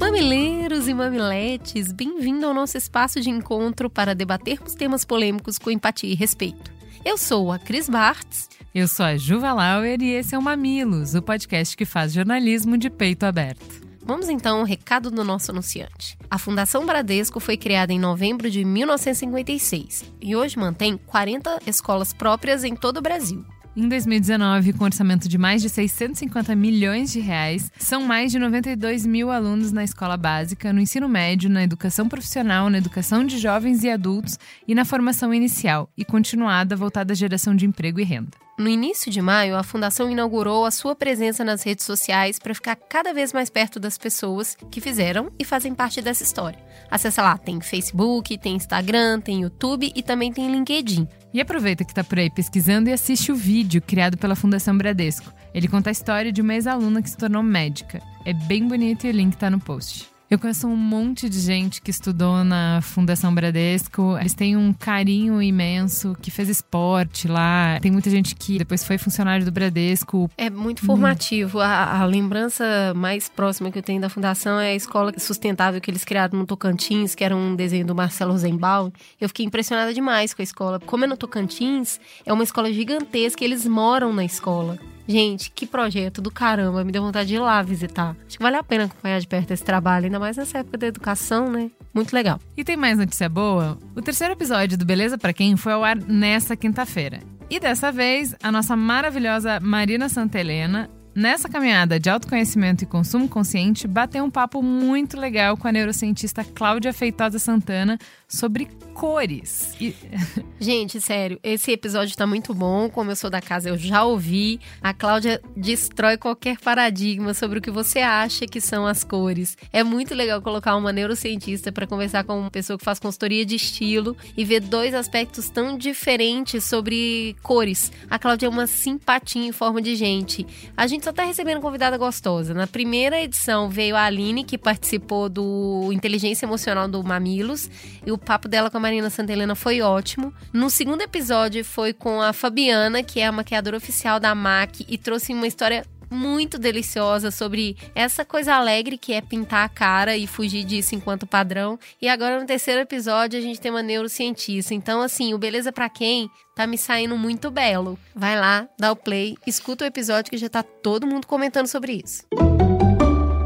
[0.00, 6.10] Mamileiros e mamiletes, bem-vindo ao nosso espaço de encontro para debatermos temas polêmicos com empatia
[6.10, 6.72] e respeito.
[7.04, 8.48] Eu sou a Cris Bartz.
[8.74, 12.78] Eu sou a Juva Lauer e esse é o Mamilos, o podcast que faz jornalismo
[12.78, 13.91] de peito aberto.
[14.04, 16.18] Vamos então ao recado do nosso anunciante.
[16.30, 22.64] A Fundação Bradesco foi criada em novembro de 1956 e hoje mantém 40 escolas próprias
[22.64, 23.44] em todo o Brasil.
[23.74, 29.06] Em 2019, com orçamento de mais de 650 milhões de reais, são mais de 92
[29.06, 33.82] mil alunos na escola básica, no ensino médio, na educação profissional, na educação de jovens
[33.82, 34.38] e adultos
[34.68, 38.42] e na formação inicial e continuada voltada à geração de emprego e renda.
[38.58, 42.76] No início de maio, a Fundação inaugurou a sua presença nas redes sociais para ficar
[42.76, 46.58] cada vez mais perto das pessoas que fizeram e fazem parte dessa história.
[46.90, 51.08] Acesse lá, tem Facebook, tem Instagram, tem YouTube e também tem LinkedIn.
[51.32, 55.32] E aproveita que está por aí pesquisando e assiste o vídeo criado pela Fundação Bradesco.
[55.54, 58.02] Ele conta a história de uma ex-aluna que se tornou médica.
[58.24, 60.11] É bem bonito e o link está no post.
[60.32, 64.16] Eu conheço um monte de gente que estudou na Fundação Bradesco.
[64.18, 67.78] Eles têm um carinho imenso, que fez esporte lá.
[67.82, 70.30] Tem muita gente que depois foi funcionário do Bradesco.
[70.38, 71.58] É muito formativo.
[71.58, 71.60] Hum.
[71.60, 72.64] A, a, lembrança
[72.96, 76.46] mais próxima que eu tenho da Fundação é a escola sustentável que eles criaram no
[76.46, 78.90] Tocantins, que era um desenho do Marcelo Rosenbaum.
[79.20, 80.80] Eu fiquei impressionada demais com a escola.
[80.80, 84.78] Como é no Tocantins, é uma escola gigantesca, eles moram na escola.
[85.06, 88.16] Gente, que projeto do caramba, me deu vontade de ir lá visitar.
[88.26, 90.86] Acho que vale a pena acompanhar de perto esse trabalho, ainda mais nessa época da
[90.86, 91.70] educação, né?
[91.92, 92.40] Muito legal.
[92.56, 93.78] E tem mais notícia boa?
[93.94, 97.20] O terceiro episódio do Beleza para Quem foi ao ar nessa quinta-feira.
[97.50, 103.86] E dessa vez, a nossa maravilhosa Marina Santelena Nessa caminhada de autoconhecimento e consumo consciente,
[103.86, 109.74] bateu um papo muito legal com a neurocientista Cláudia Feitosa Santana sobre cores.
[109.80, 109.94] E...
[110.60, 112.88] Gente, sério, esse episódio tá muito bom.
[112.88, 114.60] Como eu sou da casa, eu já ouvi.
[114.80, 119.56] A Cláudia destrói qualquer paradigma sobre o que você acha que são as cores.
[119.72, 123.56] É muito legal colocar uma neurocientista para conversar com uma pessoa que faz consultoria de
[123.56, 127.90] estilo e ver dois aspectos tão diferentes sobre cores.
[128.08, 130.46] A Cláudia é uma simpatia em forma de gente.
[130.76, 132.54] A gente só tá recebendo convidada gostosa.
[132.54, 137.70] Na primeira edição veio a Aline, que participou do Inteligência Emocional do Mamilos,
[138.06, 140.34] e o papo dela com Marina Santelena foi ótimo.
[140.52, 144.98] No segundo episódio foi com a Fabiana, que é a maquiadora oficial da MAC, e
[144.98, 150.26] trouxe uma história muito deliciosa sobre essa coisa alegre que é pintar a cara e
[150.26, 151.78] fugir disso enquanto padrão.
[152.02, 154.74] E agora no terceiro episódio a gente tem uma neurocientista.
[154.74, 157.96] Então, assim, o Beleza para Quem tá me saindo muito belo.
[158.14, 162.02] Vai lá, dá o play, escuta o episódio que já tá todo mundo comentando sobre
[162.04, 162.24] isso.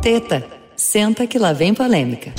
[0.00, 2.32] Teta, senta que lá vem polêmica.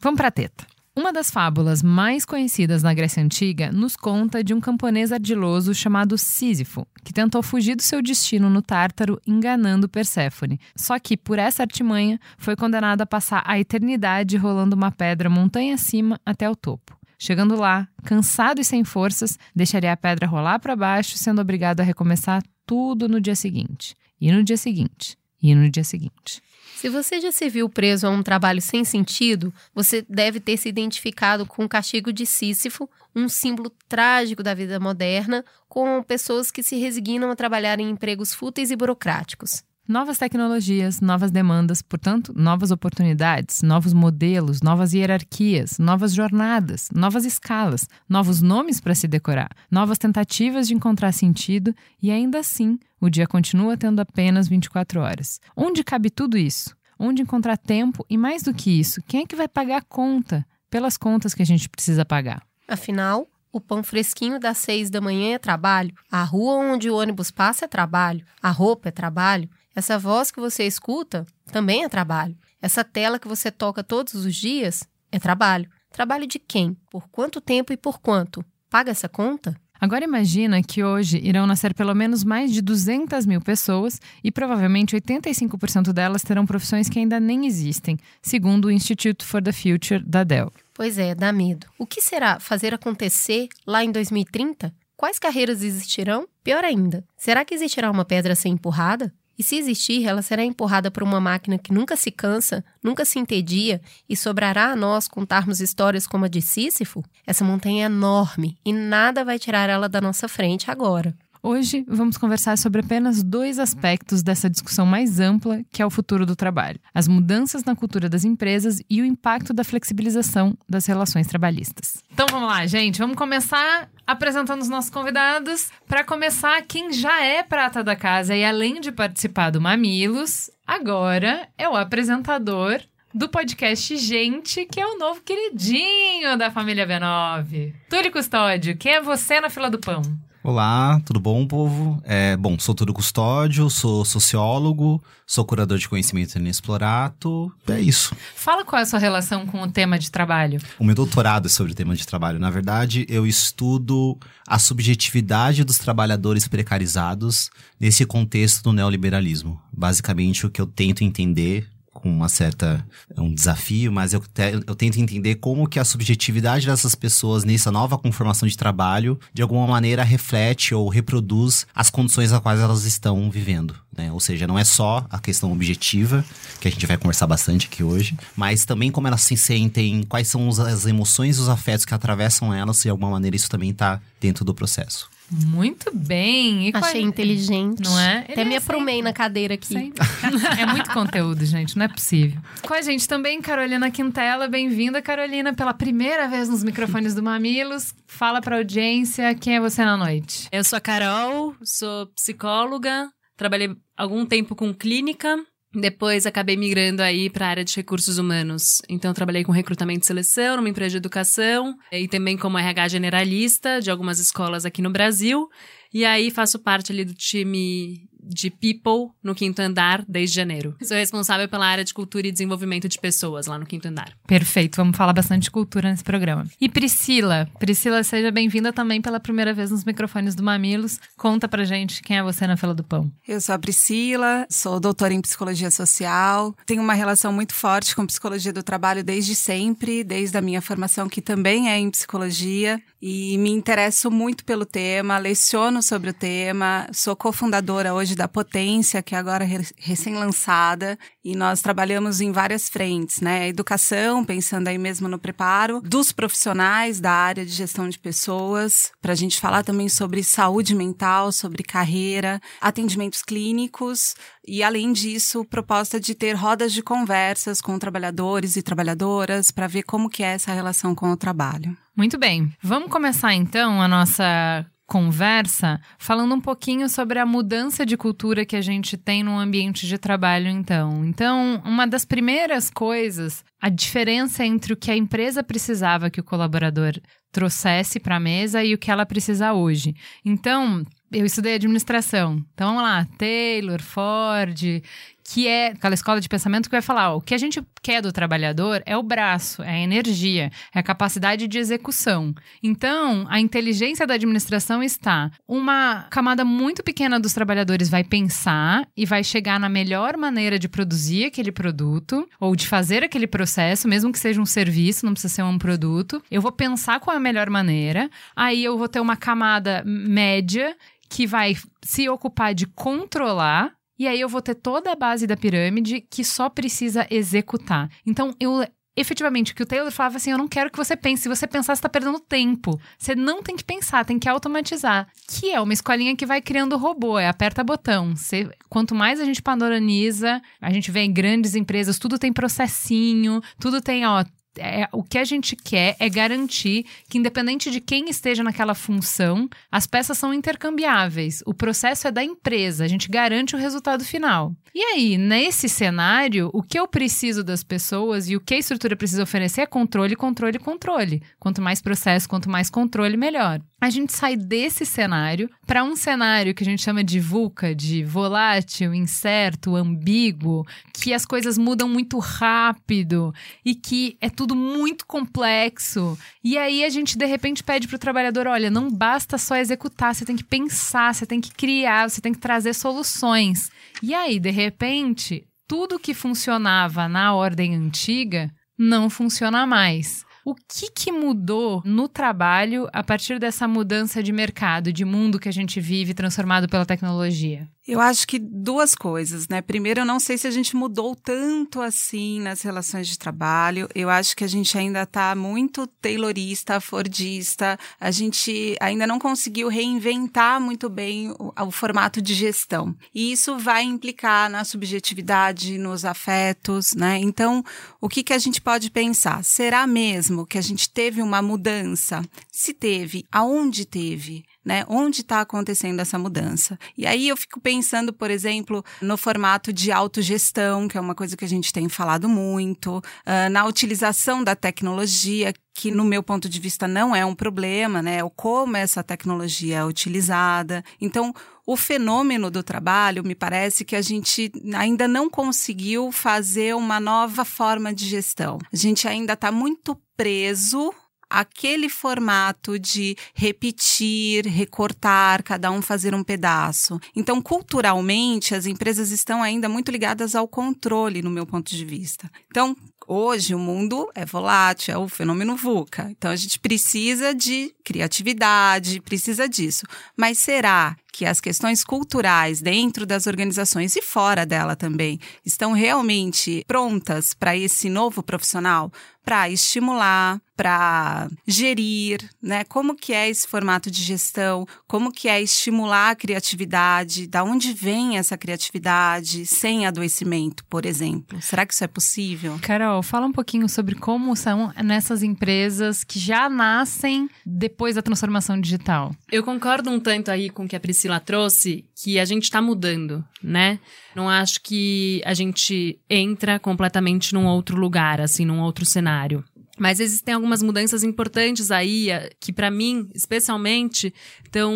[0.00, 0.73] Vamos pra teta.
[0.96, 6.16] Uma das fábulas mais conhecidas na Grécia Antiga nos conta de um camponês ardiloso chamado
[6.16, 10.60] Sísifo, que tentou fugir do seu destino no Tártaro enganando Perséfone.
[10.76, 15.74] Só que, por essa artimanha, foi condenado a passar a eternidade rolando uma pedra montanha
[15.74, 16.96] acima até o topo.
[17.18, 21.84] Chegando lá, cansado e sem forças, deixaria a pedra rolar para baixo, sendo obrigado a
[21.84, 23.96] recomeçar tudo no dia seguinte.
[24.20, 25.16] E no dia seguinte.
[25.44, 26.42] E no dia seguinte.
[26.74, 30.70] Se você já se viu preso a um trabalho sem sentido, você deve ter se
[30.70, 36.62] identificado com o castigo de Sísifo, um símbolo trágico da vida moderna, com pessoas que
[36.62, 39.62] se resignam a trabalhar em empregos fúteis e burocráticos.
[39.86, 47.86] Novas tecnologias, novas demandas, portanto, novas oportunidades, novos modelos, novas hierarquias, novas jornadas, novas escalas,
[48.08, 53.26] novos nomes para se decorar, novas tentativas de encontrar sentido e ainda assim o dia
[53.26, 55.38] continua tendo apenas 24 horas.
[55.54, 56.74] Onde cabe tudo isso?
[56.98, 60.46] Onde encontrar tempo e mais do que isso, quem é que vai pagar a conta
[60.70, 62.42] pelas contas que a gente precisa pagar?
[62.66, 67.30] Afinal, o pão fresquinho das seis da manhã é trabalho, a rua onde o ônibus
[67.30, 72.36] passa é trabalho, a roupa é trabalho, essa voz que você escuta também é trabalho.
[72.62, 75.68] Essa tela que você toca todos os dias é trabalho.
[75.90, 76.76] Trabalho de quem?
[76.90, 78.44] Por quanto tempo e por quanto?
[78.70, 79.54] Paga essa conta?
[79.80, 84.96] Agora imagina que hoje irão nascer pelo menos mais de 200 mil pessoas e provavelmente
[84.96, 90.24] 85% delas terão profissões que ainda nem existem, segundo o Institute for the Future da
[90.24, 90.50] Dell.
[90.72, 91.66] Pois é, dá medo.
[91.78, 94.74] O que será fazer acontecer lá em 2030?
[94.96, 96.26] Quais carreiras existirão?
[96.42, 99.12] Pior ainda, será que existirá uma pedra a ser empurrada?
[99.38, 103.18] E se existir, ela será empurrada por uma máquina que nunca se cansa, nunca se
[103.18, 107.04] entedia e sobrará a nós contarmos histórias como a de Sísifo?
[107.26, 111.14] Essa montanha é enorme e nada vai tirar ela da nossa frente agora.
[111.46, 116.24] Hoje vamos conversar sobre apenas dois aspectos dessa discussão mais ampla, que é o futuro
[116.24, 121.26] do trabalho: as mudanças na cultura das empresas e o impacto da flexibilização das relações
[121.26, 122.02] trabalhistas.
[122.10, 125.68] Então vamos lá, gente, vamos começar apresentando os nossos convidados.
[125.86, 131.46] Para começar, quem já é prata da casa e além de participar do Mamilos, agora
[131.58, 132.80] é o apresentador
[133.12, 137.74] do podcast Gente, que é o novo queridinho da família B9.
[137.90, 140.00] Túlio Custódio, quem é você na fila do pão?
[140.46, 142.02] Olá, tudo bom, povo?
[142.04, 148.14] É, bom, sou Túlio Custódio, sou sociólogo, sou curador de conhecimento inexplorado, é isso.
[148.34, 150.60] Fala qual é a sua relação com o tema de trabalho.
[150.78, 152.38] O meu doutorado é sobre o tema de trabalho.
[152.38, 157.50] Na verdade, eu estudo a subjetividade dos trabalhadores precarizados
[157.80, 159.58] nesse contexto do neoliberalismo.
[159.72, 161.66] Basicamente, o que eu tento entender
[162.04, 162.86] com uma certa
[163.16, 167.72] um desafio, mas eu, te, eu tento entender como que a subjetividade dessas pessoas nessa
[167.72, 172.84] nova conformação de trabalho de alguma maneira reflete ou reproduz as condições nas quais elas
[172.84, 173.74] estão vivendo.
[173.96, 174.12] Né?
[174.12, 176.22] Ou seja, não é só a questão objetiva,
[176.60, 180.28] que a gente vai conversar bastante aqui hoje, mas também como elas se sentem, quais
[180.28, 183.70] são as emoções e os afetos que atravessam elas, e de alguma maneira isso também
[183.70, 185.08] está dentro do processo.
[185.30, 186.68] Muito bem.
[186.68, 187.08] E Achei qual...
[187.08, 187.82] inteligente.
[187.82, 188.18] Não é?
[188.18, 189.92] Até Ele me é aprumei na cadeira aqui.
[190.58, 191.76] é muito conteúdo, gente.
[191.76, 192.40] Não é possível.
[192.62, 194.48] Com a gente também, Carolina Quintela.
[194.48, 197.94] Bem-vinda, Carolina, pela primeira vez nos microfones do Mamilos.
[198.06, 200.48] Fala pra audiência quem é você na noite.
[200.52, 203.10] Eu sou a Carol, sou psicóloga.
[203.36, 205.36] Trabalhei algum tempo com clínica
[205.74, 208.80] depois acabei migrando aí para a área de recursos humanos.
[208.88, 213.80] Então trabalhei com recrutamento e seleção numa empresa de educação e também como RH generalista
[213.80, 215.48] de algumas escolas aqui no Brasil.
[215.92, 220.76] E aí faço parte ali do time de People no quinto andar desde janeiro.
[220.82, 224.12] Sou responsável pela área de cultura e desenvolvimento de pessoas lá no quinto andar.
[224.26, 226.46] Perfeito, vamos falar bastante de cultura nesse programa.
[226.60, 230.98] E Priscila, Priscila, seja bem-vinda também pela primeira vez nos microfones do Mamilos.
[231.16, 233.10] Conta pra gente quem é você na fila do pão.
[233.26, 238.06] Eu sou a Priscila, sou doutora em psicologia social, tenho uma relação muito forte com
[238.06, 243.36] psicologia do trabalho desde sempre, desde a minha formação que também é em psicologia e
[243.38, 249.14] me interesso muito pelo tema, leciono sobre o tema, sou cofundadora hoje da Potência, que
[249.14, 249.46] é agora
[249.76, 253.48] recém-lançada, e nós trabalhamos em várias frentes, né?
[253.48, 259.12] Educação, pensando aí mesmo no preparo dos profissionais da área de gestão de pessoas, para
[259.12, 264.14] a gente falar também sobre saúde mental, sobre carreira, atendimentos clínicos,
[264.46, 269.84] e além disso, proposta de ter rodas de conversas com trabalhadores e trabalhadoras para ver
[269.84, 271.76] como que é essa relação com o trabalho.
[271.96, 272.52] Muito bem.
[272.62, 278.56] Vamos começar então a nossa conversa falando um pouquinho sobre a mudança de cultura que
[278.56, 281.04] a gente tem no ambiente de trabalho, então.
[281.04, 286.24] Então, uma das primeiras coisas, a diferença entre o que a empresa precisava que o
[286.24, 286.94] colaborador
[287.32, 289.94] trouxesse para a mesa e o que ela precisa hoje.
[290.24, 292.44] Então, eu estudei administração.
[292.52, 294.82] Então vamos lá, Taylor, Ford,
[295.24, 298.02] que é aquela escola de pensamento que vai falar: ó, o que a gente quer
[298.02, 302.34] do trabalhador é o braço, é a energia, é a capacidade de execução.
[302.62, 309.06] Então, a inteligência da administração está uma camada muito pequena dos trabalhadores vai pensar e
[309.06, 314.12] vai chegar na melhor maneira de produzir aquele produto ou de fazer aquele processo, mesmo
[314.12, 316.22] que seja um serviço, não precisa ser um produto.
[316.30, 320.76] Eu vou pensar qual é a melhor maneira, aí eu vou ter uma camada média
[321.08, 325.36] que vai se ocupar de controlar e aí eu vou ter toda a base da
[325.36, 327.90] pirâmide que só precisa executar.
[328.06, 328.64] Então, eu
[328.96, 331.22] efetivamente, o que o Taylor falava assim, eu não quero que você pense.
[331.22, 332.80] Se você pensar, você está perdendo tempo.
[332.98, 335.08] Você não tem que pensar, tem que automatizar.
[335.28, 338.14] Que é uma escolinha que vai criando robô, é aperta botão.
[338.14, 343.40] Você, quanto mais a gente padroniza, a gente vê em grandes empresas, tudo tem processinho,
[343.58, 344.24] tudo tem, ó,
[344.58, 349.48] é, o que a gente quer é garantir que, independente de quem esteja naquela função,
[349.70, 351.42] as peças são intercambiáveis.
[351.46, 354.54] O processo é da empresa, a gente garante o resultado final.
[354.74, 358.96] E aí, nesse cenário, o que eu preciso das pessoas e o que a estrutura
[358.96, 361.22] precisa oferecer é controle, controle, controle.
[361.38, 363.60] Quanto mais processo, quanto mais controle, melhor.
[363.84, 368.02] A gente sai desse cenário para um cenário que a gente chama de VUCA, de
[368.02, 373.30] volátil, incerto, ambíguo, que as coisas mudam muito rápido
[373.62, 376.16] e que é tudo muito complexo.
[376.42, 380.14] E aí a gente de repente pede para o trabalhador: olha, não basta só executar,
[380.14, 383.70] você tem que pensar, você tem que criar, você tem que trazer soluções.
[384.02, 390.24] E aí, de repente, tudo que funcionava na ordem antiga não funciona mais.
[390.44, 395.48] O que, que mudou no trabalho a partir dessa mudança de mercado, de mundo que
[395.48, 397.66] a gente vive transformado pela tecnologia?
[397.86, 399.60] Eu acho que duas coisas, né?
[399.60, 403.86] Primeiro, eu não sei se a gente mudou tanto assim nas relações de trabalho.
[403.94, 407.78] Eu acho que a gente ainda está muito taylorista, fordista.
[408.00, 412.96] A gente ainda não conseguiu reinventar muito bem o, o formato de gestão.
[413.14, 417.18] E isso vai implicar na subjetividade, nos afetos, né?
[417.18, 417.62] Então,
[418.00, 419.44] o que, que a gente pode pensar?
[419.44, 422.22] Será mesmo que a gente teve uma mudança?
[422.50, 424.42] Se teve, aonde teve?
[424.64, 424.84] Né?
[424.88, 426.78] Onde está acontecendo essa mudança?
[426.96, 431.36] E aí eu fico pensando, por exemplo, no formato de autogestão, que é uma coisa
[431.36, 436.48] que a gente tem falado muito, uh, na utilização da tecnologia, que no meu ponto
[436.48, 438.22] de vista não é um problema, né?
[438.22, 440.84] O como essa tecnologia é utilizada.
[441.00, 441.34] Então,
[441.66, 447.44] o fenômeno do trabalho, me parece que a gente ainda não conseguiu fazer uma nova
[447.44, 448.58] forma de gestão.
[448.72, 450.94] A gente ainda está muito preso
[451.40, 457.00] aquele formato de repetir, recortar, cada um fazer um pedaço.
[457.14, 462.30] Então, culturalmente, as empresas estão ainda muito ligadas ao controle, no meu ponto de vista.
[462.50, 462.76] Então,
[463.06, 466.08] Hoje o mundo é volátil, é o fenômeno VUCA.
[466.10, 469.84] Então a gente precisa de criatividade, precisa disso.
[470.16, 476.64] Mas será que as questões culturais dentro das organizações e fora dela também estão realmente
[476.66, 478.90] prontas para esse novo profissional?
[479.22, 482.64] Para estimular, para gerir, né?
[482.64, 484.66] Como que é esse formato de gestão?
[484.86, 487.26] Como que é estimular a criatividade?
[487.26, 491.40] Da onde vem essa criatividade sem adoecimento, por exemplo?
[491.42, 492.58] Será que isso é possível?
[492.62, 498.60] Carol, fala um pouquinho sobre como são nessas empresas que já nascem depois da transformação
[498.60, 499.14] digital.
[499.30, 502.60] Eu concordo um tanto aí com o que a Priscila trouxe, que a gente está
[502.62, 503.78] mudando, né?
[504.14, 509.44] Não acho que a gente entra completamente num outro lugar, assim, num outro cenário.
[509.78, 514.14] Mas existem algumas mudanças importantes aí, eh, que para mim, especialmente,
[514.44, 514.72] estão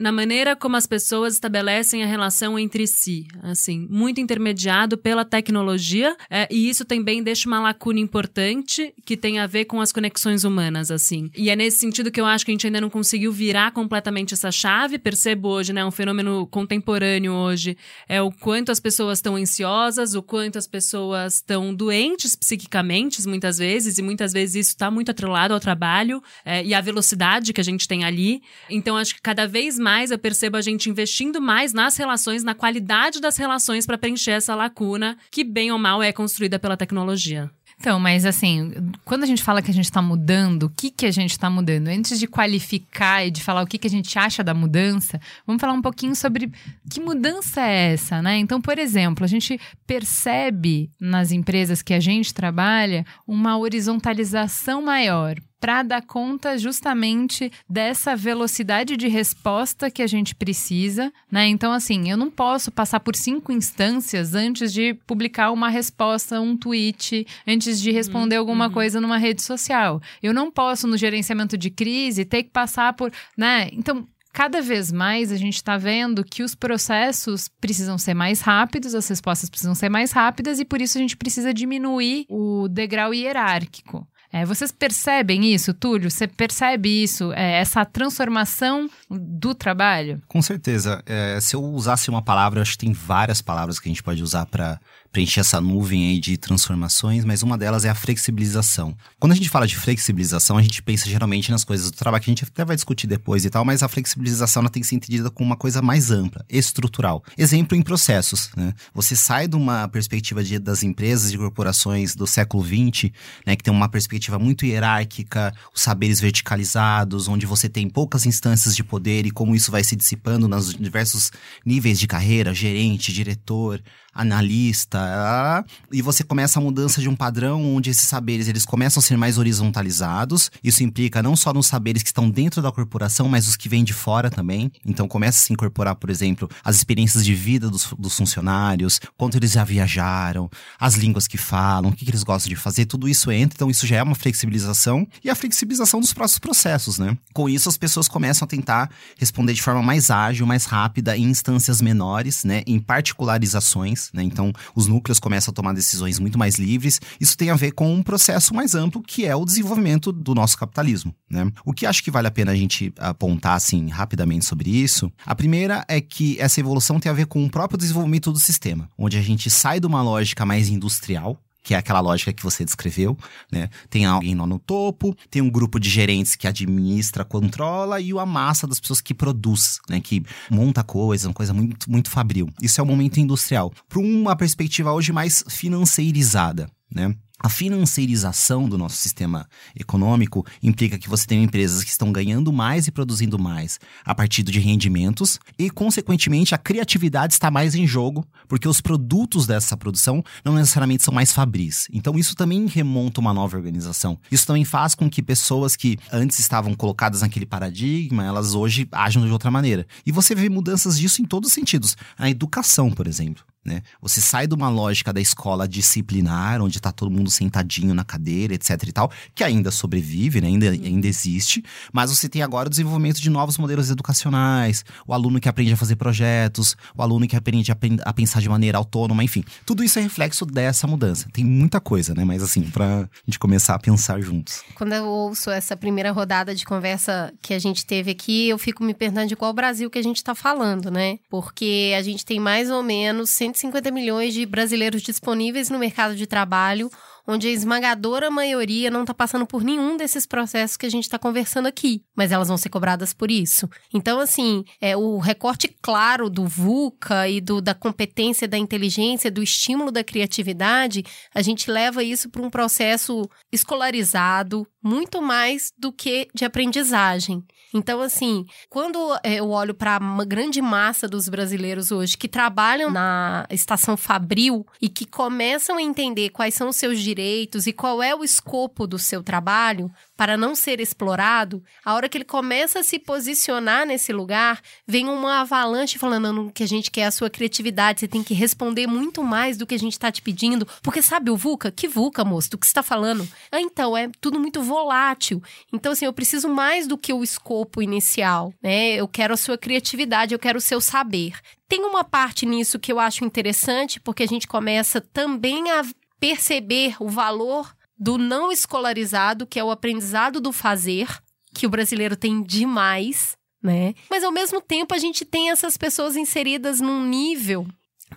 [0.00, 6.16] na maneira como as pessoas estabelecem a relação entre si, assim, muito intermediado pela tecnologia,
[6.30, 10.42] é, e isso também deixa uma lacuna importante que tem a ver com as conexões
[10.42, 11.30] humanas, assim.
[11.36, 14.32] E é nesse sentido que eu acho que a gente ainda não conseguiu virar completamente
[14.32, 14.98] essa chave.
[14.98, 17.76] Percebo hoje, né, um fenômeno contemporâneo hoje
[18.08, 23.58] é o quanto as pessoas estão ansiosas, o quanto as pessoas estão doentes psiquicamente, muitas
[23.58, 27.60] vezes, e muitas vezes isso está muito atrelado ao trabalho é, e à velocidade que
[27.60, 28.40] a gente tem ali.
[28.70, 32.44] Então, acho que cada vez mais mais eu percebo a gente investindo mais nas relações,
[32.44, 36.76] na qualidade das relações para preencher essa lacuna que, bem ou mal, é construída pela
[36.76, 37.50] tecnologia.
[37.76, 38.72] Então, mas assim,
[39.04, 41.50] quando a gente fala que a gente está mudando, o que, que a gente está
[41.50, 41.88] mudando?
[41.88, 45.60] Antes de qualificar e de falar o que, que a gente acha da mudança, vamos
[45.60, 46.52] falar um pouquinho sobre
[46.88, 48.36] que mudança é essa, né?
[48.36, 55.36] Então, por exemplo, a gente percebe nas empresas que a gente trabalha uma horizontalização maior
[55.60, 61.46] para dar conta justamente dessa velocidade de resposta que a gente precisa, né?
[61.46, 66.56] Então, assim, eu não posso passar por cinco instâncias antes de publicar uma resposta, um
[66.56, 68.40] tweet, antes de responder uhum.
[68.40, 68.72] alguma uhum.
[68.72, 70.00] coisa numa rede social.
[70.22, 73.68] Eu não posso, no gerenciamento de crise, ter que passar por, né?
[73.72, 78.94] Então, cada vez mais a gente está vendo que os processos precisam ser mais rápidos,
[78.94, 83.12] as respostas precisam ser mais rápidas e por isso a gente precisa diminuir o degrau
[83.12, 84.06] hierárquico.
[84.32, 86.10] É, vocês percebem isso, Túlio?
[86.10, 90.22] Você percebe isso, é, essa transformação do trabalho?
[90.28, 91.02] Com certeza.
[91.04, 94.22] É, se eu usasse uma palavra, acho que tem várias palavras que a gente pode
[94.22, 94.78] usar para
[95.12, 98.96] preencher essa nuvem aí de transformações, mas uma delas é a flexibilização.
[99.18, 102.30] Quando a gente fala de flexibilização, a gente pensa geralmente nas coisas do trabalho que
[102.30, 104.94] a gente até vai discutir depois e tal, mas a flexibilização ela tem que ser
[104.94, 107.24] entendida como uma coisa mais ampla, estrutural.
[107.36, 108.72] Exemplo em processos, né?
[108.94, 113.10] Você sai de uma perspectiva de, das empresas e corporações do século XX,
[113.44, 118.76] né, que tem uma perspectiva muito hierárquica, os saberes verticalizados, onde você tem poucas instâncias
[118.76, 121.30] de poder e como isso vai se dissipando nos diversos
[121.64, 127.90] níveis de carreira, gerente, diretor, analista, e você começa a mudança de um padrão onde
[127.90, 130.50] esses saberes eles começam a ser mais horizontalizados.
[130.62, 133.84] Isso implica não só nos saberes que estão dentro da corporação, mas os que vêm
[133.84, 134.70] de fora também.
[134.84, 139.36] Então começa a se incorporar, por exemplo, as experiências de vida dos, dos funcionários, quanto
[139.36, 143.08] eles já viajaram, as línguas que falam, o que, que eles gostam de fazer, tudo
[143.08, 143.54] isso entra.
[143.56, 147.16] Então isso já é uma flexibilização e a flexibilização dos próximos processos, né?
[147.32, 151.24] Com isso as pessoas começam a tentar responder de forma mais ágil, mais rápida, em
[151.24, 152.62] instâncias menores, né?
[152.66, 154.22] Em particularizações né?
[154.22, 157.00] Então, os núcleos começam a tomar decisões muito mais livres.
[157.20, 160.56] Isso tem a ver com um processo mais amplo, que é o desenvolvimento do nosso
[160.56, 161.50] capitalismo, né?
[161.64, 165.34] O que acho que vale a pena a gente apontar, assim, rapidamente sobre isso, a
[165.34, 169.18] primeira é que essa evolução tem a ver com o próprio desenvolvimento do sistema, onde
[169.18, 173.16] a gente sai de uma lógica mais industrial, que é aquela lógica que você descreveu,
[173.50, 173.68] né?
[173.88, 178.26] Tem alguém lá no topo, tem um grupo de gerentes que administra, controla e a
[178.26, 180.00] massa das pessoas que produz, né?
[180.00, 182.48] Que monta coisa, uma coisa muito, muito fabril.
[182.62, 183.72] Isso é o momento industrial.
[183.88, 187.14] Para uma perspectiva hoje mais financeirizada, né?
[187.42, 192.86] A financiarização do nosso sistema econômico implica que você tem empresas que estão ganhando mais
[192.86, 198.26] e produzindo mais a partir de rendimentos e, consequentemente, a criatividade está mais em jogo,
[198.46, 201.88] porque os produtos dessa produção não necessariamente são mais fabris.
[201.94, 204.18] Então, isso também remonta uma nova organização.
[204.30, 209.24] Isso também faz com que pessoas que antes estavam colocadas naquele paradigma, elas hoje ajam
[209.24, 209.86] de outra maneira.
[210.04, 211.96] E você vê mudanças disso em todos os sentidos.
[212.18, 213.49] A educação, por exemplo.
[213.64, 213.82] Né?
[214.00, 218.54] Você sai de uma lógica da escola disciplinar, onde está todo mundo sentadinho na cadeira,
[218.54, 220.48] etc e tal, que ainda sobrevive, né?
[220.48, 221.62] ainda, ainda existe,
[221.92, 225.76] mas você tem agora o desenvolvimento de novos modelos educacionais, o aluno que aprende a
[225.76, 229.44] fazer projetos, o aluno que aprende a, a pensar de maneira autônoma, enfim.
[229.66, 231.28] Tudo isso é reflexo dessa mudança.
[231.30, 232.24] Tem muita coisa, né?
[232.24, 234.62] Mas assim, pra gente começar a pensar juntos.
[234.74, 238.82] Quando eu ouço essa primeira rodada de conversa que a gente teve aqui, eu fico
[238.82, 241.18] me perguntando de qual Brasil que a gente está falando, né?
[241.28, 246.26] Porque a gente tem mais ou menos 150 milhões de brasileiros disponíveis no mercado de
[246.26, 246.90] trabalho,
[247.26, 251.18] onde a esmagadora maioria não está passando por nenhum desses processos que a gente está
[251.18, 253.68] conversando aqui, mas elas vão ser cobradas por isso.
[253.92, 259.42] Então, assim, é o recorte claro do VUCA e do, da competência, da inteligência, do
[259.42, 261.04] estímulo da criatividade,
[261.34, 267.44] a gente leva isso para um processo escolarizado, muito mais do que de aprendizagem.
[267.72, 272.90] Então, assim, quando é, eu olho para uma grande massa dos brasileiros hoje que trabalham
[272.90, 278.02] na estação Fabril e que começam a entender quais são os seus direitos e qual
[278.02, 282.80] é o escopo do seu trabalho, para não ser explorado, a hora que ele começa
[282.80, 287.30] a se posicionar nesse lugar, vem uma avalanche falando que a gente quer a sua
[287.30, 291.00] criatividade, você tem que responder muito mais do que a gente está te pedindo, porque
[291.00, 291.72] sabe o VUCA?
[291.72, 292.50] Que VUCA, moço?
[292.50, 293.26] Do que você está falando?
[293.50, 295.42] Ah, então, é tudo muito volátil.
[295.72, 298.90] Então, assim, eu preciso mais do que o escopo inicial, né?
[298.90, 301.32] Eu quero a sua criatividade, eu quero o seu saber.
[301.66, 305.82] Tem uma parte nisso que eu acho interessante, porque a gente começa também a
[306.20, 311.06] perceber o valor do não escolarizado, que é o aprendizado do fazer,
[311.54, 313.94] que o brasileiro tem demais, né?
[314.08, 317.66] Mas ao mesmo tempo a gente tem essas pessoas inseridas num nível,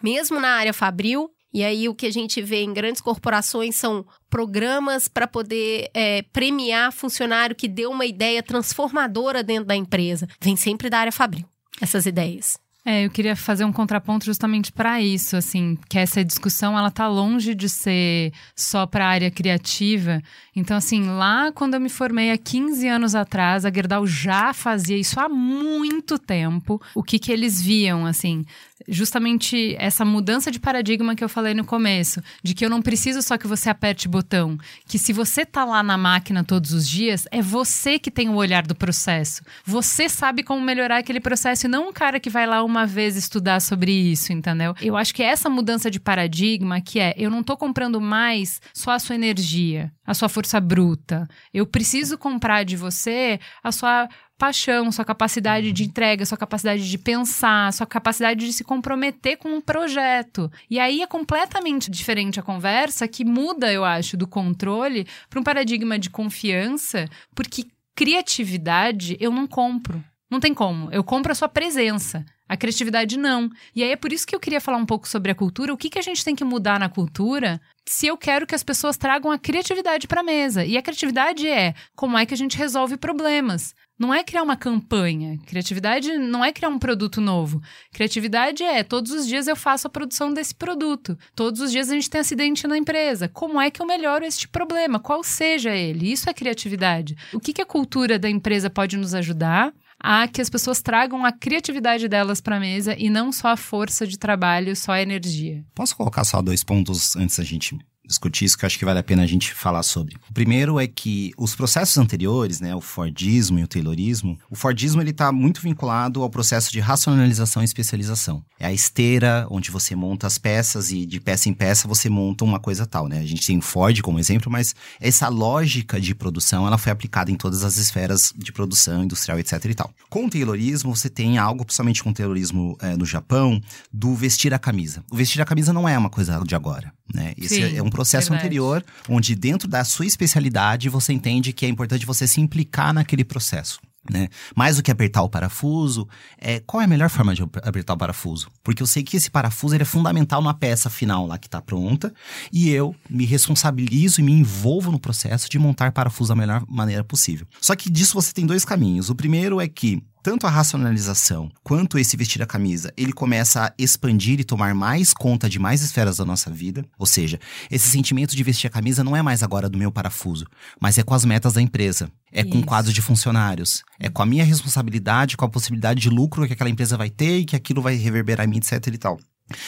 [0.02, 4.06] mesmo na área fabril, e aí o que a gente vê em grandes corporações são
[4.30, 10.28] programas para poder é, premiar funcionário que deu uma ideia transformadora dentro da empresa.
[10.42, 11.46] Vem sempre da área fabril,
[11.80, 12.63] essas ideias.
[12.86, 17.08] É, eu queria fazer um contraponto justamente para isso, assim, que essa discussão ela tá
[17.08, 20.22] longe de ser só para a área criativa.
[20.54, 24.98] Então, assim, lá quando eu me formei há 15 anos atrás, a Gerdau já fazia
[24.98, 26.82] isso há muito tempo.
[26.94, 28.44] O que que eles viam, assim,
[28.88, 33.22] justamente essa mudança de paradigma que eu falei no começo, de que eu não preciso
[33.22, 37.26] só que você aperte botão, que se você tá lá na máquina todos os dias,
[37.32, 39.44] é você que tem o olhar do processo.
[39.66, 43.16] Você sabe como melhorar aquele processo e não um cara que vai lá uma vez
[43.16, 44.76] estudar sobre isso, entendeu?
[44.82, 48.92] Eu acho que essa mudança de paradigma que é, eu não tô comprando mais só
[48.92, 51.28] a sua energia, a sua força bruta.
[51.54, 54.08] Eu preciso comprar de você a sua
[54.44, 59.48] paixão, sua capacidade de entrega, sua capacidade de pensar, sua capacidade de se comprometer com
[59.48, 60.52] um projeto.
[60.70, 65.44] E aí é completamente diferente a conversa que muda, eu acho, do controle para um
[65.44, 70.04] paradigma de confiança, porque criatividade eu não compro.
[70.30, 70.92] Não tem como.
[70.92, 72.26] Eu compro a sua presença.
[72.50, 73.50] A criatividade não.
[73.74, 75.74] E aí é por isso que eu queria falar um pouco sobre a cultura.
[75.74, 78.64] O que, que a gente tem que mudar na cultura se eu quero que as
[78.64, 80.66] pessoas tragam a criatividade para a mesa?
[80.66, 83.74] E a criatividade é como é que a gente resolve problemas.
[84.04, 85.40] Não é criar uma campanha.
[85.46, 87.62] Criatividade não é criar um produto novo.
[87.94, 91.18] Criatividade é todos os dias eu faço a produção desse produto.
[91.34, 93.30] Todos os dias a gente tem acidente na empresa.
[93.30, 95.00] Como é que eu melhoro este problema?
[95.00, 96.12] Qual seja ele?
[96.12, 97.16] Isso é criatividade.
[97.32, 99.74] O que, que a cultura da empresa pode nos ajudar?
[100.06, 103.56] a que as pessoas tragam a criatividade delas para a mesa e não só a
[103.56, 105.64] força de trabalho, só a energia.
[105.74, 109.00] Posso colocar só dois pontos antes da gente discutir isso que eu acho que vale
[109.00, 110.16] a pena a gente falar sobre.
[110.30, 115.02] O primeiro é que os processos anteriores, né, o Fordismo e o Taylorismo, o Fordismo
[115.02, 118.44] ele está muito vinculado ao processo de racionalização e especialização.
[118.60, 122.44] É a esteira onde você monta as peças e de peça em peça você monta
[122.44, 123.20] uma coisa tal, né?
[123.20, 127.32] A gente tem o Ford como exemplo, mas essa lógica de produção ela foi aplicada
[127.32, 129.92] em todas as esferas de produção industrial, etc e tal.
[130.10, 133.62] Com o Taylorismo você tem algo, principalmente com o Taylorismo é, no Japão,
[133.92, 135.04] do vestir a camisa.
[135.12, 137.34] O vestir a camisa não é uma coisa de agora, né?
[137.38, 137.78] Esse Sim.
[137.78, 138.36] é um processo Verdade.
[138.36, 143.24] anterior, onde dentro da sua especialidade você entende que é importante você se implicar naquele
[143.24, 143.80] processo.
[144.10, 144.28] Né?
[144.54, 147.98] Mais do que apertar o parafuso, é, qual é a melhor forma de apertar o
[147.98, 148.50] parafuso?
[148.62, 152.14] Porque eu sei que esse parafuso é fundamental na peça final lá que está pronta
[152.52, 157.04] e eu me responsabilizo e me envolvo no processo de montar parafuso da melhor maneira
[157.04, 157.48] possível.
[157.62, 159.10] Só que disso você tem dois caminhos.
[159.10, 163.74] O primeiro é que tanto a racionalização quanto esse vestir a camisa, ele começa a
[163.78, 166.86] expandir e tomar mais conta de mais esferas da nossa vida.
[166.98, 167.38] Ou seja,
[167.70, 170.46] esse sentimento de vestir a camisa não é mais agora do meu parafuso,
[170.80, 172.10] mas é com as metas da empresa.
[172.32, 172.50] É Isso.
[172.50, 173.84] com quadros de funcionários.
[174.00, 177.40] É com a minha responsabilidade, com a possibilidade de lucro que aquela empresa vai ter
[177.40, 179.20] e que aquilo vai reverberar em mim, etc e tal.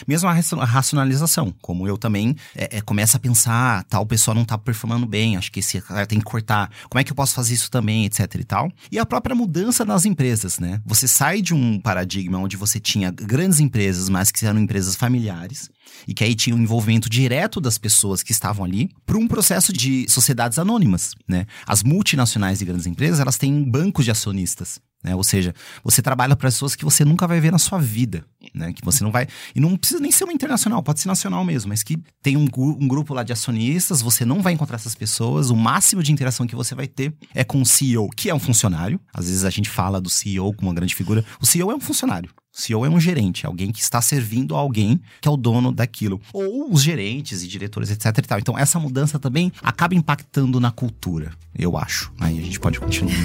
[0.07, 4.57] Mesmo a racionalização, como eu também é, é, começo a pensar, tal pessoa não está
[4.57, 7.53] performando bem, acho que esse cara tem que cortar, como é que eu posso fazer
[7.53, 8.71] isso também, etc e tal.
[8.91, 10.81] E a própria mudança nas empresas, né?
[10.85, 15.69] Você sai de um paradigma onde você tinha grandes empresas, mas que eram empresas familiares,
[16.07, 19.71] e que aí tinha um envolvimento direto das pessoas que estavam ali, para um processo
[19.71, 21.45] de sociedades anônimas, né?
[21.65, 24.79] As multinacionais e grandes empresas, elas têm bancos de acionistas.
[25.05, 25.15] Né?
[25.15, 25.53] Ou seja,
[25.83, 28.73] você trabalha para pessoas que você nunca vai ver na sua vida, né?
[28.73, 29.27] Que você não vai.
[29.53, 32.47] E não precisa nem ser uma internacional, pode ser nacional mesmo, mas que tem um,
[32.57, 35.51] um, grupo lá de acionistas, você não vai encontrar essas pessoas.
[35.51, 38.39] O máximo de interação que você vai ter é com o CEO, que é um
[38.39, 38.99] funcionário.
[39.13, 41.23] Às vezes a gente fala do CEO como uma grande figura.
[41.39, 42.31] O CEO é um funcionário.
[42.55, 46.21] CEO é um gerente, alguém que está servindo a alguém que é o dono daquilo.
[46.31, 48.39] Ou os gerentes e diretores, etc e tal.
[48.39, 52.13] Então, essa mudança também acaba impactando na cultura, eu acho.
[52.17, 53.13] Aí a gente pode continuar.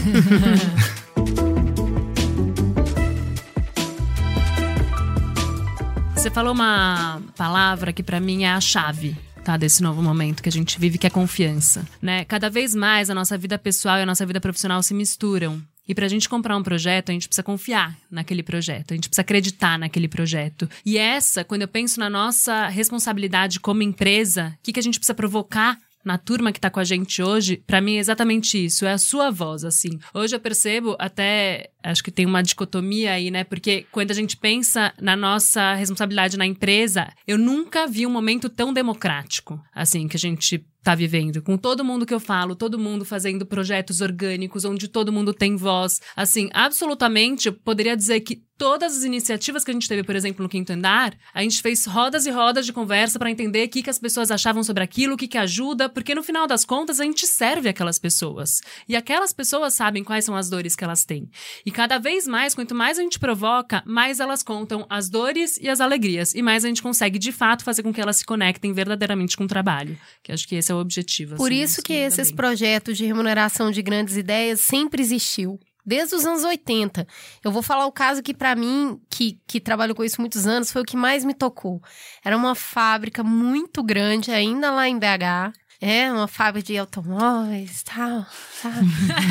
[6.17, 10.49] Você falou uma palavra que para mim é a chave tá, desse novo momento que
[10.49, 12.25] a gente vive, que é confiança, né?
[12.25, 15.63] Cada vez mais a nossa vida pessoal e a nossa vida profissional se misturam.
[15.91, 19.09] E para a gente comprar um projeto, a gente precisa confiar naquele projeto, a gente
[19.09, 20.71] precisa acreditar naquele projeto.
[20.87, 25.01] E essa, quando eu penso na nossa responsabilidade como empresa, o que, que a gente
[25.01, 28.87] precisa provocar na turma que tá com a gente hoje, para mim é exatamente isso,
[28.87, 29.99] é a sua voz, assim.
[30.15, 33.45] Hoje eu percebo até, acho que tem uma dicotomia aí, né?
[33.45, 38.49] Porque quando a gente pensa na nossa responsabilidade na empresa, eu nunca vi um momento
[38.49, 42.79] tão democrático, assim, que a gente tá vivendo, com todo mundo que eu falo, todo
[42.79, 46.01] mundo fazendo projetos orgânicos, onde todo mundo tem voz.
[46.17, 50.43] Assim, absolutamente, eu poderia dizer que todas as iniciativas que a gente teve, por exemplo,
[50.43, 53.83] no Quinto Andar, a gente fez rodas e rodas de conversa para entender o que,
[53.83, 57.01] que as pessoas achavam sobre aquilo, o que, que ajuda, porque no final das contas
[57.01, 58.61] a gente serve aquelas pessoas.
[58.87, 61.31] E aquelas pessoas sabem quais são as dores que elas têm.
[61.65, 65.67] E cada vez mais, quanto mais a gente provoca, mais elas contam as dores e
[65.67, 66.35] as alegrias.
[66.35, 69.45] E mais a gente consegue, de fato, fazer com que elas se conectem verdadeiramente com
[69.45, 69.99] o trabalho.
[70.23, 71.37] Que acho que esse é o objetivo.
[71.37, 72.37] Por assim, isso que esses bem.
[72.37, 75.59] projetos de remuneração de grandes ideias sempre existiu
[75.91, 77.05] desde os anos 80.
[77.43, 80.71] Eu vou falar o caso que, para mim, que, que trabalho com isso muitos anos,
[80.71, 81.83] foi o que mais me tocou.
[82.25, 88.27] Era uma fábrica muito grande, ainda lá em BH, é, uma fábrica de automóveis tal,
[88.61, 88.87] sabe?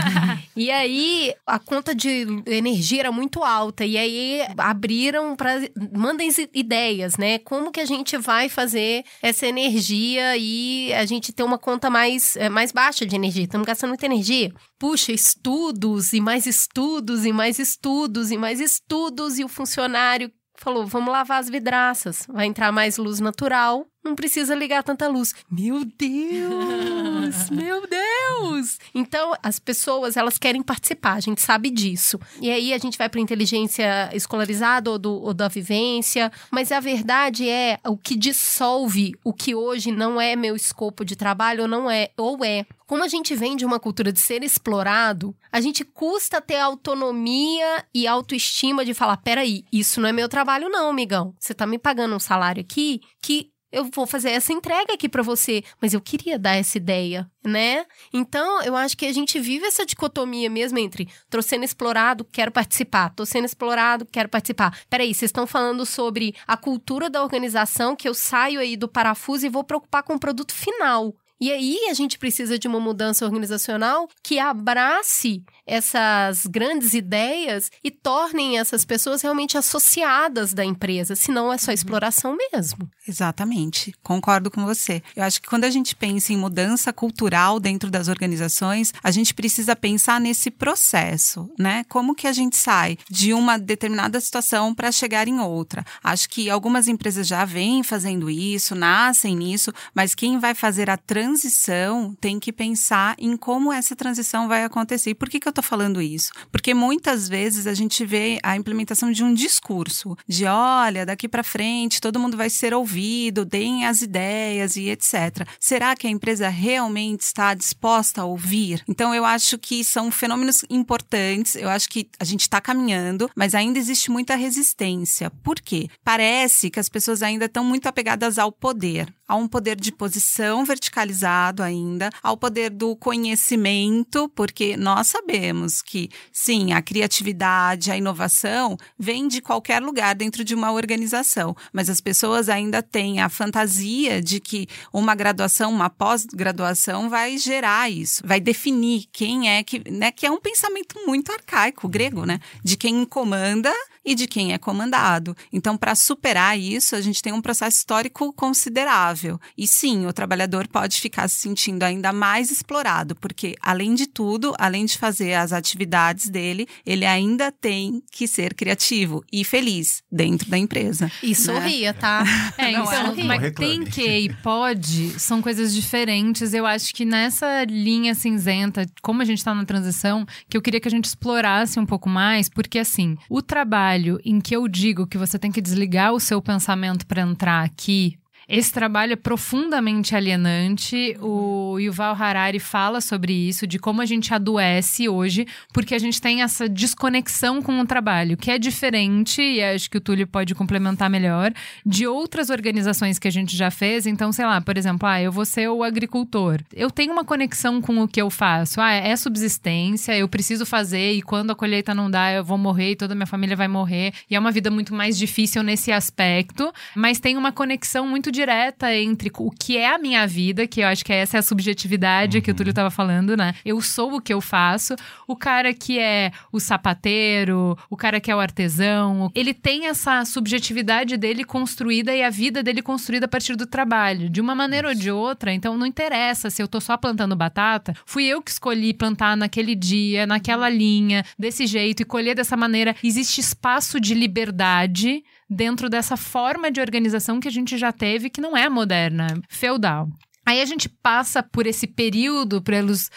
[0.55, 3.85] e aí a conta de energia era muito alta.
[3.85, 5.59] E aí abriram para.
[5.95, 7.37] Mandem ideias, né?
[7.39, 12.35] Como que a gente vai fazer essa energia e a gente ter uma conta mais,
[12.35, 13.43] é, mais baixa de energia?
[13.43, 14.51] Estamos gastando muita energia.
[14.79, 20.87] Puxa, estudos e mais estudos e mais estudos e mais estudos, e o funcionário falou:
[20.87, 25.33] vamos lavar as vidraças, vai entrar mais luz natural não precisa ligar tanta luz.
[25.49, 27.49] Meu Deus!
[27.51, 28.79] meu Deus!
[28.93, 32.19] Então, as pessoas, elas querem participar, a gente sabe disso.
[32.41, 36.79] E aí a gente vai para inteligência escolarizada ou, do, ou da vivência, mas a
[36.79, 41.67] verdade é o que dissolve o que hoje não é meu escopo de trabalho ou
[41.67, 42.65] não é, ou é.
[42.89, 47.85] Como a gente vem de uma cultura de ser explorado, a gente custa ter autonomia
[47.93, 51.35] e autoestima de falar: peraí, isso não é meu trabalho, não, amigão.
[51.39, 55.23] Você tá me pagando um salário aqui que eu vou fazer essa entrega aqui para
[55.23, 57.85] você, mas eu queria dar essa ideia, né?
[58.13, 62.51] Então, eu acho que a gente vive essa dicotomia mesmo entre tô sendo explorado, quero
[62.51, 64.77] participar, tô sendo explorado, quero participar.
[64.89, 69.45] Peraí, vocês estão falando sobre a cultura da organização, que eu saio aí do parafuso
[69.45, 71.15] e vou preocupar com o produto final.
[71.41, 77.89] E aí a gente precisa de uma mudança organizacional que abrace essas grandes ideias e
[77.89, 81.75] tornem essas pessoas realmente associadas da empresa, senão é só uhum.
[81.75, 82.89] exploração mesmo.
[83.07, 85.01] Exatamente, concordo com você.
[85.15, 89.33] Eu acho que quando a gente pensa em mudança cultural dentro das organizações, a gente
[89.33, 91.85] precisa pensar nesse processo, né?
[91.87, 95.85] Como que a gente sai de uma determinada situação para chegar em outra?
[96.03, 100.97] Acho que algumas empresas já vêm fazendo isso, nascem nisso, mas quem vai fazer a
[100.97, 105.11] transição transição tem que pensar em como essa transição vai acontecer.
[105.11, 106.31] E por que, que eu estou falando isso?
[106.51, 111.43] Porque muitas vezes a gente vê a implementação de um discurso de olha, daqui para
[111.43, 115.47] frente todo mundo vai ser ouvido, deem as ideias e etc.
[115.59, 118.83] Será que a empresa realmente está disposta a ouvir?
[118.87, 121.55] Então eu acho que são fenômenos importantes.
[121.55, 125.29] Eu acho que a gente está caminhando, mas ainda existe muita resistência.
[125.29, 125.89] Por quê?
[126.03, 130.65] Parece que as pessoas ainda estão muito apegadas ao poder a um poder de posição
[130.65, 138.77] verticalizado ainda, ao poder do conhecimento, porque nós sabemos que, sim, a criatividade, a inovação
[138.97, 144.21] vem de qualquer lugar dentro de uma organização, mas as pessoas ainda têm a fantasia
[144.21, 150.11] de que uma graduação, uma pós-graduação vai gerar isso, vai definir quem é que, né,
[150.11, 153.73] que é um pensamento muito arcaico, grego, né, de quem comanda
[154.03, 155.35] e de quem é comandado.
[155.51, 159.39] Então, para superar isso, a gente tem um processo histórico considerável.
[159.57, 164.53] E sim, o trabalhador pode ficar se sentindo ainda mais explorado, porque, além de tudo,
[164.57, 170.49] além de fazer as atividades dele, ele ainda tem que ser criativo e feliz dentro
[170.49, 171.11] da empresa.
[171.21, 171.35] E né?
[171.35, 172.23] sorria, tá?
[172.57, 176.53] É, Não, então, é mas tem que e pode são coisas diferentes.
[176.53, 180.79] Eu acho que nessa linha cinzenta, como a gente tá na transição, que eu queria
[180.79, 183.88] que a gente explorasse um pouco mais, porque assim, o trabalho
[184.23, 188.18] em que eu digo que você tem que desligar o seu pensamento para entrar aqui
[188.49, 191.15] esse trabalho é profundamente alienante.
[191.21, 196.19] O Yuval Harari fala sobre isso, de como a gente adoece hoje, porque a gente
[196.19, 200.55] tem essa desconexão com o trabalho, que é diferente, e acho que o Túlio pode
[200.55, 201.53] complementar melhor,
[201.85, 204.07] de outras organizações que a gente já fez.
[204.07, 206.59] Então, sei lá, por exemplo, ah, eu vou ser o agricultor.
[206.73, 208.81] Eu tenho uma conexão com o que eu faço.
[208.81, 212.91] Ah, é subsistência, eu preciso fazer, e quando a colheita não dá, eu vou morrer
[212.91, 214.11] e toda a minha família vai morrer.
[214.27, 218.95] E é uma vida muito mais difícil nesse aspecto, mas tem uma conexão muito direta
[218.95, 222.37] entre o que é a minha vida, que eu acho que essa é a subjetividade
[222.37, 222.43] uhum.
[222.43, 223.53] que o Túlio estava falando, né?
[223.65, 224.95] Eu sou o que eu faço.
[225.27, 230.23] O cara que é o sapateiro, o cara que é o artesão, ele tem essa
[230.23, 234.87] subjetividade dele construída e a vida dele construída a partir do trabalho, de uma maneira
[234.87, 235.51] ou de outra.
[235.51, 239.75] Então não interessa se eu tô só plantando batata, fui eu que escolhi plantar naquele
[239.75, 242.95] dia, naquela linha, desse jeito e colher dessa maneira.
[243.03, 248.41] Existe espaço de liberdade dentro dessa forma de organização que a gente já teve, que
[248.41, 250.07] não é moderna, feudal.
[250.49, 253.11] Aí a gente passa por esse período, pelos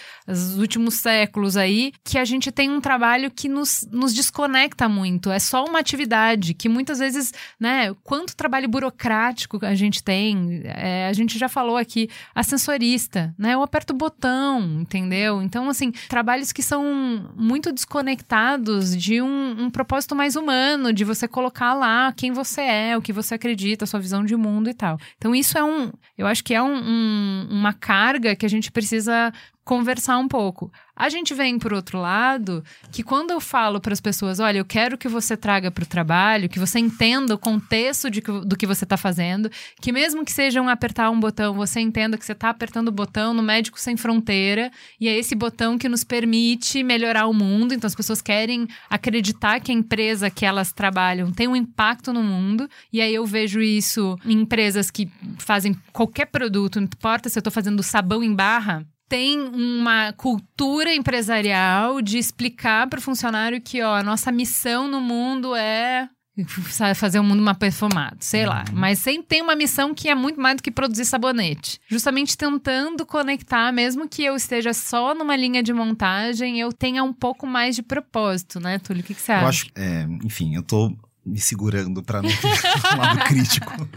[0.58, 5.30] últimos séculos aí, que a gente tem um trabalho que nos, nos desconecta muito.
[5.30, 7.94] É só uma atividade que muitas vezes, né?
[8.04, 10.60] Quanto trabalho burocrático a gente tem?
[10.64, 13.54] É, a gente já falou aqui, ascensorista, né?
[13.54, 15.40] Eu aperto o botão, entendeu?
[15.40, 21.26] Então, assim, trabalhos que são muito desconectados de um, um propósito mais humano, de você
[21.26, 24.74] colocar lá quem você é, o que você acredita, a sua visão de mundo e
[24.74, 24.98] tal.
[25.16, 25.90] Então, isso é um.
[26.18, 29.32] Eu acho que é um, um uma carga que a gente precisa
[29.64, 30.72] conversar um pouco.
[31.02, 32.62] A gente vem por outro lado
[32.92, 35.86] que quando eu falo para as pessoas, olha, eu quero que você traga para o
[35.86, 40.30] trabalho, que você entenda o contexto de, do que você está fazendo, que mesmo que
[40.30, 43.80] seja um apertar um botão, você entenda que você está apertando o botão no Médico
[43.80, 47.74] Sem Fronteira e é esse botão que nos permite melhorar o mundo.
[47.74, 52.22] Então as pessoas querem acreditar que a empresa que elas trabalham tem um impacto no
[52.22, 57.36] mundo e aí eu vejo isso em empresas que fazem qualquer produto, não importa se
[57.36, 63.60] eu estou fazendo sabão em barra, tem uma cultura empresarial de explicar para o funcionário
[63.60, 66.08] que ó, a nossa missão no mundo é
[66.94, 68.64] fazer o mundo mais perfumado, sei lá.
[68.70, 68.78] Uhum.
[68.78, 71.78] Mas sempre tem uma missão que é muito mais do que produzir sabonete.
[71.86, 77.12] Justamente tentando conectar, mesmo que eu esteja só numa linha de montagem, eu tenha um
[77.12, 79.02] pouco mais de propósito, né, Túlio?
[79.02, 79.44] O que, que você acha?
[79.44, 80.90] Eu acho, é, enfim, eu tô
[81.24, 83.88] me segurando para não ter um lado crítico.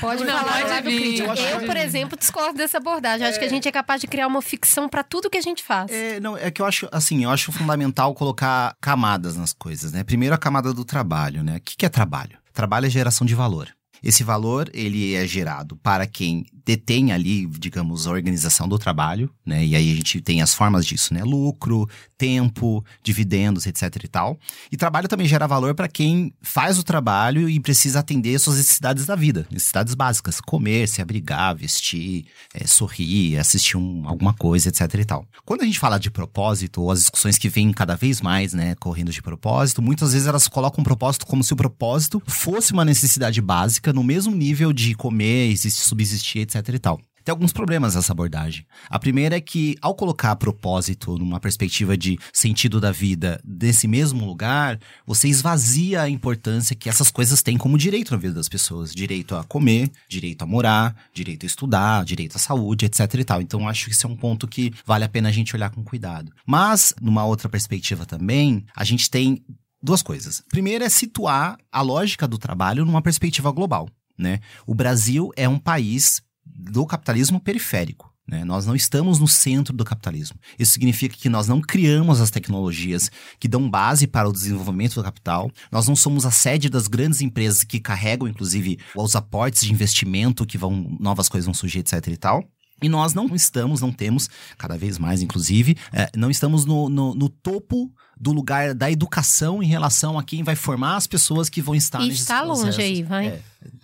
[0.00, 1.32] Pode não, falar pode lado crítico.
[1.32, 3.26] Eu, eu, por exemplo, discordo dessa abordagem.
[3.26, 3.30] É...
[3.30, 3.50] Acho que a é.
[3.50, 5.90] gente é capaz de criar uma ficção para tudo que a gente faz.
[5.90, 10.04] É, não, é que eu acho, assim, eu acho fundamental colocar camadas nas coisas, né?
[10.04, 11.56] Primeiro a camada do trabalho, né?
[11.56, 12.38] O que, que é trabalho?
[12.52, 13.74] Trabalho é geração de valor.
[14.04, 19.64] Esse valor, ele é gerado para quem detém ali, digamos, a organização do trabalho, né?
[19.64, 21.24] E aí a gente tem as formas disso, né?
[21.24, 21.88] Lucro,
[22.18, 24.38] tempo, dividendos, etc e tal.
[24.70, 29.06] E trabalho também gera valor para quem faz o trabalho e precisa atender suas necessidades
[29.06, 34.82] da vida, necessidades básicas, comer, se abrigar, vestir, é, sorrir, assistir um, alguma coisa, etc
[34.94, 35.26] e tal.
[35.44, 38.74] Quando a gente fala de propósito, ou as discussões que vêm cada vez mais, né,
[38.76, 42.84] correndo de propósito, muitas vezes elas colocam um propósito como se o propósito fosse uma
[42.84, 47.00] necessidade básica no mesmo nível de comer, subsistir, etc e tal.
[47.24, 48.66] tem alguns problemas nessa abordagem.
[48.90, 54.26] A primeira é que, ao colocar propósito numa perspectiva de sentido da vida desse mesmo
[54.26, 58.92] lugar, você esvazia a importância que essas coisas têm como direito na vida das pessoas.
[58.92, 63.40] Direito a comer, direito a morar, direito a estudar, direito à saúde, etc e tal.
[63.40, 65.82] Então, acho que esse é um ponto que vale a pena a gente olhar com
[65.82, 66.30] cuidado.
[66.44, 69.42] Mas, numa outra perspectiva também, a gente tem
[69.84, 70.42] duas coisas.
[70.48, 73.88] Primeiro é situar a lógica do trabalho numa perspectiva global.
[74.16, 74.40] Né?
[74.66, 78.10] O Brasil é um país do capitalismo periférico.
[78.26, 78.42] Né?
[78.44, 80.38] Nós não estamos no centro do capitalismo.
[80.58, 85.04] Isso significa que nós não criamos as tecnologias que dão base para o desenvolvimento do
[85.04, 85.50] capital.
[85.70, 90.46] Nós não somos a sede das grandes empresas que carregam, inclusive, os aportes de investimento
[90.46, 92.06] que vão novas coisas vão surgir, etc.
[92.06, 92.42] e tal.
[92.82, 97.14] E nós não estamos, não temos, cada vez mais, inclusive, é, não estamos no, no,
[97.14, 101.60] no, topo do lugar da educação em relação a quem vai formar as pessoas que
[101.60, 102.64] vão estar e nesses está processos.
[102.64, 103.26] longe aí, vai.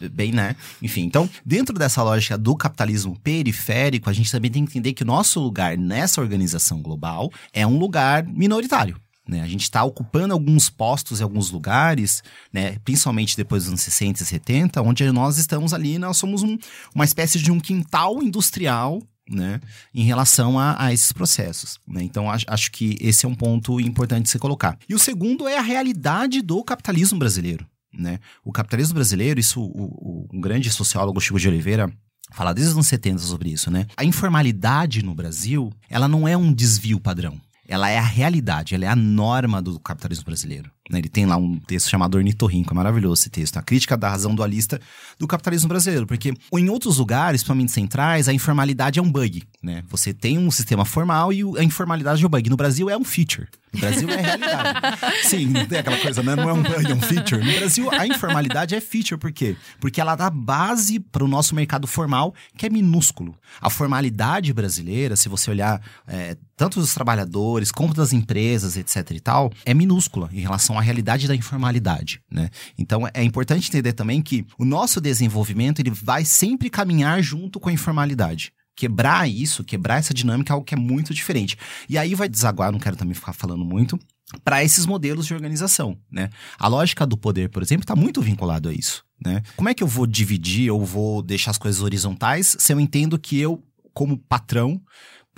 [0.01, 0.57] É, bem, né?
[0.81, 5.03] Enfim, então, dentro dessa lógica do capitalismo periférico, a gente também tem que entender que
[5.03, 9.01] o nosso lugar nessa organização global é um lugar minoritário.
[9.31, 9.43] Né?
[9.43, 12.77] A gente está ocupando alguns postos em alguns lugares, né?
[12.85, 16.59] principalmente depois dos anos 60 e 70, onde nós estamos ali, nós somos um,
[16.95, 19.61] uma espécie de um quintal industrial né,
[19.95, 21.79] em relação a, a esses processos.
[21.87, 22.03] Né?
[22.03, 24.77] Então, acho, acho que esse é um ponto importante de se colocar.
[24.89, 27.65] E o segundo é a realidade do capitalismo brasileiro.
[27.93, 28.19] Né?
[28.45, 31.93] O capitalismo brasileiro, isso o, o um grande sociólogo Chico de Oliveira
[32.33, 33.87] fala desde os anos 70 sobre isso, né?
[33.97, 37.41] A informalidade no Brasil, ela não é um desvio padrão.
[37.67, 40.71] Ela é a realidade, ela é a norma do capitalismo brasileiro.
[40.91, 40.99] Né?
[40.99, 44.35] Ele tem lá um texto chamado Ornitorrinco, é maravilhoso esse texto, a crítica da razão
[44.35, 44.81] dualista
[45.19, 49.85] do capitalismo brasileiro, porque em outros lugares, principalmente centrais, a informalidade é um bug, né?
[49.89, 52.51] Você tem um sistema formal e a informalidade é um bug.
[52.51, 53.47] No Brasil é um feature.
[53.73, 54.99] No Brasil é realidade.
[55.23, 56.35] Sim, não tem aquela coisa, né?
[56.35, 57.45] Não é um bug, é um feature.
[57.45, 59.57] No Brasil, a informalidade é feature, por quê?
[59.79, 63.37] Porque ela dá base para o nosso mercado formal, que é minúsculo.
[63.61, 69.21] A formalidade brasileira, se você olhar é, tanto dos trabalhadores como das empresas, etc e
[69.21, 72.51] tal, é minúscula em relação à realidade da informalidade, né?
[72.77, 77.69] Então é importante entender também que o nosso desenvolvimento ele vai sempre caminhar junto com
[77.69, 81.55] a informalidade quebrar isso, quebrar essa dinâmica é algo que é muito diferente.
[81.87, 84.01] E aí vai desaguar, não quero também ficar falando muito,
[84.43, 86.31] para esses modelos de organização, né?
[86.59, 89.43] A lógica do poder, por exemplo, está muito vinculado a isso, né?
[89.57, 93.19] Como é que eu vou dividir ou vou deixar as coisas horizontais se eu entendo
[93.19, 93.63] que eu,
[93.93, 94.81] como patrão,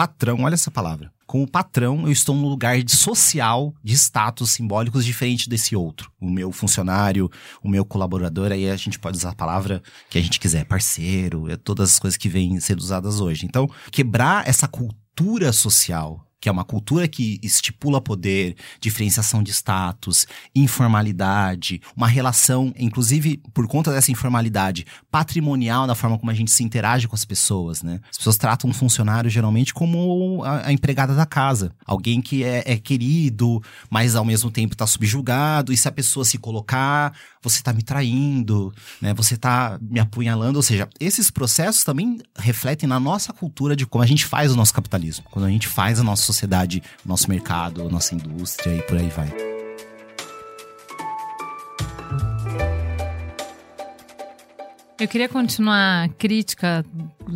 [0.03, 5.05] patrão, olha essa palavra, como patrão, eu estou num lugar de social, de status simbólicos
[5.05, 6.11] diferente desse outro.
[6.21, 7.31] O meu funcionário,
[7.63, 11.49] o meu colaborador, aí a gente pode usar a palavra que a gente quiser, parceiro,
[11.49, 13.47] é todas as coisas que vêm sendo usadas hoje.
[13.47, 20.27] Então, quebrar essa cultura social que é uma cultura que estipula poder, diferenciação de status,
[20.53, 26.65] informalidade, uma relação, inclusive por conta dessa informalidade, patrimonial na forma como a gente se
[26.65, 28.01] interage com as pessoas, né?
[28.11, 32.65] As pessoas tratam um funcionário geralmente como a, a empregada da casa, alguém que é,
[32.67, 37.59] é querido, mas ao mesmo tempo está subjugado, e se a pessoa se colocar, você
[37.59, 39.13] está me traindo, né?
[39.15, 44.05] Você está me apunhalando, ou seja, esses processos também refletem na nossa cultura de como
[44.05, 47.89] a gente faz o nosso capitalismo, quando a gente faz a nossa sociedade, nosso mercado,
[47.91, 49.52] nossa indústria e por aí vai.
[55.03, 56.87] Eu queria continuar a crítica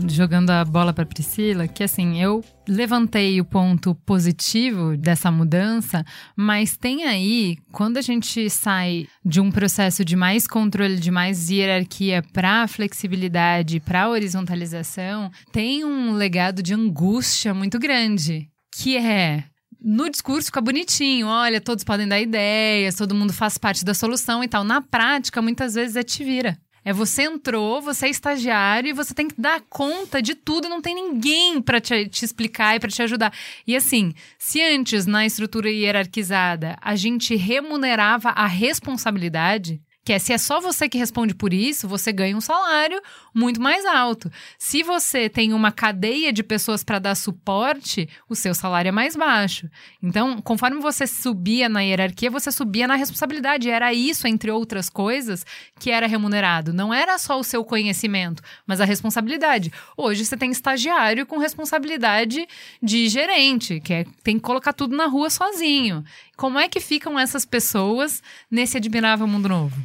[0.08, 6.04] jogando a bola para Priscila, que assim, eu levantei o ponto positivo dessa mudança,
[6.36, 11.50] mas tem aí, quando a gente sai de um processo de mais controle, de mais
[11.50, 19.42] hierarquia para flexibilidade, para horizontalização, tem um legado de angústia muito grande que é
[19.80, 24.42] no discurso fica bonitinho, olha, todos podem dar ideias, todo mundo faz parte da solução
[24.42, 24.64] e tal.
[24.64, 26.58] Na prática, muitas vezes é te vira.
[26.86, 30.80] É você entrou, você é estagiário e você tem que dar conta de tudo, não
[30.80, 33.32] tem ninguém para te, te, explicar e para te ajudar.
[33.66, 40.32] E assim, se antes na estrutura hierarquizada a gente remunerava a responsabilidade, que é se
[40.32, 43.02] é só você que responde por isso, você ganha um salário
[43.34, 44.30] muito mais alto.
[44.56, 49.16] Se você tem uma cadeia de pessoas para dar suporte, o seu salário é mais
[49.16, 49.68] baixo.
[50.00, 53.68] Então, conforme você subia na hierarquia, você subia na responsabilidade.
[53.68, 55.44] Era isso, entre outras coisas,
[55.80, 56.72] que era remunerado.
[56.72, 59.72] Não era só o seu conhecimento, mas a responsabilidade.
[59.96, 62.46] Hoje você tem estagiário com responsabilidade
[62.80, 66.04] de gerente, que é, tem que colocar tudo na rua sozinho.
[66.36, 69.76] Como é que ficam essas pessoas nesse admirável mundo novo?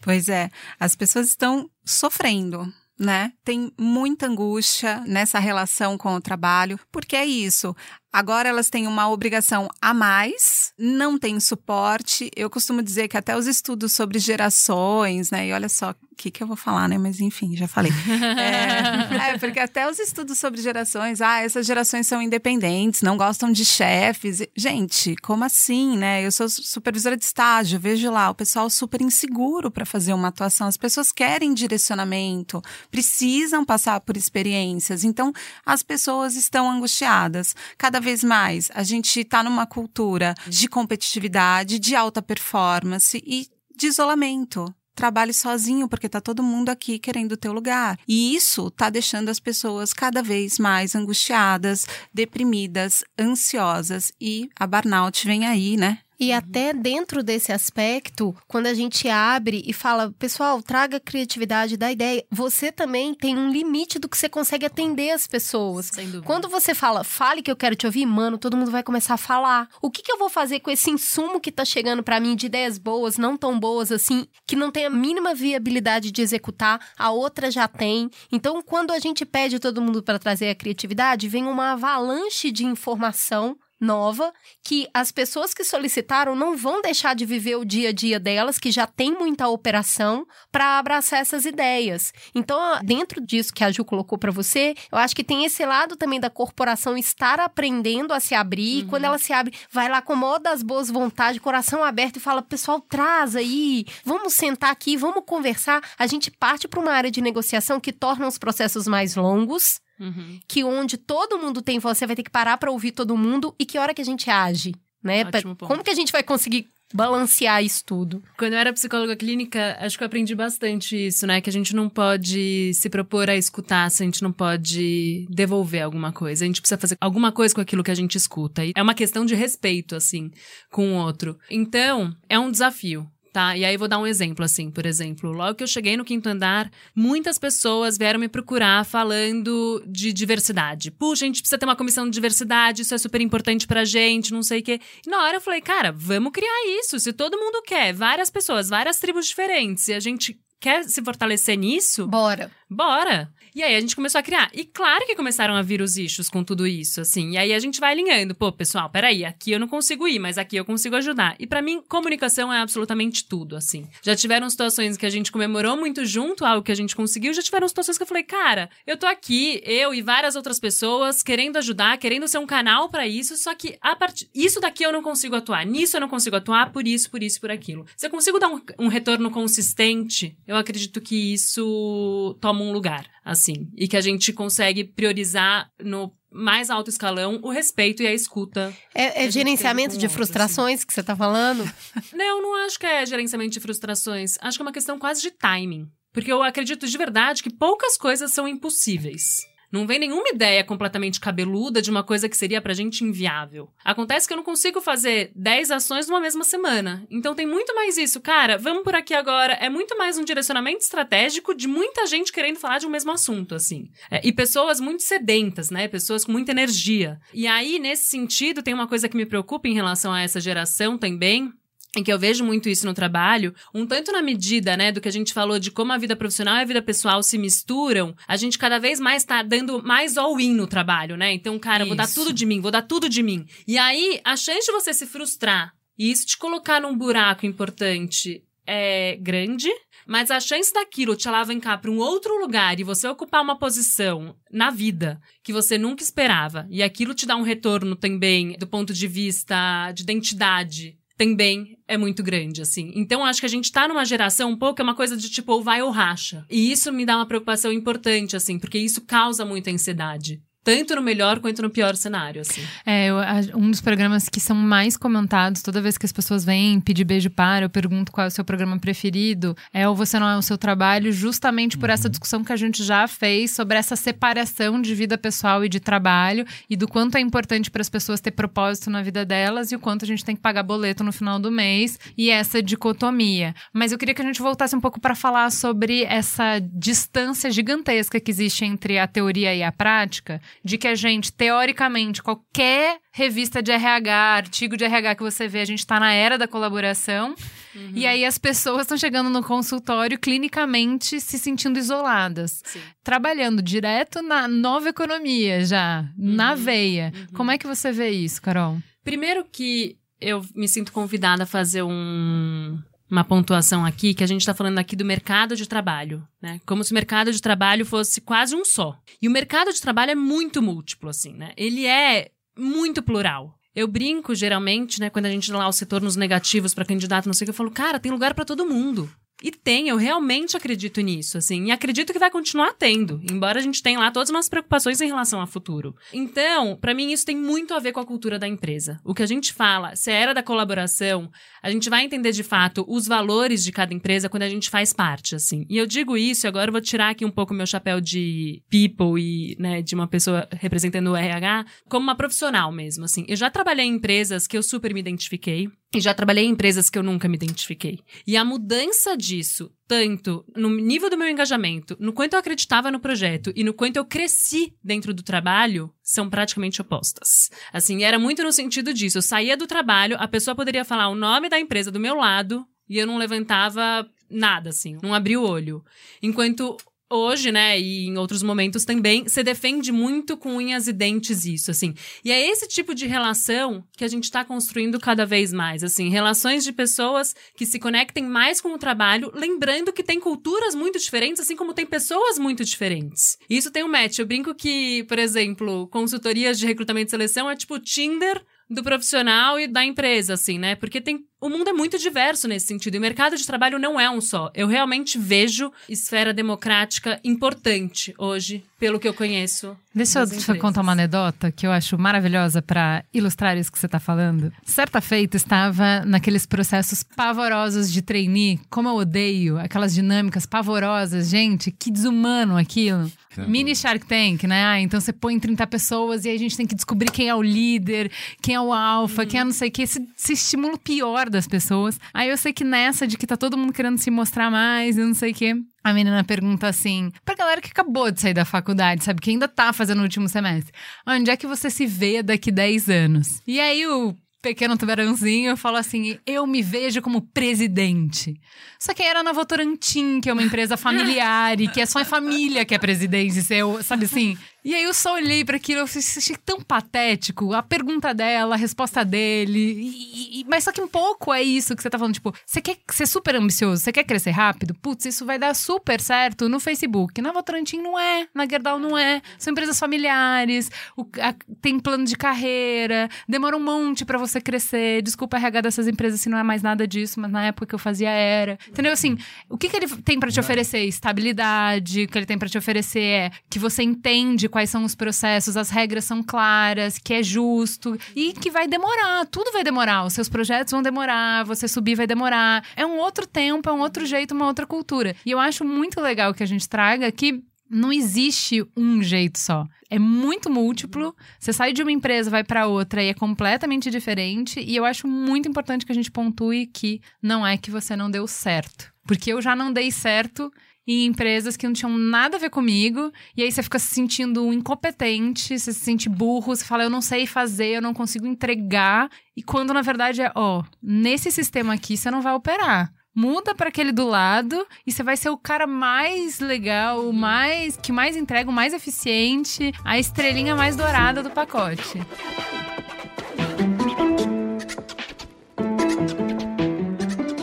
[0.00, 3.32] Pois é, as pessoas estão sofrendo, né?
[3.44, 7.76] Tem muita angústia nessa relação com o trabalho, porque é isso.
[8.10, 12.30] Agora elas têm uma obrigação a mais, não tem suporte.
[12.34, 15.48] Eu costumo dizer que até os estudos sobre gerações, né?
[15.48, 16.96] E olha só o que, que eu vou falar, né?
[16.96, 17.92] Mas enfim, já falei.
[18.38, 23.50] É, é, porque até os estudos sobre gerações, ah, essas gerações são independentes, não gostam
[23.50, 24.42] de chefes.
[24.56, 26.24] Gente, como assim, né?
[26.24, 30.66] Eu sou supervisora de estágio, vejo lá o pessoal super inseguro para fazer uma atuação.
[30.66, 35.04] As pessoas querem direcionamento, precisam passar por experiências.
[35.04, 35.32] Então,
[35.64, 37.54] as pessoas estão angustiadas.
[37.76, 43.46] Cada vez mais, a gente está numa cultura de competitividade, de alta performance e
[43.76, 47.96] de isolamento trabalhe sozinho, porque tá todo mundo aqui querendo o teu lugar.
[48.06, 55.24] E isso tá deixando as pessoas cada vez mais angustiadas, deprimidas, ansiosas e a burnout
[55.24, 56.00] vem aí, né?
[56.20, 61.92] E até dentro desse aspecto, quando a gente abre e fala, pessoal, traga criatividade da
[61.92, 65.86] ideia, você também tem um limite do que você consegue atender as pessoas.
[65.86, 66.26] Sem dúvida.
[66.26, 69.18] Quando você fala, fale que eu quero te ouvir, mano, todo mundo vai começar a
[69.18, 69.68] falar.
[69.80, 72.46] O que, que eu vou fazer com esse insumo que tá chegando para mim de
[72.46, 77.12] ideias boas, não tão boas assim, que não tem a mínima viabilidade de executar, a
[77.12, 78.10] outra já tem.
[78.32, 82.64] Então, quando a gente pede todo mundo para trazer a criatividade, vem uma avalanche de
[82.64, 87.92] informação nova que as pessoas que solicitaram não vão deixar de viver o dia a
[87.92, 92.12] dia delas, que já tem muita operação, para abraçar essas ideias.
[92.34, 95.96] Então, dentro disso que a Ju colocou para você, eu acho que tem esse lado
[95.96, 98.78] também da corporação estar aprendendo a se abrir.
[98.78, 98.80] Uhum.
[98.80, 102.20] E quando ela se abre, vai lá com modo das boas vontades, coração aberto e
[102.20, 105.82] fala: pessoal, traz aí, vamos sentar aqui, vamos conversar.
[105.98, 110.38] A gente parte para uma área de negociação que torna os processos mais longos Uhum.
[110.46, 113.54] que onde todo mundo tem voz, você vai ter que parar para ouvir todo mundo
[113.58, 115.24] e que hora que a gente age, né?
[115.24, 115.66] Ponto.
[115.66, 118.22] Como que a gente vai conseguir balancear isso tudo?
[118.36, 121.40] Quando eu era psicóloga clínica, acho que eu aprendi bastante isso, né?
[121.40, 125.82] Que a gente não pode se propor a escutar se a gente não pode devolver
[125.82, 126.44] alguma coisa.
[126.44, 128.64] A gente precisa fazer alguma coisa com aquilo que a gente escuta.
[128.64, 130.30] E é uma questão de respeito, assim,
[130.70, 131.38] com o outro.
[131.50, 133.06] Então, é um desafio.
[133.38, 135.30] Tá, e aí vou dar um exemplo, assim, por exemplo.
[135.30, 140.90] Logo que eu cheguei no quinto andar, muitas pessoas vieram me procurar falando de diversidade.
[140.90, 144.32] Puxa, a gente precisa ter uma comissão de diversidade, isso é super importante pra gente,
[144.32, 144.80] não sei o quê.
[145.06, 146.98] E na hora eu falei, cara, vamos criar isso.
[146.98, 151.56] Se todo mundo quer, várias pessoas, várias tribos diferentes, e a gente quer se fortalecer
[151.56, 152.50] nisso, Bora.
[152.68, 153.32] bora.
[153.54, 154.50] E aí a gente começou a criar.
[154.52, 157.32] E claro que começaram a vir os issues com tudo isso, assim.
[157.32, 158.34] E aí a gente vai alinhando.
[158.34, 161.36] Pô, pessoal, peraí, aqui eu não consigo ir, mas aqui eu consigo ajudar.
[161.38, 163.86] E pra mim, comunicação é absolutamente tudo, assim.
[164.02, 167.32] Já tiveram situações que a gente comemorou muito junto algo que a gente conseguiu.
[167.32, 171.22] Já tiveram situações que eu falei, cara, eu tô aqui, eu e várias outras pessoas,
[171.22, 173.96] querendo ajudar, querendo ser um canal pra isso, só que a
[174.34, 175.66] isso daqui eu não consigo atuar.
[175.66, 177.84] Nisso eu não consigo atuar, por isso, por isso, por aquilo.
[177.96, 183.06] Se eu consigo dar um, um retorno consistente, eu acredito que isso toma um lugar,
[183.28, 183.68] assim.
[183.76, 188.74] E que a gente consegue priorizar no mais alto escalão o respeito e a escuta.
[188.94, 191.62] É, é gerenciamento de outro, frustrações que você tá falando?
[192.12, 194.36] Não, não acho que é gerenciamento de frustrações.
[194.40, 195.88] Acho que é uma questão quase de timing.
[196.12, 199.40] Porque eu acredito de verdade que poucas coisas são impossíveis.
[199.70, 203.68] Não vem nenhuma ideia completamente cabeluda de uma coisa que seria pra gente inviável.
[203.84, 207.06] Acontece que eu não consigo fazer 10 ações numa mesma semana.
[207.10, 208.20] Então tem muito mais isso.
[208.20, 209.52] Cara, vamos por aqui agora.
[209.54, 213.54] É muito mais um direcionamento estratégico de muita gente querendo falar de um mesmo assunto,
[213.54, 213.90] assim.
[214.10, 215.86] É, e pessoas muito sedentas, né?
[215.86, 217.20] Pessoas com muita energia.
[217.34, 220.96] E aí, nesse sentido, tem uma coisa que me preocupa em relação a essa geração
[220.96, 221.52] também,
[221.96, 225.08] em que eu vejo muito isso no trabalho, um tanto na medida, né, do que
[225.08, 228.36] a gente falou de como a vida profissional e a vida pessoal se misturam, a
[228.36, 231.32] gente cada vez mais tá dando mais all-in no trabalho, né?
[231.32, 233.46] Então, cara, eu vou dar tudo de mim, vou dar tudo de mim.
[233.66, 238.44] E aí, a chance de você se frustrar e isso te colocar num buraco importante
[238.70, 239.70] é grande,
[240.06, 244.36] mas a chance daquilo te alavancar para um outro lugar e você ocupar uma posição
[244.50, 248.92] na vida que você nunca esperava e aquilo te dá um retorno também do ponto
[248.92, 252.92] de vista de identidade também é muito grande, assim.
[252.94, 255.52] Então, acho que a gente tá numa geração um pouco, é uma coisa de tipo,
[255.52, 256.46] ou vai ou racha.
[256.48, 260.40] E isso me dá uma preocupação importante, assim, porque isso causa muita ansiedade.
[260.64, 262.60] Tanto no melhor quanto no pior cenário, assim.
[262.84, 263.16] É, eu-
[263.56, 267.30] um dos programas que são mais comentados toda vez que as pessoas vêm pedir beijo
[267.30, 270.42] para, eu pergunto qual é o seu programa preferido, é o Você Não É o
[270.42, 274.94] Seu Trabalho, justamente por essa discussão que a gente já fez sobre essa separação de
[274.94, 278.90] vida pessoal e de trabalho e do quanto é importante para as pessoas ter propósito
[278.90, 281.50] na vida delas e o quanto a gente tem que pagar boleto no final do
[281.50, 283.54] mês e essa dicotomia.
[283.72, 288.20] Mas eu queria que a gente voltasse um pouco para falar sobre essa distância gigantesca
[288.20, 293.62] que existe entre a teoria e a prática de que a gente, teoricamente, qualquer revista
[293.62, 297.34] de RH, artigo de RH que você vê, a gente está na era da colaboração.
[297.74, 297.92] Uhum.
[297.94, 302.60] E aí as pessoas estão chegando no consultório clinicamente se sentindo isoladas.
[302.64, 302.80] Sim.
[303.02, 306.34] Trabalhando direto na nova economia já, uhum.
[306.34, 307.12] na veia.
[307.14, 307.26] Uhum.
[307.34, 308.78] Como é que você vê isso, Carol?
[309.04, 312.78] Primeiro que eu me sinto convidada a fazer um,
[313.10, 316.60] uma pontuação aqui, que a gente está falando aqui do mercado de trabalho, né?
[316.66, 318.98] Como se o mercado de trabalho fosse quase um só.
[319.20, 321.52] E o mercado de trabalho é muito múltiplo, assim, né?
[321.56, 323.54] Ele é muito plural.
[323.74, 327.32] Eu brinco geralmente, né, quando a gente dá lá os retornos negativos para candidato, não
[327.32, 329.08] sei o que, eu falo, cara, tem lugar para todo mundo.
[329.42, 331.66] E tem, eu realmente acredito nisso, assim.
[331.66, 335.00] E acredito que vai continuar tendo, embora a gente tenha lá todas as nossas preocupações
[335.00, 335.94] em relação ao futuro.
[336.12, 339.00] Então, para mim, isso tem muito a ver com a cultura da empresa.
[339.04, 341.30] O que a gente fala, se era da colaboração,
[341.62, 344.92] a gente vai entender de fato os valores de cada empresa quando a gente faz
[344.92, 345.64] parte, assim.
[345.68, 348.62] E eu digo isso, e agora eu vou tirar aqui um pouco meu chapéu de
[348.68, 353.24] people e, né, de uma pessoa representando o RH, como uma profissional mesmo, assim.
[353.28, 355.68] Eu já trabalhei em empresas que eu super me identifiquei.
[355.94, 358.00] E já trabalhei em empresas que eu nunca me identifiquei.
[358.26, 363.00] E a mudança disso, tanto no nível do meu engajamento, no quanto eu acreditava no
[363.00, 367.50] projeto e no quanto eu cresci dentro do trabalho, são praticamente opostas.
[367.72, 369.16] Assim, era muito no sentido disso.
[369.16, 372.66] Eu saía do trabalho, a pessoa poderia falar o nome da empresa do meu lado
[372.86, 375.82] e eu não levantava nada, assim, não abri o olho.
[376.22, 376.76] Enquanto
[377.10, 381.70] hoje, né, e em outros momentos também, você defende muito com unhas e dentes isso,
[381.70, 381.94] assim.
[382.24, 386.08] E é esse tipo de relação que a gente está construindo cada vez mais, assim,
[386.08, 390.98] relações de pessoas que se conectem mais com o trabalho, lembrando que tem culturas muito
[390.98, 393.38] diferentes, assim como tem pessoas muito diferentes.
[393.48, 394.18] Isso tem um match.
[394.18, 399.58] Eu brinco que, por exemplo, consultorias de recrutamento e seleção é tipo Tinder do profissional
[399.58, 400.74] e da empresa, assim, né?
[400.74, 403.98] Porque tem o mundo é muito diverso nesse sentido e o mercado de trabalho não
[403.98, 404.50] é um só.
[404.54, 409.76] Eu realmente vejo esfera democrática importante hoje, pelo que eu conheço.
[409.94, 414.00] Deixa eu contar uma anedota que eu acho maravilhosa para ilustrar isso que você está
[414.00, 414.52] falando.
[414.64, 421.70] Certa feita estava naqueles processos pavorosos de trainee, como eu odeio aquelas dinâmicas pavorosas, gente,
[421.70, 423.10] que desumano aquilo.
[423.46, 424.64] Mini Shark Tank, né?
[424.64, 427.34] Ah, então você põe 30 pessoas e aí a gente tem que descobrir quem é
[427.34, 428.10] o líder,
[428.42, 429.82] quem é o alfa, quem é não sei o que.
[429.82, 431.98] Esse, esse estímulo pior das pessoas.
[432.12, 435.00] Aí eu sei que nessa de que tá todo mundo querendo se mostrar mais e
[435.00, 435.54] não sei o que.
[435.84, 439.20] A menina pergunta assim, pra galera que acabou de sair da faculdade, sabe?
[439.20, 440.72] Que ainda tá fazendo o último semestre.
[441.06, 443.40] Onde é que você se vê daqui 10 anos?
[443.46, 448.40] E aí o pequeno tubarãozinho fala assim: eu me vejo como presidente.
[448.78, 452.04] Só que era na Votorantim, que é uma empresa familiar e que é só a
[452.04, 453.42] família que é presidente,
[453.82, 454.36] sabe assim?
[454.64, 457.54] E aí eu só olhei para aquilo, eu achei tão patético.
[457.54, 459.58] A pergunta dela, a resposta dele.
[459.58, 462.14] E, e, mas só que um pouco é isso que você tá falando.
[462.14, 464.74] Tipo, você quer ser super ambicioso, você quer crescer rápido?
[464.74, 467.20] Putz, isso vai dar super certo no Facebook.
[467.22, 469.22] Na Votorantim não é, na Gerdau não é.
[469.38, 475.02] São empresas familiares, o, a, tem plano de carreira, demora um monte para você crescer.
[475.02, 477.74] Desculpa a RH dessas empresas se não é mais nada disso, mas na época que
[477.74, 478.58] eu fazia era.
[478.68, 478.92] Entendeu?
[478.92, 479.16] Assim,
[479.48, 480.80] o que, que ele tem para te oferecer?
[480.84, 482.04] Estabilidade.
[482.04, 485.56] O que ele tem para te oferecer é que você entende quais são os processos,
[485.56, 490.12] as regras são claras, que é justo e que vai demorar, tudo vai demorar, os
[490.12, 492.64] seus projetos vão demorar, você subir vai demorar.
[492.76, 495.14] É um outro tempo, é um outro jeito, uma outra cultura.
[495.24, 499.66] E eu acho muito legal que a gente traga que não existe um jeito só.
[499.90, 501.14] É muito múltiplo.
[501.38, 504.60] Você sai de uma empresa, vai para outra e é completamente diferente.
[504.60, 508.10] E eu acho muito importante que a gente pontue que não é que você não
[508.10, 508.92] deu certo.
[509.06, 510.52] Porque eu já não dei certo
[510.88, 513.12] em empresas que não tinham nada a ver comigo.
[513.36, 517.02] E aí você fica se sentindo incompetente, você se sente burro, você fala, eu não
[517.02, 519.10] sei fazer, eu não consigo entregar.
[519.36, 523.68] E quando na verdade é, ó, nesse sistema aqui você não vai operar muda para
[523.68, 528.16] aquele do lado e você vai ser o cara mais legal, o mais que mais
[528.16, 531.98] entrega, o mais eficiente, a estrelinha mais dourada do pacote.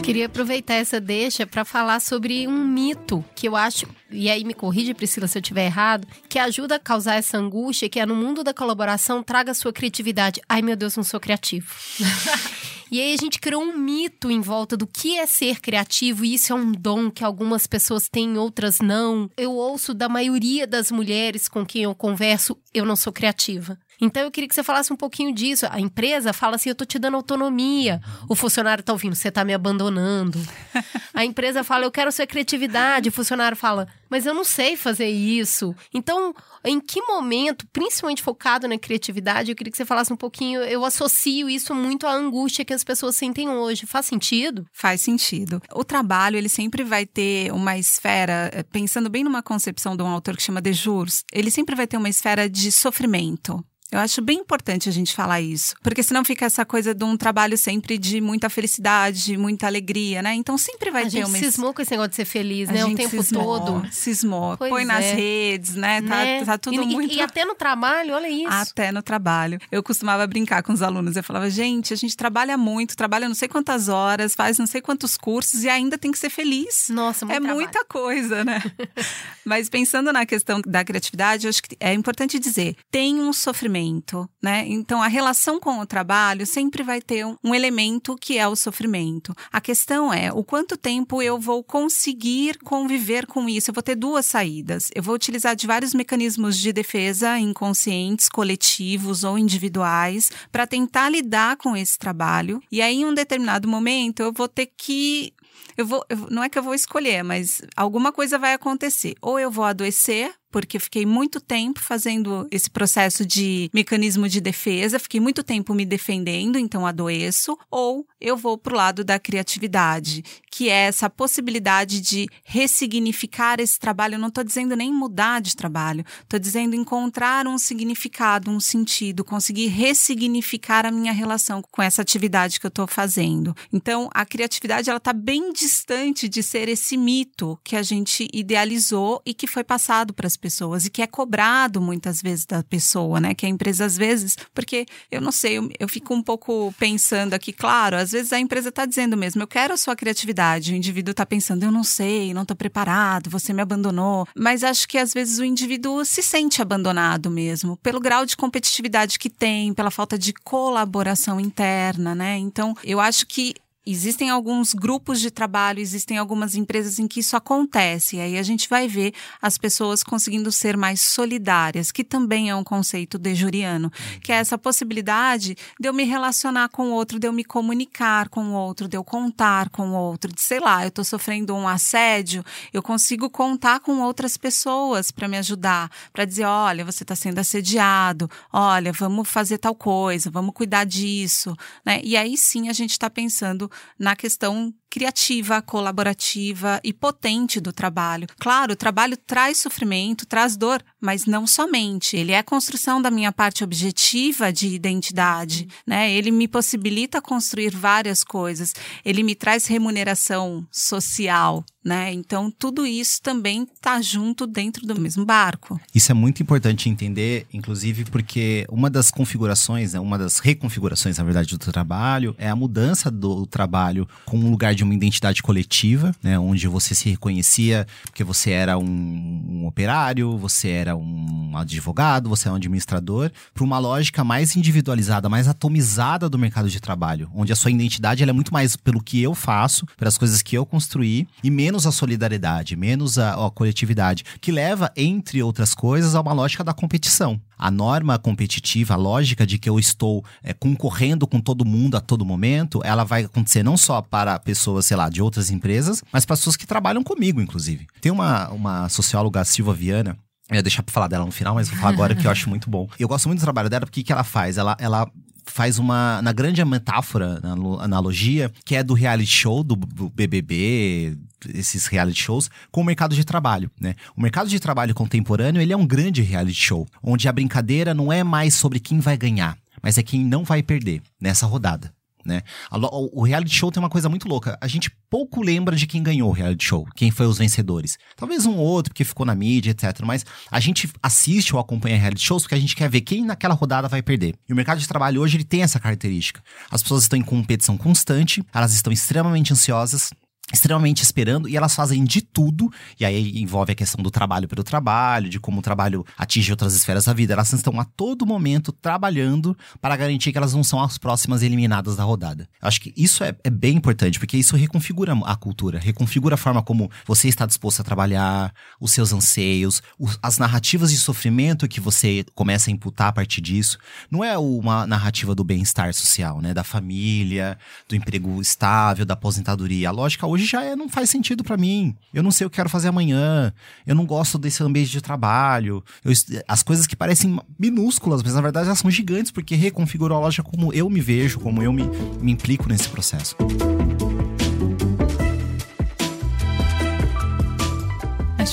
[0.06, 4.53] Queria aproveitar essa deixa para falar sobre um mito que eu acho, e aí me
[4.53, 8.14] corrige, Priscila, se eu estiver errado, que ajuda a causar essa angústia, que é no
[8.14, 10.39] mundo da colaboração, traga sua criatividade.
[10.47, 11.74] Ai, meu Deus, não sou criativo.
[12.91, 16.36] E aí a gente criou um mito em volta do que é ser criativo, e
[16.36, 19.30] isso é um dom que algumas pessoas têm, outras não.
[19.36, 23.78] Eu ouço da maioria das mulheres com quem eu converso, eu não sou criativa.
[23.99, 25.65] Então eu queria que você falasse um pouquinho disso.
[25.69, 28.01] A empresa fala assim: eu tô te dando autonomia.
[28.27, 30.39] O funcionário tá ouvindo, você tá me abandonando.
[31.13, 33.09] A empresa fala: eu quero sua criatividade.
[33.09, 35.76] O funcionário fala: mas eu não sei fazer isso.
[35.93, 36.34] Então,
[36.64, 40.62] em que momento, principalmente focado na criatividade, eu queria que você falasse um pouquinho.
[40.62, 43.86] Eu associo isso muito à angústia que as pessoas sentem hoje.
[43.86, 44.66] Faz sentido?
[44.72, 45.62] Faz sentido.
[45.74, 50.08] O trabalho, ele sempre vai ter uma esfera, eh, pensando bem numa concepção de um
[50.08, 53.64] autor que chama De Jurs, ele sempre vai ter uma esfera de sofrimento.
[53.91, 57.16] Eu acho bem importante a gente falar isso, porque senão fica essa coisa de um
[57.16, 60.34] trabalho sempre de muita felicidade, muita alegria, né?
[60.34, 62.74] Então sempre vai a ter gente uma cismou com esse negócio de ser feliz, a
[62.74, 62.84] né?
[62.84, 63.88] O gente tempo cismou, todo.
[63.95, 64.57] Cismou.
[64.57, 65.13] Pois Põe nas é.
[65.13, 66.01] redes, né?
[66.01, 66.45] Tá, né?
[66.45, 67.13] tá tudo e, e- muito.
[67.13, 68.47] E, até no trabalho, olha isso.
[68.49, 69.59] Até no trabalho.
[69.71, 71.15] Eu costumava brincar com os alunos.
[71.15, 74.81] Eu falava, gente, a gente trabalha muito, trabalha não sei quantas horas, faz não sei
[74.81, 76.87] quantos cursos e ainda tem que ser feliz.
[76.89, 77.59] Nossa, muito é trabalho.
[77.59, 78.61] muita coisa, né?
[79.45, 84.29] Mas pensando na questão da criatividade, eu acho que é importante dizer: tem um sofrimento,
[84.41, 84.65] né?
[84.67, 88.55] Então a relação com o trabalho sempre vai ter um, um elemento que é o
[88.55, 89.35] sofrimento.
[89.51, 93.69] A questão é o quanto tempo eu vou conseguir conviver com isso.
[93.69, 94.89] Eu vou ter duas saídas.
[94.93, 101.55] Eu vou utilizar de vários mecanismos de defesa inconscientes, coletivos ou individuais para tentar lidar
[101.57, 102.61] com esse trabalho.
[102.71, 105.33] E aí, em um determinado momento, eu vou ter que
[105.77, 109.13] eu vou, eu- não é que eu vou escolher, mas alguma coisa vai acontecer.
[109.21, 114.97] Ou eu vou adoecer, porque fiquei muito tempo fazendo esse processo de mecanismo de defesa,
[114.97, 120.70] fiquei muito tempo me defendendo, então adoeço, ou eu vou pro lado da criatividade, que
[120.70, 124.16] é essa possibilidade de ressignificar esse trabalho.
[124.16, 129.26] Eu não estou dizendo nem mudar de trabalho, estou dizendo encontrar um significado, um sentido,
[129.26, 133.53] conseguir ressignificar a minha relação com essa atividade que eu estou fazendo.
[133.74, 139.22] Então, a criatividade ela está bem distante de ser esse mito que a gente idealizou
[139.26, 143.19] e que foi passado para as pessoas e que é cobrado muitas vezes da pessoa,
[143.19, 143.33] né?
[143.33, 147.33] Que a empresa às vezes, porque eu não sei, eu, eu fico um pouco pensando
[147.33, 150.75] aqui, claro, às vezes a empresa está dizendo mesmo, eu quero a sua criatividade, o
[150.75, 154.99] indivíduo está pensando, eu não sei, não estou preparado, você me abandonou, mas acho que
[154.99, 159.89] às vezes o indivíduo se sente abandonado mesmo, pelo grau de competitividade que tem, pela
[159.89, 162.37] falta de colaboração interna, né?
[162.37, 163.55] Então, eu acho que
[163.88, 168.15] Existem alguns grupos de trabalho, existem algumas empresas em que isso acontece.
[168.15, 172.55] E aí a gente vai ver as pessoas conseguindo ser mais solidárias, que também é
[172.55, 173.91] um conceito dejuriano,
[174.23, 178.27] que é essa possibilidade de eu me relacionar com o outro, de eu me comunicar
[178.29, 181.53] com o outro, de eu contar com o outro, de sei lá, eu estou sofrendo
[181.53, 187.03] um assédio, eu consigo contar com outras pessoas para me ajudar, para dizer, olha, você
[187.03, 191.55] está sendo assediado, olha, vamos fazer tal coisa, vamos cuidar disso,
[191.86, 192.01] né?
[192.03, 198.27] E aí sim a gente está pensando na questão criativa, colaborativa e potente do trabalho.
[198.39, 202.15] Claro, o trabalho traz sofrimento, traz dor, mas não somente.
[202.15, 206.09] Ele é a construção da minha parte objetiva de identidade, né?
[206.09, 208.73] Ele me possibilita construir várias coisas.
[209.03, 212.13] Ele me traz remuneração social, né?
[212.13, 215.77] Então tudo isso também está junto dentro do mesmo barco.
[215.93, 221.25] Isso é muito importante entender, inclusive porque uma das configurações, né, uma das reconfigurações, na
[221.25, 226.15] verdade, do trabalho é a mudança do trabalho com um lugar de uma identidade coletiva,
[226.23, 232.29] né, onde você se reconhecia porque você era um, um operário, você era um advogado,
[232.29, 237.29] você era um administrador, para uma lógica mais individualizada, mais atomizada do mercado de trabalho,
[237.33, 240.65] onde a sua identidade é muito mais pelo que eu faço, pelas coisas que eu
[240.65, 246.21] construí e menos a solidariedade, menos a, a coletividade, que leva, entre outras coisas, a
[246.21, 247.39] uma lógica da competição.
[247.58, 252.01] A norma competitiva, a lógica de que eu estou é, concorrendo com todo mundo a
[252.01, 256.26] todo momento, ela vai acontecer não só para pessoas, sei lá, de outras empresas, mas
[256.26, 257.88] para pessoas que trabalham comigo, inclusive.
[258.01, 260.18] Tem uma, uma socióloga, Silva Viana,
[260.49, 262.49] eu ia deixar pra falar dela no final, mas vou falar agora que eu acho
[262.49, 262.88] muito bom.
[262.99, 264.60] Eu gosto muito do trabalho dela, porque o que ela faz?
[264.60, 265.10] Ela, ela
[265.45, 270.09] faz uma, na grande metáfora, na alo- analogia, que é do reality show, do, do
[270.09, 271.17] BBB,
[271.53, 273.95] esses reality shows, com o mercado de trabalho, né?
[274.15, 278.11] O mercado de trabalho contemporâneo, ele é um grande reality show, onde a brincadeira não
[278.11, 281.93] é mais sobre quem vai ganhar, mas é quem não vai perder nessa rodada.
[282.26, 282.41] Né?
[282.71, 284.57] O reality show tem uma coisa muito louca.
[284.59, 287.97] A gente pouco lembra de quem ganhou o reality show, quem foi os vencedores.
[288.15, 290.01] Talvez um ou outro, porque ficou na mídia, etc.
[290.03, 293.53] Mas a gente assiste ou acompanha reality shows porque a gente quer ver quem naquela
[293.53, 294.36] rodada vai perder.
[294.49, 296.41] E o mercado de trabalho hoje ele tem essa característica.
[296.71, 300.09] As pessoas estão em competição constante, elas estão extremamente ansiosas,
[300.53, 304.63] extremamente esperando e elas fazem de tudo, e aí envolve a questão do trabalho pelo
[304.63, 307.33] trabalho, de como o trabalho atinge outras esferas da vida.
[307.33, 311.95] Elas estão a todo momento trabalhando para garantir que elas não são as próximas eliminadas
[311.95, 312.47] da rodada.
[312.61, 316.37] Eu acho que isso é, é bem importante, porque isso reconfigura a cultura, reconfigura a
[316.37, 321.67] forma como você está disposto a trabalhar, os seus anseios, os- as narrativas de sofrimento
[321.67, 323.77] que você começa a imputar a partir disso.
[324.11, 326.53] Não é uma narrativa do bem-estar social, né?
[326.53, 327.57] Da família,
[327.89, 329.89] do emprego estável, da aposentadoria.
[329.89, 331.95] A lógica hoje já é, não faz sentido pra mim.
[332.13, 333.51] Eu não sei o que quero fazer amanhã.
[333.86, 335.83] Eu não gosto desse ambiente de trabalho.
[336.03, 336.13] Eu
[336.47, 340.43] as coisas que parecem minúsculas, mas na verdade elas são gigantes, porque reconfigurou a lógica
[340.43, 341.83] como eu me vejo, como eu me,
[342.21, 343.36] me implico nesse processo.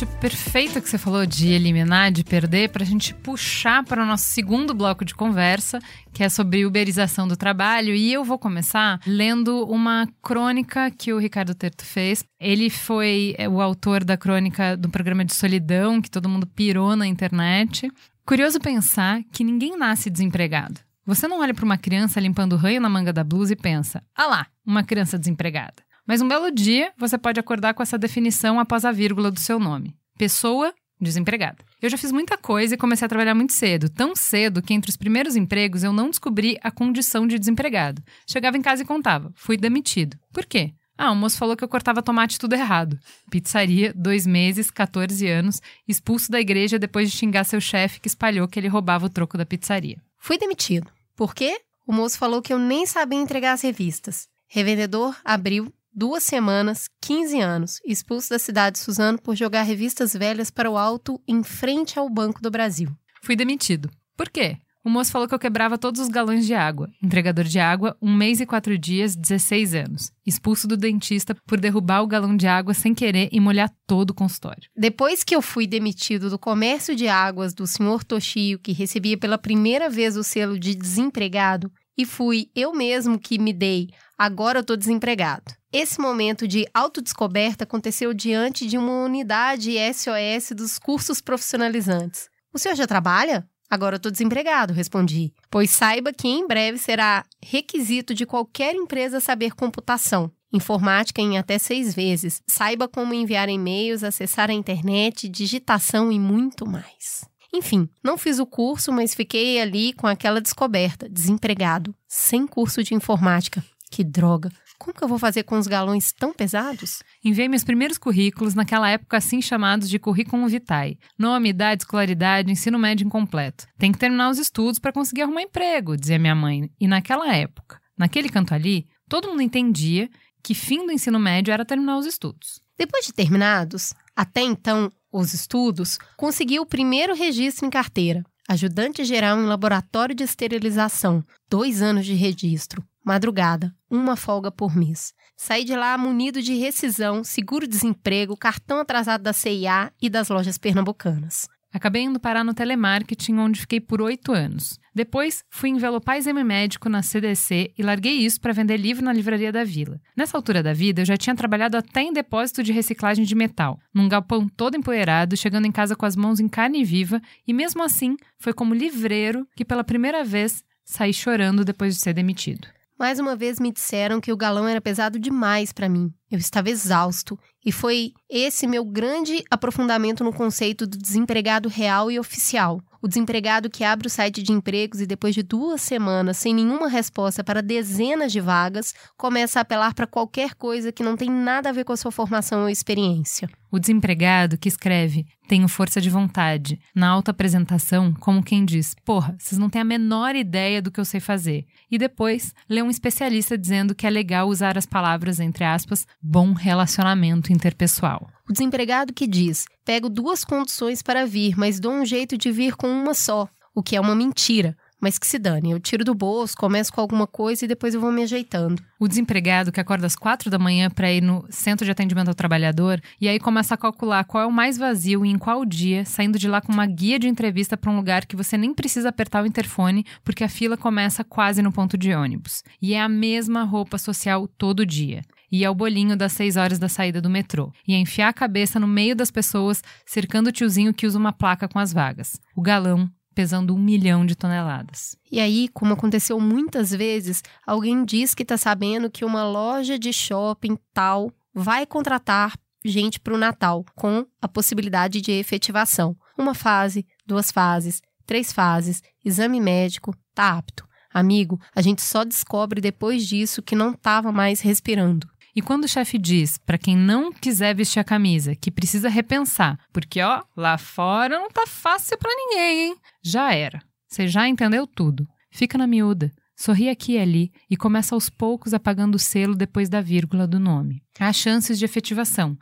[0.03, 4.07] Acho perfeito que você falou de eliminar, de perder, para a gente puxar para o
[4.07, 5.79] nosso segundo bloco de conversa,
[6.13, 7.95] que é sobre uberização do trabalho.
[7.95, 12.25] E eu vou começar lendo uma crônica que o Ricardo Terto fez.
[12.41, 16.97] Ele foi é, o autor da crônica do programa de solidão, que todo mundo pirou
[16.97, 17.89] na internet.
[18.27, 20.81] Curioso pensar que ninguém nasce desempregado.
[21.07, 24.27] Você não olha para uma criança limpando ranho na manga da blusa e pensa: ah
[24.27, 25.77] lá, uma criança desempregada.
[26.07, 29.59] Mas um belo dia você pode acordar com essa definição após a vírgula do seu
[29.59, 29.95] nome.
[30.19, 31.59] Pessoa desempregada.
[31.81, 33.89] Eu já fiz muita coisa e comecei a trabalhar muito cedo.
[33.89, 38.03] Tão cedo que entre os primeiros empregos eu não descobri a condição de desempregado.
[38.27, 40.17] Chegava em casa e contava: fui demitido.
[40.33, 40.73] Por quê?
[40.97, 42.99] Ah, o moço falou que eu cortava tomate tudo errado.
[43.31, 48.47] Pizzaria, dois meses, 14 anos, expulso da igreja depois de xingar seu chefe que espalhou
[48.47, 49.97] que ele roubava o troco da pizzaria.
[50.19, 50.87] Fui demitido.
[51.17, 51.61] Por quê?
[51.87, 54.29] O moço falou que eu nem sabia entregar as revistas.
[54.47, 60.51] Revendedor abriu duas semanas, 15 anos, expulso da cidade de Suzano por jogar revistas velhas
[60.51, 62.90] para o alto em frente ao Banco do Brasil.
[63.22, 63.90] Fui demitido.
[64.16, 64.59] Por quê?
[64.84, 66.90] O moço falou que eu quebrava todos os galões de água.
[67.01, 70.11] Entregador de água, um mês e quatro dias, 16 anos.
[70.26, 74.14] Expulso do dentista por derrubar o galão de água sem querer e molhar todo o
[74.14, 74.68] consultório.
[74.76, 79.38] Depois que eu fui demitido do comércio de águas do senhor Toshio, que recebia pela
[79.38, 84.64] primeira vez o selo de desempregado, e fui eu mesmo que me dei, agora eu
[84.64, 85.53] tô desempregado.
[85.72, 92.28] Esse momento de autodescoberta aconteceu diante de uma unidade SOS dos cursos profissionalizantes.
[92.53, 93.49] O senhor já trabalha?
[93.70, 95.32] Agora eu tô desempregado, respondi.
[95.51, 100.30] Pois saiba que em breve será requisito de qualquer empresa saber computação.
[100.53, 102.43] Informática em até seis vezes.
[102.47, 107.24] Saiba como enviar e-mails, acessar a internet, digitação e muito mais.
[107.53, 112.95] Enfim, não fiz o curso, mas fiquei ali com aquela descoberta, desempregado, sem curso de
[112.95, 113.63] informática.
[113.91, 114.51] Que droga!
[114.79, 117.05] Como que eu vou fazer com os galões tão pesados?
[117.25, 120.99] Enviei meus primeiros currículos, naquela época assim chamados de currículo vitae.
[121.17, 123.65] Nome, idade, escolaridade, ensino médio incompleto.
[123.79, 126.69] Tem que terminar os estudos para conseguir arrumar emprego, dizia minha mãe.
[126.81, 130.11] E naquela época, naquele canto ali, todo mundo entendia
[130.43, 132.61] que fim do ensino médio era terminar os estudos.
[132.77, 138.25] Depois de terminados, até então, os estudos, consegui o primeiro registro em carteira.
[138.49, 141.25] Ajudante geral em laboratório de esterilização.
[141.49, 142.83] Dois anos de registro.
[143.05, 145.13] Madrugada, uma folga por mês.
[145.37, 151.49] Saí de lá munido de rescisão, seguro-desemprego, cartão atrasado da CIA e das lojas pernambucanas.
[151.73, 154.79] Acabei indo parar no telemarketing, onde fiquei por oito anos.
[154.95, 159.51] Depois, fui envelopar exame médico na CDC e larguei isso para vender livro na livraria
[159.51, 159.99] da vila.
[160.14, 163.81] Nessa altura da vida, eu já tinha trabalhado até em depósito de reciclagem de metal,
[163.95, 167.83] num galpão todo empoeirado, chegando em casa com as mãos em carne viva, e mesmo
[167.83, 172.68] assim, foi como livreiro que pela primeira vez saí chorando depois de ser demitido.
[173.03, 176.15] Mais uma vez me disseram que o galão era pesado demais para mim.
[176.31, 177.37] Eu estava exausto.
[177.67, 182.81] E foi esse meu grande aprofundamento no conceito do desempregado real e oficial.
[183.03, 186.87] O desempregado que abre o site de empregos e depois de duas semanas sem nenhuma
[186.87, 191.71] resposta para dezenas de vagas, começa a apelar para qualquer coisa que não tem nada
[191.71, 193.49] a ver com a sua formação ou experiência.
[193.73, 199.59] O desempregado que escreve tenho força de vontade, na auto-apresentação, como quem diz, porra, vocês
[199.59, 201.64] não têm a menor ideia do que eu sei fazer.
[201.91, 206.53] E depois lê um especialista dizendo que é legal usar as palavras, entre aspas, bom
[206.53, 208.29] relacionamento interpessoal.
[208.47, 212.77] O desempregado que diz: pego duas condições para vir, mas dou um jeito de vir
[212.77, 214.77] com uma só, o que é uma mentira.
[215.03, 218.01] Mas que se dane, eu tiro do bolso, começo com alguma coisa e depois eu
[218.01, 218.81] vou me ajeitando.
[219.01, 222.37] O desempregado que acorda às quatro da manhã para ir no centro de atendimento ao
[222.37, 226.05] trabalhador e aí começa a calcular qual é o mais vazio e em qual dia,
[226.05, 229.09] saindo de lá com uma guia de entrevista para um lugar que você nem precisa
[229.09, 232.63] apertar o interfone porque a fila começa quase no ponto de ônibus.
[232.81, 236.89] E é a mesma roupa social todo dia e ao bolinho das seis horas da
[236.89, 240.95] saída do metrô, e a enfiar a cabeça no meio das pessoas, cercando o tiozinho
[240.95, 242.41] que usa uma placa com as vagas.
[242.57, 245.16] O galão pesando um milhão de toneladas.
[245.30, 250.12] E aí, como aconteceu muitas vezes, alguém diz que está sabendo que uma loja de
[250.12, 252.55] shopping tal vai contratar
[252.85, 256.16] gente para o Natal, com a possibilidade de efetivação.
[256.37, 260.87] Uma fase, duas fases, três fases, exame médico, tá apto.
[261.12, 265.28] Amigo, a gente só descobre depois disso que não estava mais respirando.
[265.55, 269.79] E quando o chefe diz para quem não quiser vestir a camisa que precisa repensar,
[269.93, 272.97] porque ó, lá fora não tá fácil para ninguém, hein?
[273.23, 273.83] Já era.
[274.09, 275.29] Você já entendeu tudo.
[275.51, 276.33] Fica na miúda.
[276.57, 280.59] Sorri aqui e ali e começa aos poucos apagando o selo depois da vírgula do
[280.59, 281.03] nome.
[281.19, 282.57] Há chances de efetivação.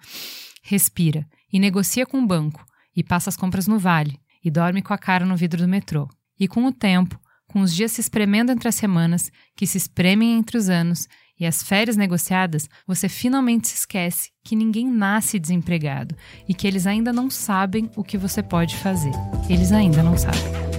[0.62, 2.64] Respira e negocia com o banco
[2.97, 6.09] e passa as compras no vale e dorme com a cara no vidro do metrô.
[6.38, 10.38] E com o tempo, com os dias se espremendo entre as semanas, que se espremem
[10.38, 11.09] entre os anos,
[11.41, 16.14] e as férias negociadas, você finalmente se esquece que ninguém nasce desempregado
[16.47, 19.12] e que eles ainda não sabem o que você pode fazer.
[19.49, 20.70] Eles ainda não sabem.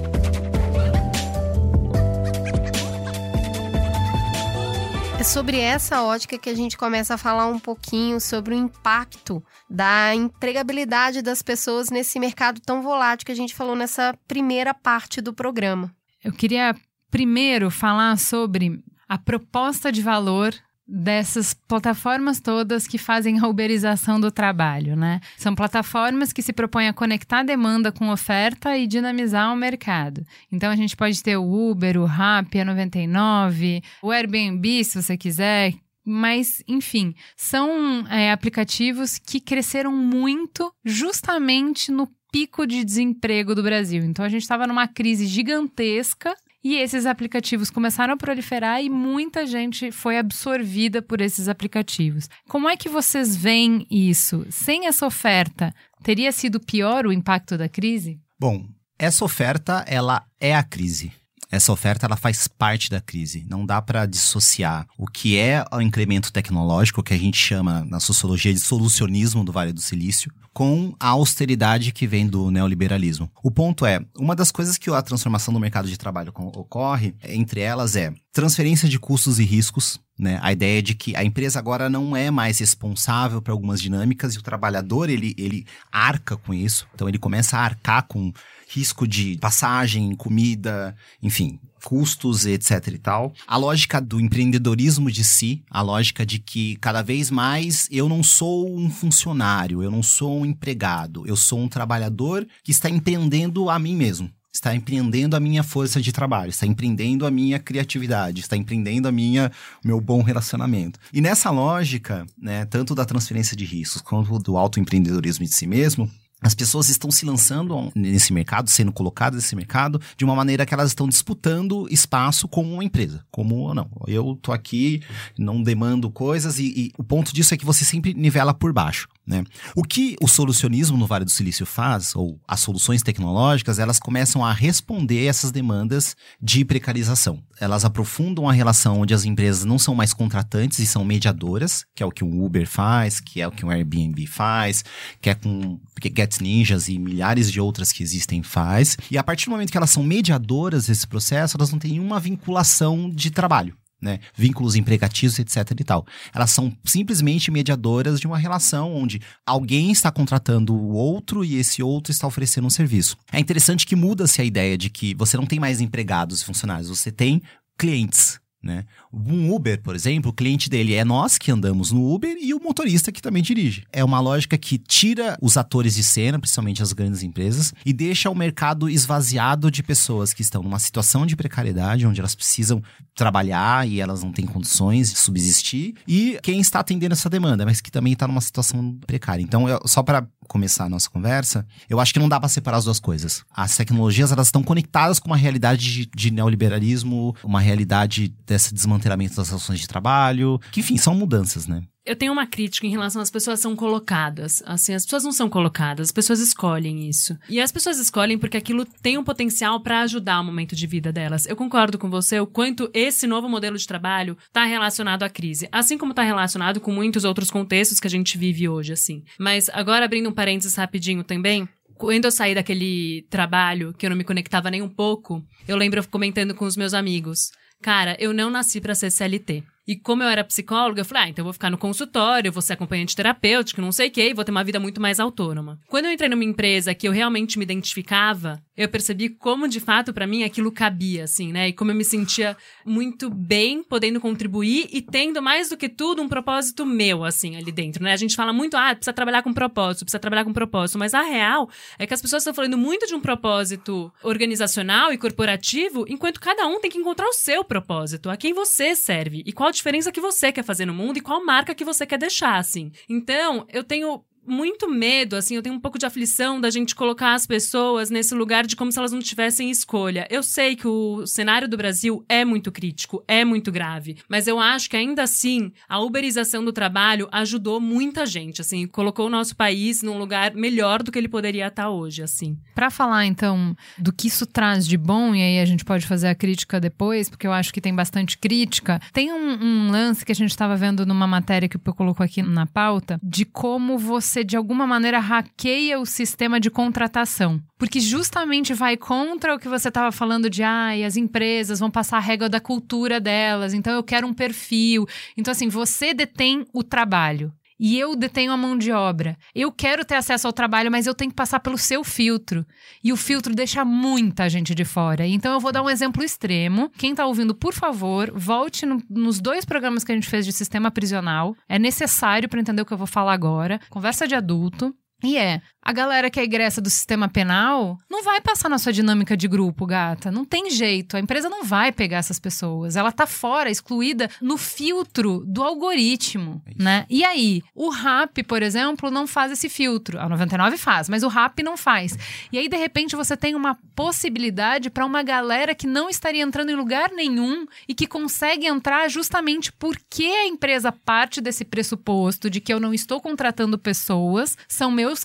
[5.21, 9.43] É sobre essa ótica que a gente começa a falar um pouquinho sobre o impacto
[9.69, 15.21] da empregabilidade das pessoas nesse mercado tão volátil que a gente falou nessa primeira parte
[15.21, 15.93] do programa.
[16.23, 16.75] Eu queria
[17.11, 20.55] primeiro falar sobre a proposta de valor
[20.87, 25.19] dessas plataformas todas que fazem a uberização do trabalho, né?
[25.37, 30.25] São plataformas que se propõem a conectar demanda com oferta e dinamizar o mercado.
[30.49, 35.17] Então a gente pode ter o Uber, o Rappi, a 99, o Airbnb, se você
[35.17, 35.73] quiser,
[36.05, 44.05] mas, enfim, são é, aplicativos que cresceram muito justamente no pico de desemprego do Brasil.
[44.05, 46.33] Então, a gente estava numa crise gigantesca
[46.63, 52.29] e esses aplicativos começaram a proliferar e muita gente foi absorvida por esses aplicativos.
[52.47, 54.45] Como é que vocês veem isso?
[54.49, 58.19] Sem essa oferta, teria sido pior o impacto da crise?
[58.39, 58.65] Bom,
[58.97, 61.11] essa oferta, ela é a crise.
[61.51, 63.45] Essa oferta ela faz parte da crise.
[63.49, 67.99] Não dá para dissociar o que é o incremento tecnológico, que a gente chama na
[67.99, 73.29] sociologia de solucionismo do Vale do Silício, com a austeridade que vem do neoliberalismo.
[73.43, 77.61] O ponto é, uma das coisas que a transformação do mercado de trabalho ocorre, entre
[77.61, 80.39] elas é transferência de custos e riscos, né?
[80.41, 84.37] A ideia de que a empresa agora não é mais responsável por algumas dinâmicas e
[84.37, 86.87] o trabalhador ele, ele arca com isso.
[86.93, 88.31] Então ele começa a arcar com
[88.71, 93.33] risco de passagem, comida, enfim, custos, etc e tal.
[93.45, 98.23] A lógica do empreendedorismo de si, a lógica de que cada vez mais eu não
[98.23, 103.69] sou um funcionário, eu não sou um empregado, eu sou um trabalhador que está empreendendo
[103.69, 104.31] a mim mesmo.
[104.53, 109.11] Está empreendendo a minha força de trabalho, está empreendendo a minha criatividade, está empreendendo a
[109.11, 109.49] minha
[109.83, 110.99] meu bom relacionamento.
[111.13, 116.11] E nessa lógica, né, tanto da transferência de riscos quanto do autoempreendedorismo de si mesmo,
[116.41, 120.73] as pessoas estão se lançando nesse mercado, sendo colocadas nesse mercado, de uma maneira que
[120.73, 123.23] elas estão disputando espaço com uma empresa.
[123.29, 125.03] Como, não, eu tô aqui,
[125.37, 129.07] não demando coisas, e, e o ponto disso é que você sempre nivela por baixo.
[129.25, 129.43] Né?
[129.75, 134.43] O que o solucionismo no Vale do Silício faz, ou as soluções tecnológicas, elas começam
[134.43, 137.43] a responder essas demandas de precarização.
[137.59, 142.01] Elas aprofundam a relação onde as empresas não são mais contratantes e são mediadoras, que
[142.01, 144.83] é o que um Uber faz, que é o que um Airbnb faz,
[145.21, 148.97] que é com que Get Ninjas e milhares de outras que existem faz.
[149.11, 152.19] E a partir do momento que elas são mediadoras desse processo, elas não têm nenhuma
[152.19, 154.19] vinculação de trabalho né?
[154.35, 156.05] Vínculos empregatícios, etc e tal.
[156.33, 161.83] Elas são simplesmente mediadoras de uma relação onde alguém está contratando o outro e esse
[161.83, 163.15] outro está oferecendo um serviço.
[163.31, 166.89] É interessante que muda-se a ideia de que você não tem mais empregados e funcionários,
[166.89, 167.41] você tem
[167.77, 168.39] clientes.
[168.63, 168.85] Né?
[169.13, 172.61] Um Uber, por exemplo, o cliente dele é nós que andamos no Uber e o
[172.61, 173.83] motorista que também dirige.
[173.91, 178.29] É uma lógica que tira os atores de cena, principalmente as grandes empresas, e deixa
[178.29, 182.81] o mercado esvaziado de pessoas que estão numa situação de precariedade, onde elas precisam
[183.13, 187.81] trabalhar e elas não têm condições de subsistir, e quem está atendendo essa demanda, mas
[187.81, 189.41] que também está numa situação precária.
[189.41, 192.77] Então, eu, só para começar a nossa conversa, eu acho que não dá para separar
[192.77, 193.43] as duas coisas.
[193.49, 199.35] As tecnologias, elas estão conectadas com uma realidade de, de neoliberalismo, uma realidade desse desmantelamento
[199.35, 201.83] das relações de trabalho, que, enfim, são mudanças, né?
[202.03, 204.63] Eu tenho uma crítica em relação às pessoas são colocadas.
[204.65, 207.37] Assim, as pessoas não são colocadas, as pessoas escolhem isso.
[207.47, 211.11] E as pessoas escolhem porque aquilo tem um potencial para ajudar o momento de vida
[211.11, 211.45] delas.
[211.45, 215.69] Eu concordo com você o quanto esse novo modelo de trabalho está relacionado à crise,
[215.71, 219.23] assim como está relacionado com muitos outros contextos que a gente vive hoje, assim.
[219.39, 221.69] Mas agora abrindo um parênteses rapidinho também,
[222.01, 226.05] quando eu saí daquele trabalho que eu não me conectava nem um pouco, eu lembro
[226.07, 227.51] comentando com os meus amigos.
[227.81, 229.63] Cara, eu não nasci para ser CLT.
[229.87, 232.61] E como eu era psicóloga, eu falei, ah, então eu vou ficar no consultório, vou
[232.61, 235.79] ser acompanhante terapêutico, não sei o quê, e vou ter uma vida muito mais autônoma.
[235.87, 240.13] Quando eu entrei numa empresa que eu realmente me identificava, eu percebi como, de fato,
[240.13, 241.69] para mim, aquilo cabia, assim, né?
[241.69, 242.55] E como eu me sentia
[242.85, 247.71] muito bem podendo contribuir e tendo, mais do que tudo, um propósito meu, assim, ali
[247.71, 248.13] dentro, né?
[248.13, 251.21] A gente fala muito, ah, precisa trabalhar com propósito, precisa trabalhar com propósito, mas a
[251.21, 256.39] real é que as pessoas estão falando muito de um propósito organizacional e corporativo, enquanto
[256.39, 259.73] cada um tem que encontrar o seu propósito, a quem você serve e qual a
[259.73, 262.91] diferença que você quer fazer no mundo e qual marca que você quer deixar, assim.
[263.09, 267.33] Então, eu tenho muito medo, assim, eu tenho um pouco de aflição da gente colocar
[267.33, 270.27] as pessoas nesse lugar de como se elas não tivessem escolha.
[270.29, 274.59] Eu sei que o cenário do Brasil é muito crítico, é muito grave, mas eu
[274.59, 279.55] acho que ainda assim a uberização do trabalho ajudou muita gente, assim, colocou o nosso
[279.55, 282.57] país num lugar melhor do que ele poderia estar hoje, assim.
[282.73, 286.27] Para falar então do que isso traz de bom e aí a gente pode fazer
[286.27, 288.99] a crítica depois, porque eu acho que tem bastante crítica.
[289.13, 292.41] Tem um, um lance que a gente estava vendo numa matéria que eu colocou aqui
[292.41, 297.61] na pauta de como você você, de alguma maneira, hackeia o sistema de contratação.
[297.77, 301.91] Porque justamente vai contra o que você estava falando de, ai, ah, as empresas vão
[301.91, 305.05] passar a regra da cultura delas, então eu quero um perfil.
[305.37, 307.51] Então, assim, você detém o trabalho
[307.81, 309.35] e eu detenho a mão de obra.
[309.55, 312.63] Eu quero ter acesso ao trabalho, mas eu tenho que passar pelo seu filtro.
[313.03, 315.25] E o filtro deixa muita gente de fora.
[315.25, 316.91] Então eu vou dar um exemplo extremo.
[316.95, 320.51] Quem está ouvindo, por favor, volte no, nos dois programas que a gente fez de
[320.51, 321.55] sistema prisional.
[321.67, 323.81] É necessário para entender o que eu vou falar agora.
[323.89, 324.95] Conversa de adulto.
[325.23, 328.91] E é, a galera que é egressa do sistema penal não vai passar na sua
[328.91, 330.31] dinâmica de grupo, gata.
[330.31, 331.15] Não tem jeito.
[331.15, 332.95] A empresa não vai pegar essas pessoas.
[332.95, 337.05] Ela tá fora, excluída no filtro do algoritmo, é né?
[337.09, 340.19] E aí, o RAP, por exemplo, não faz esse filtro.
[340.19, 342.17] A 99 faz, mas o RAP não faz.
[342.51, 346.71] E aí, de repente, você tem uma possibilidade para uma galera que não estaria entrando
[346.71, 352.59] em lugar nenhum e que consegue entrar justamente porque a empresa parte desse pressuposto de
[352.59, 355.23] que eu não estou contratando pessoas, são meus meus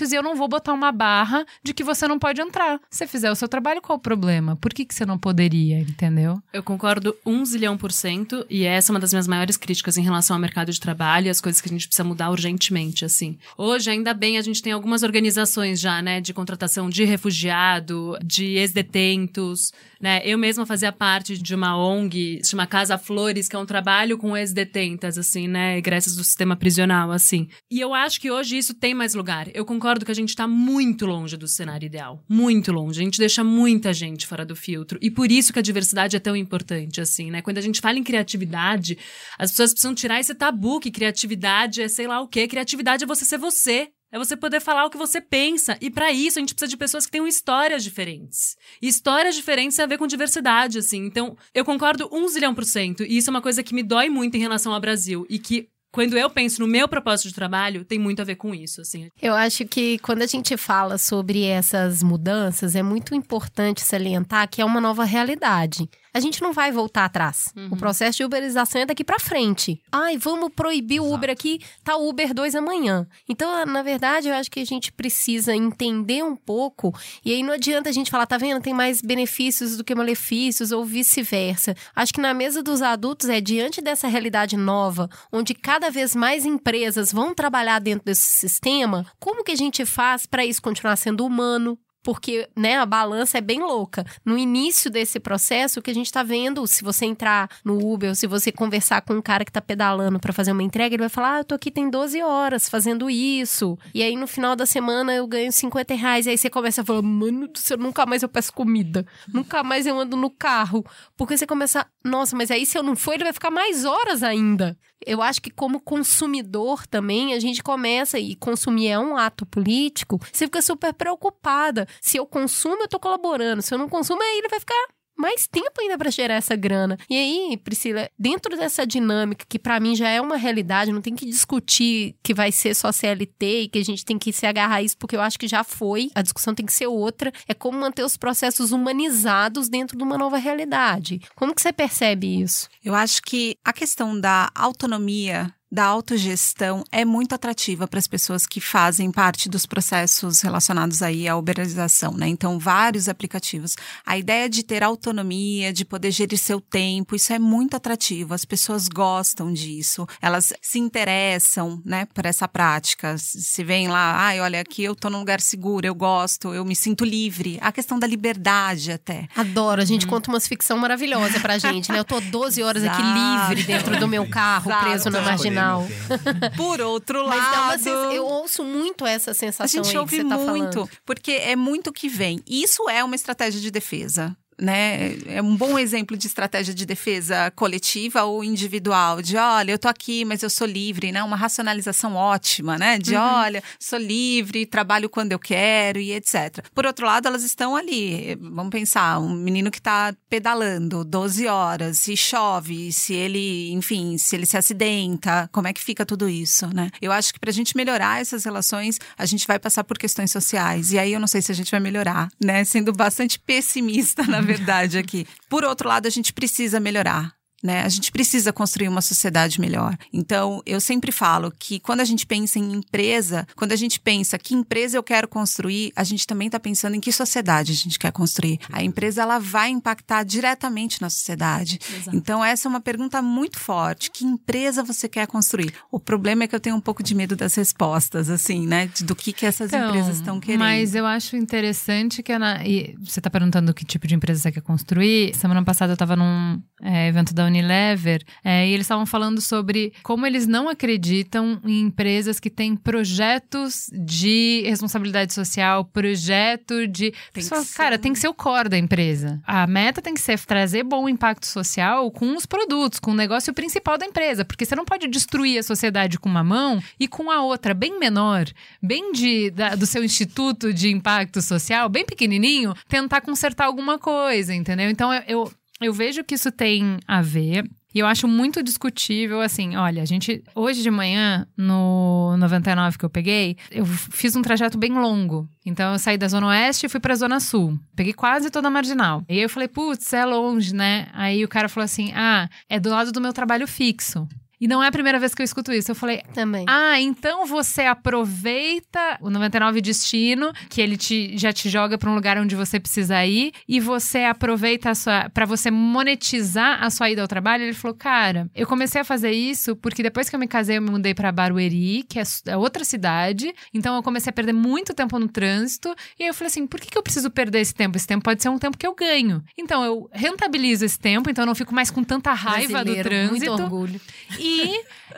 [0.00, 2.80] e eu não vou botar uma barra de que você não pode entrar.
[2.90, 4.56] Se fizer o seu trabalho, qual o problema?
[4.56, 6.40] Por que, que você não poderia, entendeu?
[6.52, 10.02] Eu concordo um zilhão por cento e essa é uma das minhas maiores críticas em
[10.02, 13.38] relação ao mercado de trabalho e as coisas que a gente precisa mudar urgentemente, assim.
[13.56, 18.44] Hoje, ainda bem, a gente tem algumas organizações já, né, de contratação de refugiado, de
[18.56, 20.20] ex-detentos, né?
[20.24, 24.36] Eu mesma fazia parte de uma ONG, chama Casa Flores, que é um trabalho com
[24.36, 27.48] ex-detentas, assim, né, egressas do sistema prisional, assim.
[27.70, 29.48] E eu acho que hoje isso tem mais lugar.
[29.54, 32.24] Eu concordo que a gente está muito longe do cenário ideal.
[32.28, 33.00] Muito longe.
[33.00, 34.98] A gente deixa muita gente fora do filtro.
[35.02, 37.42] E por isso que a diversidade é tão importante, assim, né?
[37.42, 38.98] Quando a gente fala em criatividade,
[39.38, 42.48] as pessoas precisam tirar esse tabu que criatividade é sei lá o quê.
[42.48, 43.88] Criatividade é você ser você.
[44.14, 45.78] É você poder falar o que você pensa.
[45.80, 48.56] E para isso a gente precisa de pessoas que tenham histórias diferentes.
[48.82, 51.06] E histórias diferentes tem a ver com diversidade, assim.
[51.06, 53.02] Então, eu concordo um zilhão por cento.
[53.04, 55.24] E isso é uma coisa que me dói muito em relação ao Brasil.
[55.30, 58.54] E que quando eu penso no meu propósito de trabalho, tem muito a ver com
[58.54, 59.10] isso, assim.
[59.20, 64.62] Eu acho que quando a gente fala sobre essas mudanças, é muito importante salientar que
[64.62, 67.52] é uma nova realidade a gente não vai voltar atrás.
[67.56, 67.68] Uhum.
[67.72, 69.80] O processo de uberização é daqui para frente.
[69.90, 73.06] Ai, vamos proibir o Uber aqui, tá o Uber 2 amanhã.
[73.28, 76.94] Então, na verdade, eu acho que a gente precisa entender um pouco,
[77.24, 80.72] e aí não adianta a gente falar, tá vendo, tem mais benefícios do que malefícios,
[80.72, 81.74] ou vice-versa.
[81.94, 86.44] Acho que na mesa dos adultos é diante dessa realidade nova, onde cada vez mais
[86.44, 91.24] empresas vão trabalhar dentro desse sistema, como que a gente faz para isso continuar sendo
[91.24, 94.04] humano, porque né, a balança é bem louca.
[94.24, 98.10] No início desse processo, o que a gente está vendo, se você entrar no Uber
[98.10, 101.02] ou se você conversar com um cara que está pedalando para fazer uma entrega, ele
[101.02, 103.78] vai falar: Ah, eu tô aqui tem 12 horas fazendo isso.
[103.94, 106.26] E aí no final da semana eu ganho 50 reais.
[106.26, 109.06] E aí você começa a falar: Mano do céu, nunca mais eu peço comida.
[109.32, 110.84] Nunca mais eu ando no carro.
[111.16, 114.22] Porque você começa: Nossa, mas aí se eu não for, ele vai ficar mais horas
[114.22, 114.76] ainda.
[115.06, 120.18] Eu acho que como consumidor também, a gente começa, e consumir é um ato político,
[120.32, 123.62] você fica super preocupada se eu consumo, eu tô colaborando.
[123.62, 124.74] Se eu não consumo, aí ele vai ficar
[125.16, 126.98] mais tempo ainda para gerar essa grana.
[127.08, 131.14] E aí, Priscila, dentro dessa dinâmica que para mim já é uma realidade, não tem
[131.14, 134.76] que discutir que vai ser só CLT e que a gente tem que se agarrar
[134.76, 136.10] a isso porque eu acho que já foi.
[136.14, 140.18] A discussão tem que ser outra, é como manter os processos humanizados dentro de uma
[140.18, 141.20] nova realidade.
[141.34, 142.68] Como que você percebe isso?
[142.84, 148.46] Eu acho que a questão da autonomia da autogestão é muito atrativa para as pessoas
[148.46, 152.28] que fazem parte dos processos relacionados aí à uberização, né?
[152.28, 153.74] Então, vários aplicativos.
[154.04, 158.34] A ideia de ter autonomia, de poder gerir seu tempo, isso é muito atrativo.
[158.34, 160.06] As pessoas gostam disso.
[160.20, 163.16] Elas se interessam, né, por essa prática.
[163.16, 166.76] Se vem lá, ai, olha, aqui eu tô num lugar seguro, eu gosto, eu me
[166.76, 167.56] sinto livre.
[167.62, 169.26] A questão da liberdade até.
[169.34, 169.80] Adoro.
[169.80, 170.10] A gente hum.
[170.10, 171.98] conta umas ficção maravilhosa pra gente, né?
[171.98, 174.84] Eu tô 12 horas aqui livre dentro do meu carro, Exato.
[174.84, 175.86] preso na marginal final.
[176.56, 177.88] Por outro lado.
[178.12, 179.80] eu ouço muito essa sensação.
[179.80, 180.90] A gente ouve tá muito, falando.
[181.04, 182.42] porque é muito que vem.
[182.46, 184.36] Isso é uma estratégia de defesa.
[184.60, 185.16] Né?
[185.26, 189.88] É um bom exemplo de estratégia de defesa coletiva ou individual, de olha, eu tô
[189.88, 191.22] aqui, mas eu sou livre, né?
[191.22, 192.98] Uma racionalização ótima, né?
[192.98, 193.20] De Uhum.
[193.22, 196.64] olha, sou livre, trabalho quando eu quero e etc.
[196.74, 198.36] Por outro lado, elas estão ali.
[198.40, 204.36] Vamos pensar, um menino que tá pedalando 12 horas, se chove, se ele, enfim, se
[204.36, 206.90] ele se acidenta, como é que fica tudo isso, né?
[207.00, 210.92] Eu acho que pra gente melhorar essas relações, a gente vai passar por questões sociais.
[210.92, 212.64] E aí eu não sei se a gente vai melhorar, né?
[212.64, 215.26] Sendo bastante pessimista, na verdade, aqui.
[215.48, 217.34] Por outro lado, a gente precisa melhorar.
[217.62, 217.82] Né?
[217.82, 219.96] A gente precisa construir uma sociedade melhor.
[220.12, 224.38] Então, eu sempre falo que quando a gente pensa em empresa, quando a gente pensa
[224.38, 227.98] que empresa eu quero construir, a gente também está pensando em que sociedade a gente
[227.98, 228.58] quer construir.
[228.72, 231.78] A empresa ela vai impactar diretamente na sociedade.
[232.12, 234.10] Então, essa é uma pergunta muito forte.
[234.10, 235.72] Que empresa você quer construir?
[235.90, 238.90] O problema é que eu tenho um pouco de medo das respostas, assim, né?
[239.02, 240.60] Do que, que essas Então, empresas estão querendo.
[240.60, 242.60] Mas eu acho interessante que Ana,
[243.00, 245.34] você está perguntando que tipo de empresa você quer construir.
[245.36, 249.92] Semana passada eu estava num é, evento da Unilever é, e eles estavam falando sobre
[250.02, 257.12] como eles não acreditam em empresas que têm projetos de responsabilidade social, projeto de.
[257.32, 259.40] Tem Só- cara, tem que ser o core da empresa.
[259.46, 263.52] A meta tem que ser trazer bom impacto social com os produtos, com o negócio
[263.52, 264.44] principal da empresa.
[264.44, 267.98] Porque você não pode destruir a sociedade com uma mão e com a outra, bem
[267.98, 268.46] menor,
[268.82, 274.54] bem de, da- do seu instituto de impacto social, bem pequenininho, tentar consertar alguma coisa,
[274.54, 274.88] entendeu?
[274.90, 275.52] Então eu, eu,
[275.86, 277.68] eu vejo que isso tem a ver.
[277.94, 283.04] E eu acho muito discutível, assim, olha, a gente, hoje de manhã, no 99 que
[283.04, 285.46] eu peguei, eu fiz um trajeto bem longo.
[285.64, 287.78] Então eu saí da Zona Oeste e fui pra Zona Sul.
[287.94, 289.22] Peguei quase toda a marginal.
[289.28, 291.08] E aí eu falei, putz, é longe, né?
[291.12, 294.26] Aí o cara falou assim: ah, é do lado do meu trabalho fixo.
[294.62, 295.90] E não é a primeira vez que eu escuto isso.
[295.90, 296.64] Eu falei, Também.
[296.68, 302.14] ah, então você aproveita o 99 Destino, que ele te, já te joga para um
[302.14, 305.28] lugar onde você precisa ir, e você aproveita a sua.
[305.30, 307.64] para você monetizar a sua ida ao trabalho.
[307.64, 310.82] Ele falou, cara, eu comecei a fazer isso porque depois que eu me casei, eu
[310.82, 313.52] me mudei para Barueri, que é é outra cidade.
[313.74, 315.94] Então eu comecei a perder muito tempo no trânsito.
[316.18, 317.96] E aí eu falei assim: por que, que eu preciso perder esse tempo?
[317.96, 319.42] Esse tempo pode ser um tempo que eu ganho.
[319.58, 323.08] Então eu rentabilizo esse tempo, então eu não fico mais com tanta raiva do Brasileiro,
[323.08, 323.50] trânsito.
[323.50, 324.00] Muito orgulho.
[324.38, 324.51] E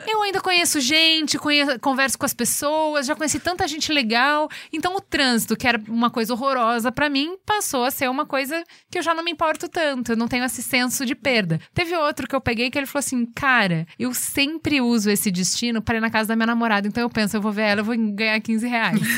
[0.07, 4.49] eu ainda conheço gente, conhe- converso com as pessoas, já conheci tanta gente legal.
[4.71, 8.63] Então o trânsito, que era uma coisa horrorosa pra mim, passou a ser uma coisa
[8.91, 10.11] que eu já não me importo tanto.
[10.13, 11.59] Eu não tenho esse senso de perda.
[11.73, 15.81] Teve outro que eu peguei que ele falou assim: Cara, eu sempre uso esse destino
[15.81, 16.87] pra ir na casa da minha namorada.
[16.87, 18.99] Então eu penso, eu vou ver ela, eu vou ganhar 15 reais.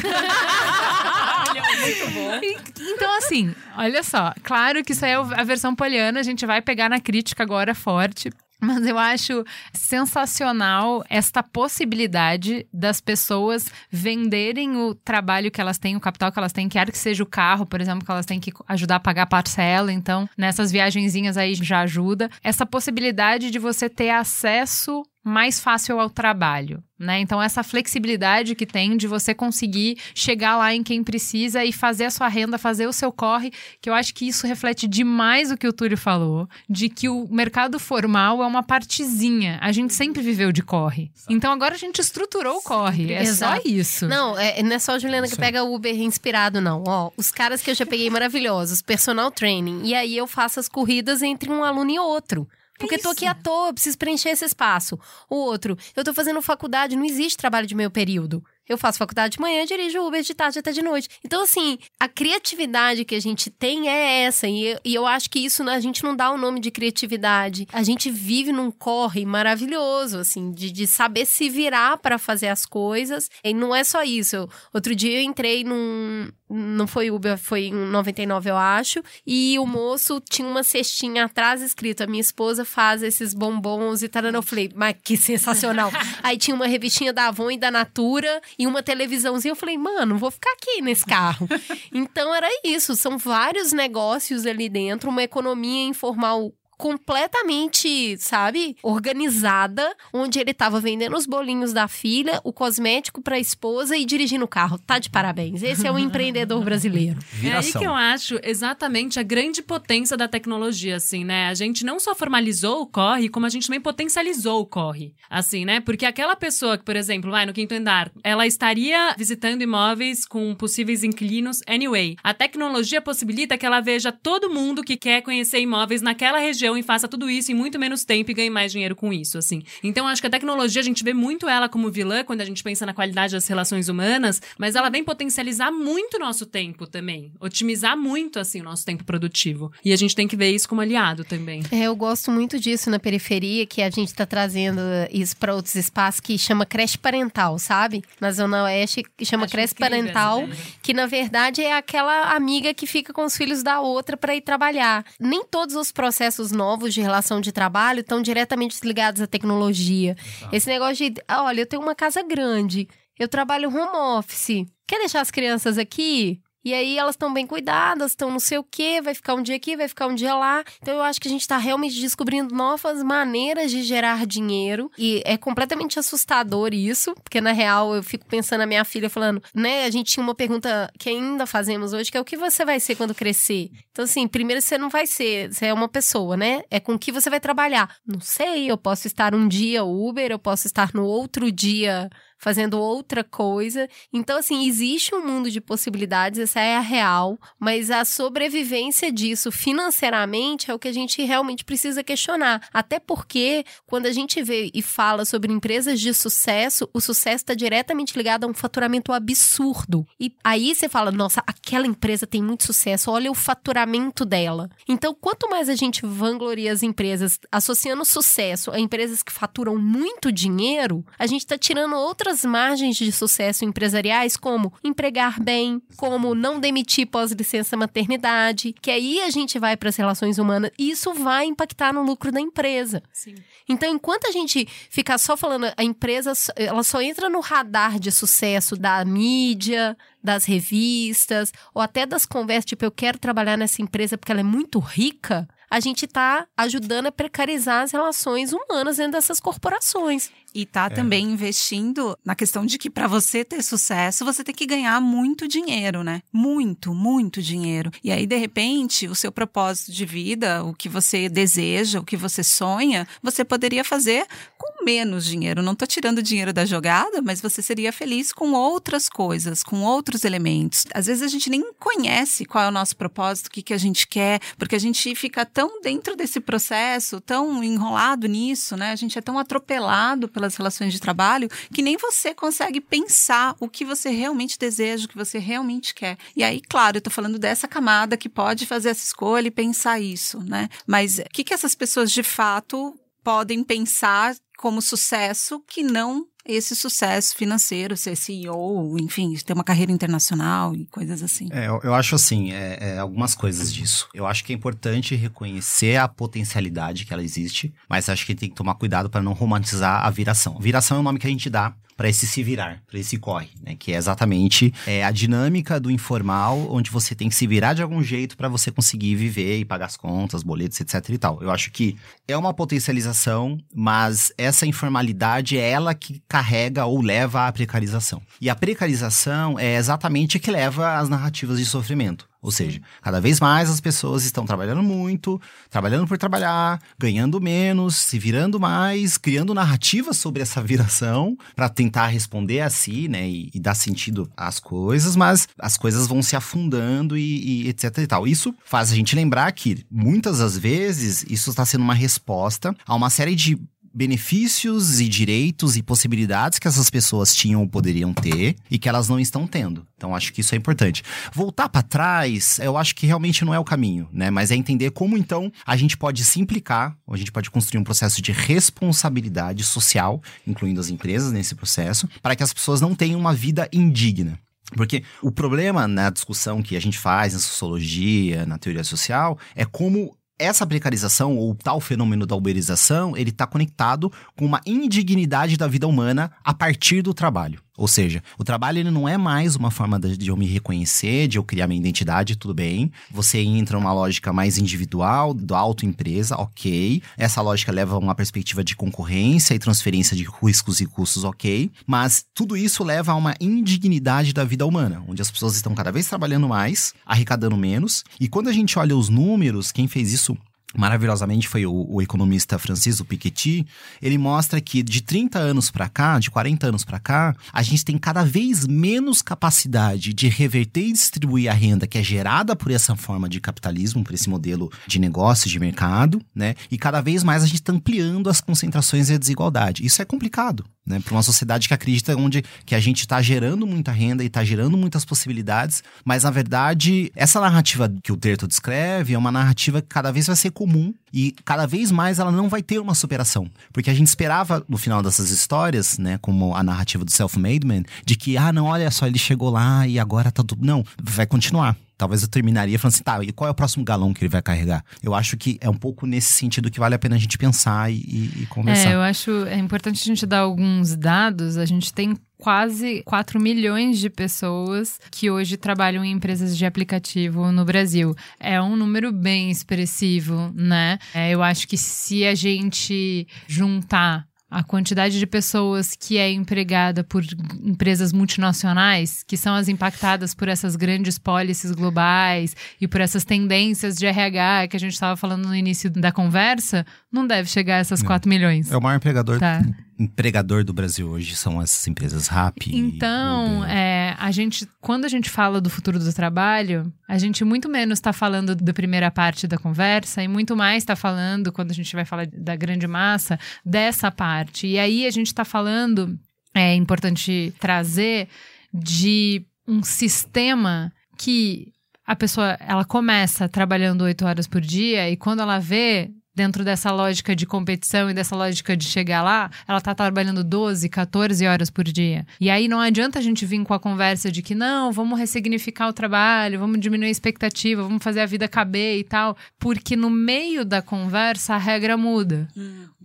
[2.41, 4.33] E- Então, assim, olha só.
[4.43, 7.73] Claro que isso aí é a versão poliana, a gente vai pegar na crítica agora
[7.75, 8.29] forte.
[8.59, 15.99] Mas eu acho sensacional esta possibilidade das pessoas venderem o trabalho que elas têm, o
[15.99, 18.51] capital que elas têm, quer que seja o carro, por exemplo, que elas têm que
[18.67, 19.93] ajudar a pagar a parcela.
[19.93, 22.29] Então, nessas viagenzinhas aí já ajuda.
[22.43, 27.19] Essa possibilidade de você ter acesso mais fácil ao trabalho, né?
[27.19, 32.05] Então essa flexibilidade que tem de você conseguir chegar lá em quem precisa e fazer
[32.05, 35.57] a sua renda, fazer o seu corre, que eu acho que isso reflete demais o
[35.57, 39.59] que o Túlio falou, de que o mercado formal é uma partezinha.
[39.61, 41.11] A gente sempre viveu de corre.
[41.29, 43.13] Então agora a gente estruturou o corre.
[43.13, 43.61] É Exato.
[43.61, 44.07] só isso.
[44.07, 46.83] Não, é, não é só a Juliana que pega o Uber inspirado, não.
[46.87, 49.81] Ó, os caras que eu já peguei maravilhosos, personal training.
[49.83, 52.47] E aí eu faço as corridas entre um aluno e outro.
[52.77, 54.99] Porque tô aqui à toa, preciso preencher esse espaço.
[55.29, 58.43] O outro, eu tô fazendo faculdade, não existe trabalho de meio período.
[58.69, 61.07] Eu faço faculdade de manhã, dirijo Uber de tarde até de noite.
[61.23, 64.45] Então, assim, a criatividade que a gente tem é essa.
[64.45, 67.65] E eu, e eu acho que isso a gente não dá o nome de criatividade.
[67.71, 72.65] A gente vive num corre maravilhoso, assim, de, de saber se virar para fazer as
[72.65, 73.29] coisas.
[73.41, 74.35] E não é só isso.
[74.35, 76.29] Eu- outro dia eu entrei num.
[76.49, 79.03] Não foi Uber, foi em 99, eu acho.
[79.25, 84.07] E o moço tinha uma cestinha atrás escrito: A minha esposa faz esses bombons e
[84.07, 84.23] tal.
[84.23, 85.91] Eu falei, mas que sensacional.
[86.23, 89.51] Aí tinha uma revistinha da Avon e da Natura e uma televisãozinha.
[89.51, 91.47] Eu falei, mano, vou ficar aqui nesse carro.
[91.93, 92.95] então era isso.
[92.95, 101.17] São vários negócios ali dentro, uma economia informal completamente, sabe, organizada, onde ele tava vendendo
[101.17, 104.77] os bolinhos da filha, o cosmético pra esposa e dirigindo o carro.
[104.77, 105.63] Tá de parabéns.
[105.63, 107.19] Esse é o empreendedor brasileiro.
[107.19, 107.81] É aí Viração.
[107.81, 111.47] que eu acho exatamente a grande potência da tecnologia, assim, né?
[111.47, 115.65] A gente não só formalizou o corre, como a gente também potencializou o corre, assim,
[115.65, 115.79] né?
[115.79, 120.53] Porque aquela pessoa que, por exemplo, vai no quinto andar, ela estaria visitando imóveis com
[120.53, 122.15] possíveis inquilinos anyway.
[122.23, 126.77] A tecnologia possibilita que ela veja todo mundo que quer conhecer imóveis naquela região paixão
[126.77, 129.63] e faça tudo isso em muito menos tempo e ganhe mais dinheiro com isso, assim.
[129.83, 132.63] Então, acho que a tecnologia, a gente vê muito ela como vilã quando a gente
[132.63, 137.31] pensa na qualidade das relações humanas, mas ela vem potencializar muito o nosso tempo também.
[137.39, 139.71] Otimizar muito, assim, o nosso tempo produtivo.
[139.83, 141.63] E a gente tem que ver isso como aliado também.
[141.71, 145.75] É, eu gosto muito disso na periferia, que a gente tá trazendo isso para outros
[145.75, 148.03] espaços, que chama creche parental, sabe?
[148.19, 150.57] Na Zona Oeste, que chama Acho creche incrível parental, ideia.
[150.81, 154.41] que na verdade é aquela amiga que fica com os filhos da outra para ir
[154.41, 155.05] trabalhar.
[155.19, 160.15] Nem todos os processos novos de relação de trabalho estão diretamente ligados à tecnologia.
[160.51, 162.87] Esse negócio de, ah, olha, eu tenho uma casa grande,
[163.17, 164.65] eu trabalho home office.
[164.87, 166.41] Quer deixar as crianças aqui?
[166.67, 169.55] E aí elas estão bem cuidadas, estão não sei o quê, vai ficar um dia
[169.55, 170.65] aqui, vai ficar um dia lá.
[170.81, 174.91] Então eu acho que a gente está realmente descobrindo novas maneiras de gerar dinheiro.
[174.97, 179.41] E é completamente assustador isso, porque na real eu fico pensando na minha filha falando,
[179.55, 179.85] né?
[179.85, 182.81] A gente tinha uma pergunta que ainda fazemos hoje, que é o que você vai
[182.81, 183.69] ser quando crescer?
[183.89, 186.63] Então, assim, primeiro você não vai ser, você é uma pessoa, né?
[186.69, 187.95] É com que você vai trabalhar.
[188.05, 192.79] Não sei, eu posso estar um dia Uber, eu posso estar no outro dia fazendo
[192.79, 193.87] outra coisa.
[194.13, 199.51] Então, assim, existe um mundo de possibilidades, essa é a real, mas a sobrevivência disso
[199.51, 202.67] financeiramente é o que a gente realmente precisa questionar.
[202.73, 207.53] Até porque, quando a gente vê e fala sobre empresas de sucesso, o sucesso está
[207.53, 210.05] diretamente ligado a um faturamento absurdo.
[210.19, 214.69] E aí você fala, nossa, aquela empresa tem muito sucesso, olha o faturamento dela.
[214.87, 220.31] Então, quanto mais a gente vangloria as empresas, associando sucesso a empresas que faturam muito
[220.31, 221.95] dinheiro, a gente está tirando
[222.27, 229.21] outras margens de sucesso empresariais, como empregar bem, como não demitir pós-licença maternidade, que aí
[229.21, 233.01] a gente vai para as relações humanas e isso vai impactar no lucro da empresa.
[233.13, 233.35] Sim.
[233.69, 238.11] Então, enquanto a gente ficar só falando, a empresa ela só entra no radar de
[238.11, 244.17] sucesso da mídia, das revistas, ou até das conversas, tipo, eu quero trabalhar nessa empresa
[244.17, 249.13] porque ela é muito rica, a gente está ajudando a precarizar as relações humanas dentro
[249.13, 250.31] dessas corporações.
[250.53, 254.65] E tá também investindo na questão de que para você ter sucesso, você tem que
[254.65, 256.21] ganhar muito dinheiro, né?
[256.33, 257.91] Muito, muito dinheiro.
[258.03, 262.17] E aí, de repente, o seu propósito de vida, o que você deseja, o que
[262.17, 264.25] você sonha, você poderia fazer
[264.57, 265.61] com menos dinheiro.
[265.61, 270.23] Não tô tirando dinheiro da jogada, mas você seria feliz com outras coisas, com outros
[270.23, 270.85] elementos.
[270.93, 273.77] Às vezes a gente nem conhece qual é o nosso propósito, o que, que a
[273.77, 278.91] gente quer, porque a gente fica tão dentro desse processo, tão enrolado nisso, né?
[278.91, 283.67] A gente é tão atropelado pelas relações de trabalho que nem você consegue pensar o
[283.67, 286.15] que você realmente deseja, o que você realmente quer.
[286.35, 289.99] E aí, claro, eu tô falando dessa camada que pode fazer essa escolha e pensar
[289.99, 290.69] isso, né?
[290.85, 296.75] Mas o que, que essas pessoas de fato podem pensar como sucesso que não esse
[296.75, 301.49] sucesso financeiro, ser CEO, enfim, ter uma carreira internacional e coisas assim.
[301.51, 304.07] É, eu, eu acho assim, é, é, algumas coisas disso.
[304.13, 308.49] Eu acho que é importante reconhecer a potencialidade que ela existe, mas acho que tem
[308.49, 310.57] que tomar cuidado para não romantizar a viração.
[310.59, 313.49] Viração é o nome que a gente dá para esse se virar, para esse corre,
[313.61, 313.75] né?
[313.77, 317.81] Que é exatamente é, a dinâmica do informal, onde você tem que se virar de
[317.81, 321.41] algum jeito para você conseguir viver e pagar as contas, boletos, etc e tal.
[321.41, 321.97] Eu acho que
[322.27, 328.21] é uma potencialização, mas essa informalidade é ela que carrega ou leva à precarização.
[328.39, 332.29] E a precarização é exatamente a que leva às narrativas de sofrimento.
[332.47, 335.37] Ou seja, cada vez mais as pessoas estão trabalhando muito,
[335.69, 342.07] trabalhando por trabalhar, ganhando menos, se virando mais, criando narrativas sobre essa viração para tentar
[342.07, 346.37] responder a si, né, e, e, dar sentido às coisas, mas as coisas vão se
[346.37, 348.25] afundando e, e etc e tal.
[348.25, 352.95] Isso faz a gente lembrar que muitas das vezes isso está sendo uma resposta a
[352.95, 353.59] uma série de
[353.97, 359.09] benefícios e direitos e possibilidades que essas pessoas tinham ou poderiam ter e que elas
[359.09, 359.87] não estão tendo.
[359.97, 361.01] Então acho que isso é importante.
[361.33, 364.29] Voltar para trás, eu acho que realmente não é o caminho, né?
[364.29, 367.83] Mas é entender como então a gente pode se implicar, a gente pode construir um
[367.83, 373.19] processo de responsabilidade social, incluindo as empresas nesse processo, para que as pessoas não tenham
[373.19, 374.39] uma vida indigna.
[374.75, 379.63] Porque o problema na discussão que a gente faz na sociologia, na teoria social, é
[379.63, 385.67] como essa precarização ou tal fenômeno da uberização, ele está conectado com uma indignidade da
[385.67, 387.61] vida humana a partir do trabalho.
[387.77, 391.37] Ou seja, o trabalho ele não é mais uma forma de, eu me reconhecer, de
[391.37, 392.91] eu criar minha identidade, tudo bem.
[393.11, 397.03] Você entra numa lógica mais individual, do autoempresa, ok.
[397.15, 401.71] Essa lógica leva a uma perspectiva de concorrência e transferência de riscos e custos, ok.
[401.85, 405.91] Mas tudo isso leva a uma indignidade da vida humana, onde as pessoas estão cada
[405.91, 408.03] vez trabalhando mais, arrecadando menos.
[408.19, 410.35] E quando a gente olha os números, quem fez isso
[410.75, 413.65] maravilhosamente foi o, o economista Francisco Piketty,
[414.01, 417.85] ele mostra que de 30 anos para cá, de 40 anos para cá, a gente
[417.85, 422.71] tem cada vez menos capacidade de reverter e distribuir a renda que é gerada por
[422.71, 426.55] essa forma de capitalismo, por esse modelo de negócio, de mercado, né?
[426.69, 429.85] E cada vez mais a gente está ampliando as concentrações e a desigualdade.
[429.85, 430.99] Isso é complicado, né?
[430.99, 434.43] Para uma sociedade que acredita onde que a gente está gerando muita renda e está
[434.43, 439.81] gerando muitas possibilidades, mas na verdade essa narrativa que o Terto descreve é uma narrativa
[439.81, 442.95] que cada vez vai ser comum e cada vez mais ela não vai ter uma
[442.95, 443.47] superação.
[443.71, 447.83] Porque a gente esperava, no final dessas histórias, né, como a narrativa do Self-Made Man,
[448.03, 450.65] de que, ah, não, olha só, ele chegou lá e agora tá tudo.
[450.65, 451.77] Não, vai continuar.
[451.97, 454.41] Talvez eu terminaria falando assim, tá, e qual é o próximo galão que ele vai
[454.41, 454.83] carregar?
[455.01, 457.91] Eu acho que é um pouco nesse sentido que vale a pena a gente pensar
[457.91, 458.91] e, e, conversar.
[458.91, 461.57] É, eu acho é importante a gente dar alguns dados.
[461.57, 467.51] A gente tem quase 4 milhões de pessoas que hoje trabalham em empresas de aplicativo
[467.51, 468.15] no Brasil.
[468.39, 470.99] É um número bem expressivo, né?
[471.13, 477.03] É, eu acho que se a gente juntar a quantidade de pessoas que é empregada
[477.03, 477.23] por
[477.61, 483.97] empresas multinacionais, que são as impactadas por essas grandes policies globais e por essas tendências
[483.97, 487.79] de RH que a gente estava falando no início da conversa, não deve chegar a
[487.79, 488.71] essas 4 milhões.
[488.71, 489.61] É o maior empregador tá
[489.99, 492.67] empregador do Brasil hoje são essas empresas RAP.
[492.67, 497.69] Então, é, a gente, quando a gente fala do futuro do trabalho, a gente muito
[497.69, 501.73] menos está falando da primeira parte da conversa e muito mais está falando, quando a
[501.73, 504.65] gente vai falar da grande massa, dessa parte.
[504.65, 506.19] E aí a gente está falando,
[506.53, 508.27] é importante trazer,
[508.73, 511.71] de um sistema que
[512.05, 516.91] a pessoa ela começa trabalhando oito horas por dia e quando ela vê dentro dessa
[516.91, 521.71] lógica de competição e dessa lógica de chegar lá, ela tá trabalhando 12, 14 horas
[521.71, 522.27] por dia.
[522.39, 525.87] E aí não adianta a gente vir com a conversa de que não, vamos ressignificar
[525.87, 530.11] o trabalho, vamos diminuir a expectativa, vamos fazer a vida caber e tal, porque no
[530.11, 532.47] meio da conversa a regra muda.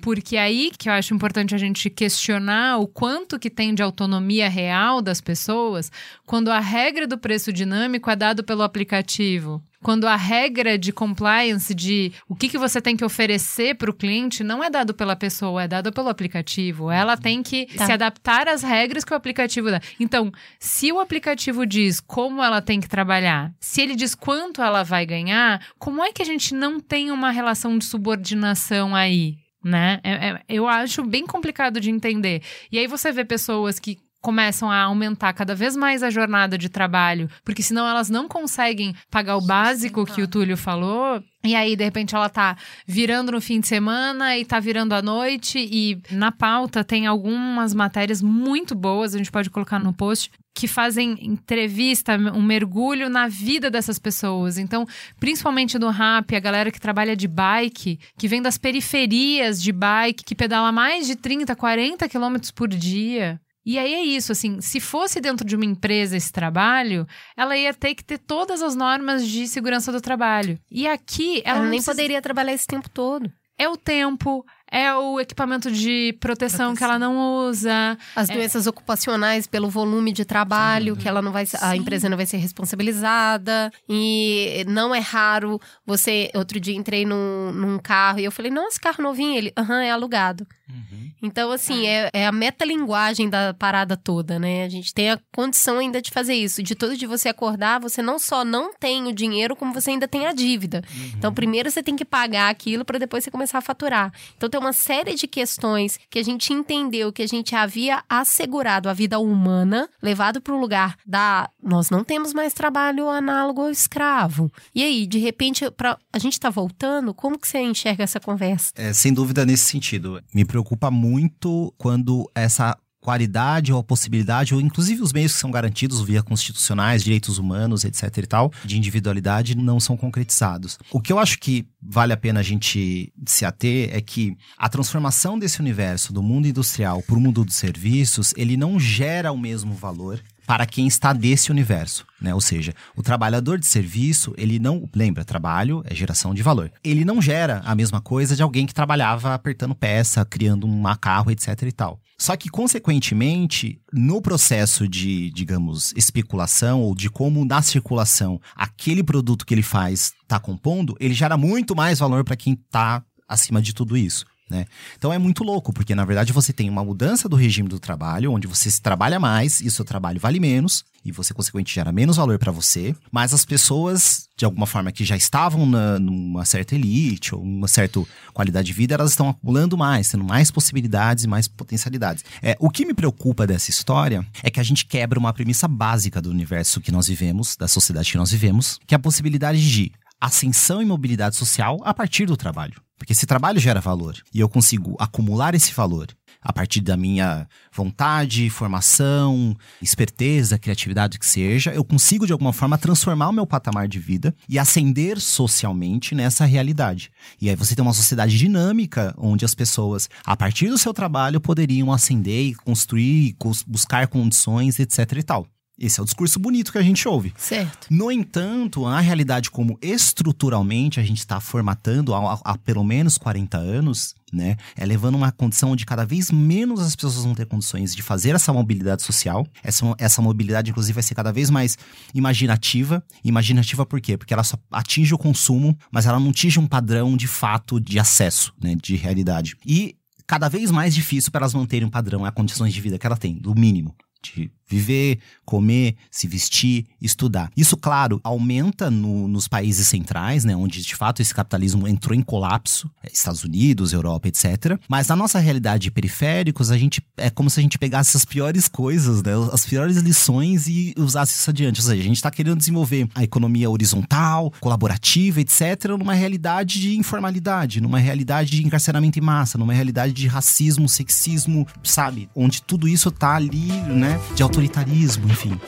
[0.03, 4.49] Porque aí que eu acho importante a gente questionar o quanto que tem de autonomia
[4.49, 5.91] real das pessoas
[6.27, 11.75] quando a regra do preço dinâmico é dado pelo aplicativo quando a regra de compliance
[11.75, 15.17] de o que, que você tem que oferecer para o cliente não é dado pela
[15.17, 16.91] pessoa, é dado pelo aplicativo.
[16.91, 17.87] Ela tem que tá.
[17.87, 19.81] se adaptar às regras que o aplicativo dá.
[19.99, 24.83] Então, se o aplicativo diz como ela tem que trabalhar, se ele diz quanto ela
[24.83, 29.37] vai ganhar, como é que a gente não tem uma relação de subordinação aí?
[29.65, 30.01] Né?
[30.03, 32.43] É, é, eu acho bem complicado de entender.
[32.71, 36.69] E aí você vê pessoas que começam a aumentar cada vez mais a jornada de
[36.69, 41.23] trabalho, porque senão elas não conseguem pagar o básico que o Túlio falou.
[41.45, 45.03] E aí, de repente, ela tá virando no fim de semana e tá virando à
[45.03, 45.59] noite.
[45.59, 50.69] E na pauta tem algumas matérias muito boas, a gente pode colocar no post, que
[50.69, 54.57] fazem entrevista, um mergulho na vida dessas pessoas.
[54.57, 54.87] Então,
[55.19, 60.25] principalmente no rap, a galera que trabalha de bike, que vem das periferias de bike,
[60.25, 63.41] que pedala mais de 30, 40 quilômetros por dia.
[63.65, 67.07] E aí é isso, assim, se fosse dentro de uma empresa esse trabalho,
[67.37, 70.59] ela ia ter que ter todas as normas de segurança do trabalho.
[70.71, 71.93] E aqui ela, ela nem precisa...
[71.93, 73.31] poderia trabalhar esse tempo todo.
[73.59, 76.75] É o tempo, é o equipamento de proteção, proteção.
[76.75, 77.97] que ela não usa.
[78.17, 78.33] As é...
[78.33, 81.01] doenças ocupacionais pelo volume de trabalho, Sim.
[81.01, 83.71] que ela não vai, a empresa não vai ser responsabilizada.
[83.89, 86.31] E não é raro você.
[86.35, 89.83] Outro dia entrei num, num carro e eu falei, não, esse carro novinho, ele, aham,
[89.83, 90.47] é alugado.
[90.73, 91.11] Uhum.
[91.23, 94.65] Então, assim, é, é a metalinguagem da parada toda, né?
[94.65, 96.63] A gente tem a condição ainda de fazer isso.
[96.63, 100.09] De todo de você acordar, você não só não tem o dinheiro, como você ainda
[100.09, 100.83] tem a dívida.
[100.89, 101.13] Uhum.
[101.17, 104.13] Então, primeiro você tem que pagar aquilo para depois você começar a faturar.
[104.37, 108.89] Então, tem uma série de questões que a gente entendeu que a gente havia assegurado
[108.89, 113.71] a vida humana, levado para o lugar da nós não temos mais trabalho análogo ao
[113.71, 114.51] escravo.
[114.75, 118.73] E aí, de repente, pra, a gente está voltando, como que você enxerga essa conversa?
[118.75, 120.21] É, sem dúvida nesse sentido.
[120.35, 125.51] Me preocupa muito quando essa qualidade ou a possibilidade, ou inclusive os meios que são
[125.51, 130.79] garantidos via constitucionais, direitos humanos, etc e tal, de individualidade, não são concretizados.
[130.91, 134.69] O que eu acho que vale a pena a gente se ater é que a
[134.69, 139.39] transformação desse universo do mundo industrial para o mundo dos serviços, ele não gera o
[139.39, 140.23] mesmo valor
[140.53, 142.35] para quem está desse universo, né?
[142.35, 146.71] Ou seja, o trabalhador de serviço, ele não lembra, trabalho é geração de valor.
[146.85, 151.31] Ele não gera a mesma coisa de alguém que trabalhava apertando peça, criando um carro,
[151.31, 151.99] etc e tal.
[152.19, 159.47] Só que, consequentemente, no processo de, digamos, especulação ou de como na circulação aquele produto
[159.47, 163.73] que ele faz está compondo, ele gera muito mais valor para quem está acima de
[163.73, 164.27] tudo isso.
[164.53, 164.67] Né?
[164.99, 168.31] Então é muito louco, porque na verdade você tem uma mudança do regime do trabalho,
[168.31, 172.39] onde você trabalha mais e seu trabalho vale menos, e você consequentemente gera menos valor
[172.39, 177.35] para você, mas as pessoas de alguma forma que já estavam na, numa certa elite
[177.35, 178.03] ou uma certa
[178.35, 182.25] qualidade de vida, elas estão acumulando mais, tendo mais possibilidades e mais potencialidades.
[182.43, 186.21] É, o que me preocupa dessa história é que a gente quebra uma premissa básica
[186.21, 189.93] do universo que nós vivemos, da sociedade que nós vivemos, que é a possibilidade de
[190.21, 192.81] ascensão e mobilidade social a partir do trabalho.
[193.03, 196.07] Porque esse trabalho gera valor e eu consigo acumular esse valor
[196.41, 202.79] a partir da minha vontade, formação, esperteza, criatividade que seja, eu consigo de alguma forma
[202.79, 207.11] transformar o meu patamar de vida e ascender socialmente nessa realidade.
[207.41, 211.41] E aí você tem uma sociedade dinâmica onde as pessoas, a partir do seu trabalho,
[211.41, 213.35] poderiam ascender e construir,
[213.67, 215.52] buscar condições, etc e tal.
[215.79, 217.33] Esse é o discurso bonito que a gente ouve.
[217.37, 217.87] Certo.
[217.91, 223.57] No entanto, a realidade como estruturalmente a gente está formatando há, há, pelo menos 40
[223.57, 224.57] anos, né?
[224.77, 228.35] É levando uma condição onde cada vez menos as pessoas vão ter condições de fazer
[228.35, 229.47] essa mobilidade social.
[229.63, 231.79] Essa, essa mobilidade, inclusive, vai ser cada vez mais
[232.15, 233.03] imaginativa.
[233.25, 234.17] Imaginativa por quê?
[234.17, 237.99] Porque ela só atinge o consumo, mas ela não atinge um padrão de fato de
[237.99, 238.77] acesso, né?
[238.81, 239.57] De realidade.
[239.67, 239.97] E
[240.27, 243.17] cada vez mais difícil para elas manterem um padrão, as condições de vida que ela
[243.17, 247.51] tem, do mínimo de viver, comer, se vestir, estudar.
[247.55, 252.23] Isso, claro, aumenta no, nos países centrais, né, onde de fato esse capitalismo entrou em
[252.23, 254.79] colapso, é, Estados Unidos, Europa, etc.
[254.89, 258.25] Mas na nossa realidade de periféricos, a gente é como se a gente pegasse as
[258.25, 261.81] piores coisas, né, as piores lições e usasse isso adiante.
[261.81, 266.97] Ou seja, a gente está querendo desenvolver a economia horizontal, colaborativa, etc., numa realidade de
[266.97, 272.31] informalidade, numa realidade de encarceramento em massa, numa realidade de racismo, sexismo, sabe?
[272.35, 275.59] Onde tudo isso está ali, né, de autoridade autoritarismo, enfim.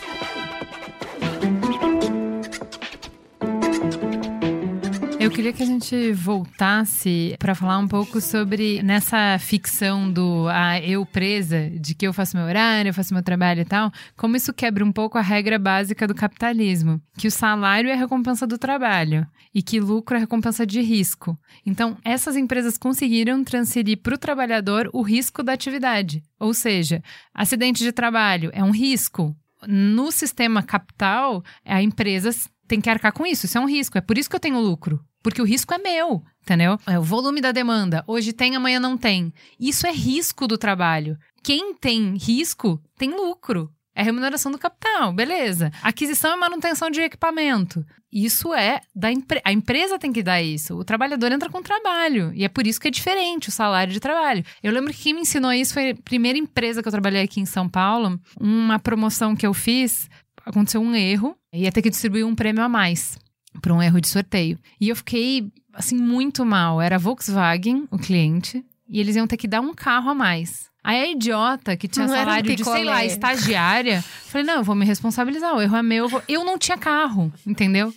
[5.25, 10.79] Eu queria que a gente voltasse para falar um pouco sobre nessa ficção do ah,
[10.81, 14.37] eu presa, de que eu faço meu horário, eu faço meu trabalho e tal, como
[14.37, 18.47] isso quebra um pouco a regra básica do capitalismo, que o salário é a recompensa
[18.47, 21.39] do trabalho e que lucro é a recompensa de risco.
[21.65, 26.23] Então, essas empresas conseguiram transferir para o trabalhador o risco da atividade.
[26.39, 27.03] Ou seja,
[27.33, 29.35] acidente de trabalho é um risco.
[29.67, 32.31] No sistema capital, a empresa
[32.69, 33.47] tem que arcar com isso.
[33.47, 33.97] Isso é um risco.
[33.97, 35.03] É por isso que eu tenho lucro.
[35.25, 36.79] Porque o risco é meu, entendeu?
[36.87, 38.05] É o volume da demanda.
[38.07, 39.33] Hoje tem, amanhã não tem.
[39.59, 41.17] Isso é risco do trabalho.
[41.43, 43.71] Quem tem risco tem lucro.
[43.95, 45.73] É remuneração do capital, beleza.
[45.83, 47.83] Aquisição e manutenção de equipamento.
[48.13, 49.43] Isso é da empresa.
[49.47, 50.77] A empresa tem que dar isso.
[50.77, 52.31] O trabalhador entra com trabalho.
[52.35, 54.45] E é por isso que é diferente o salário de trabalho.
[54.63, 57.41] Eu lembro que quem me ensinou isso foi a primeira empresa que eu trabalhei aqui
[57.41, 58.21] em São Paulo.
[58.39, 60.11] Uma promoção que eu fiz,
[60.45, 61.35] aconteceu um erro.
[61.51, 63.17] Ia ter que distribuir um prêmio a mais
[63.61, 64.59] por um erro de sorteio.
[64.81, 66.81] E eu fiquei, assim, muito mal.
[66.81, 70.71] Era Volkswagen, o cliente, e eles iam ter que dar um carro a mais.
[70.83, 74.65] Aí a idiota que tinha não salário um de, sei lá, estagiária, falei, não, eu
[74.65, 76.05] vou me responsabilizar, o erro é meu.
[76.05, 76.23] Eu, vou...
[76.29, 77.93] eu não tinha carro, entendeu?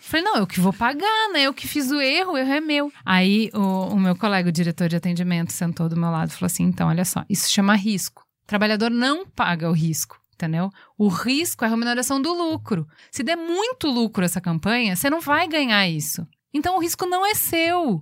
[0.00, 1.42] Falei, não, eu que vou pagar, né?
[1.42, 2.92] Eu que fiz o erro, o erro é meu.
[3.04, 6.46] Aí o, o meu colega, o diretor de atendimento, sentou do meu lado e falou
[6.46, 8.22] assim: então, olha só, isso chama risco.
[8.44, 10.70] O trabalhador não paga o risco entendeu?
[10.96, 12.86] O risco é a remuneração do lucro.
[13.10, 16.26] Se der muito lucro essa campanha, você não vai ganhar isso.
[16.52, 18.00] Então o risco não é seu.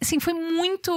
[0.00, 0.90] Assim, foi muito.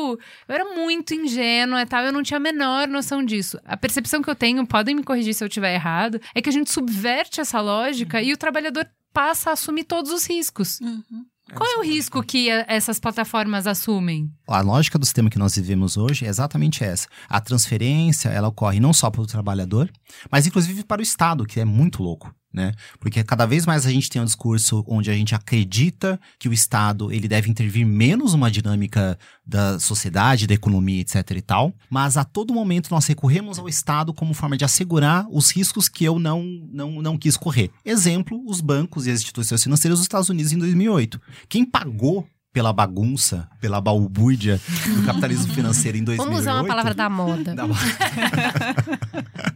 [0.47, 3.59] Eu era muito ingênua e tal, eu não tinha a menor noção disso.
[3.63, 6.53] A percepção que eu tenho, podem me corrigir se eu estiver errado, é que a
[6.53, 8.23] gente subverte essa lógica uhum.
[8.23, 10.79] e o trabalhador passa a assumir todos os riscos.
[10.81, 11.25] Uhum.
[11.53, 14.31] Qual é o risco que essas plataformas assumem?
[14.47, 17.07] A lógica do sistema que nós vivemos hoje é exatamente essa.
[17.29, 19.91] A transferência, ela ocorre não só para o trabalhador,
[20.31, 22.71] mas inclusive para o Estado, que é muito louco né?
[22.99, 26.53] Porque cada vez mais a gente tem um discurso onde a gente acredita que o
[26.53, 32.15] Estado ele deve intervir menos numa dinâmica da sociedade, da economia, etc e tal, mas
[32.15, 36.17] a todo momento nós recorremos ao Estado como forma de assegurar os riscos que eu
[36.17, 36.41] não,
[36.71, 37.69] não, não quis correr.
[37.83, 41.21] Exemplo, os bancos e as instituições financeiras dos Estados Unidos em 2008.
[41.49, 42.25] Quem pagou
[42.55, 44.61] pela bagunça, pela balbúrdia
[44.95, 46.25] do capitalismo financeiro em 2008.
[46.25, 47.53] Vamos usar uma palavra da moda.
[47.53, 47.65] Da...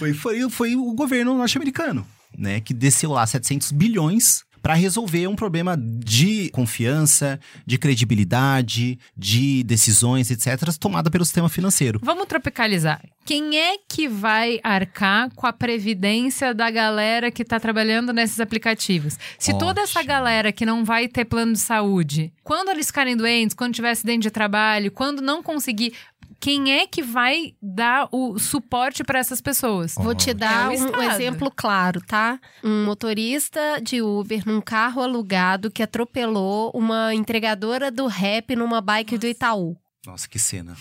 [0.00, 2.06] foi, foi, foi o governo norte-americano,
[2.36, 9.62] né, que desceu lá 700 bilhões para resolver um problema de confiança, de credibilidade, de
[9.64, 12.00] decisões, etc., tomada pelo sistema financeiro.
[12.02, 13.02] Vamos tropicalizar.
[13.24, 19.18] Quem é que vai arcar com a previdência da galera que está trabalhando nesses aplicativos?
[19.38, 19.58] Se Ótimo.
[19.58, 23.74] toda essa galera que não vai ter plano de saúde, quando eles ficarem doentes, quando
[23.74, 25.94] tiver acidente de trabalho, quando não conseguir,
[26.40, 29.94] quem é que vai dar o suporte para essas pessoas?
[29.94, 32.40] Vou te dar é um, um, exemplo claro, tá?
[32.64, 39.12] Um motorista de Uber num carro alugado que atropelou uma entregadora do rap numa bike
[39.12, 39.20] Nossa.
[39.20, 39.76] do Itaú.
[40.06, 40.74] Nossa, que cena.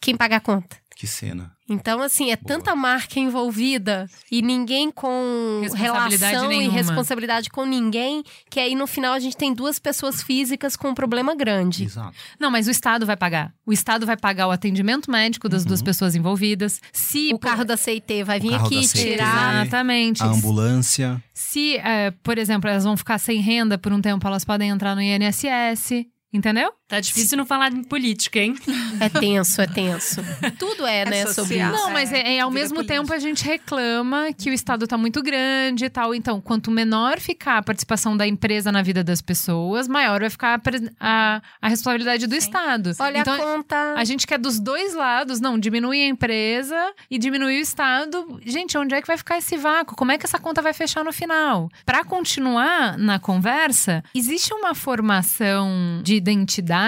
[0.00, 0.76] Quem paga a conta?
[0.96, 1.53] Que cena.
[1.68, 6.72] Então, assim, é tanta marca envolvida e ninguém com relação e nenhuma.
[6.72, 10.94] responsabilidade com ninguém, que aí no final a gente tem duas pessoas físicas com um
[10.94, 11.84] problema grande.
[11.84, 12.14] Exato.
[12.38, 13.54] Não, mas o Estado vai pagar.
[13.64, 16.80] O Estado vai pagar o atendimento médico das duas pessoas envolvidas.
[16.92, 19.62] Se O carro da CIT vai vir aqui tirar.
[19.62, 20.22] Exatamente.
[20.22, 21.22] A ambulância.
[21.32, 24.94] Se, é, por exemplo, elas vão ficar sem renda por um tempo, elas podem entrar
[24.94, 26.06] no INSS.
[26.32, 26.72] Entendeu?
[26.94, 28.54] Tá difícil não falar em política, hein?
[29.00, 30.22] É tenso, é tenso.
[30.56, 31.44] Tudo é, É né, social.
[31.44, 31.72] sobre isso.
[31.72, 33.00] Não, mas é, é, ao vida mesmo política.
[33.00, 36.14] tempo a gente reclama que o Estado tá muito grande e tal.
[36.14, 40.60] Então, quanto menor ficar a participação da empresa na vida das pessoas, maior vai ficar
[40.60, 40.60] a,
[41.00, 42.92] a, a responsabilidade do Estado.
[43.00, 43.94] Olha então, a conta.
[43.96, 48.40] A gente quer dos dois lados, não, diminuir a empresa e diminuir o Estado.
[48.46, 49.96] Gente, onde é que vai ficar esse vácuo?
[49.96, 51.68] Como é que essa conta vai fechar no final?
[51.84, 56.83] Para continuar na conversa, existe uma formação de identidade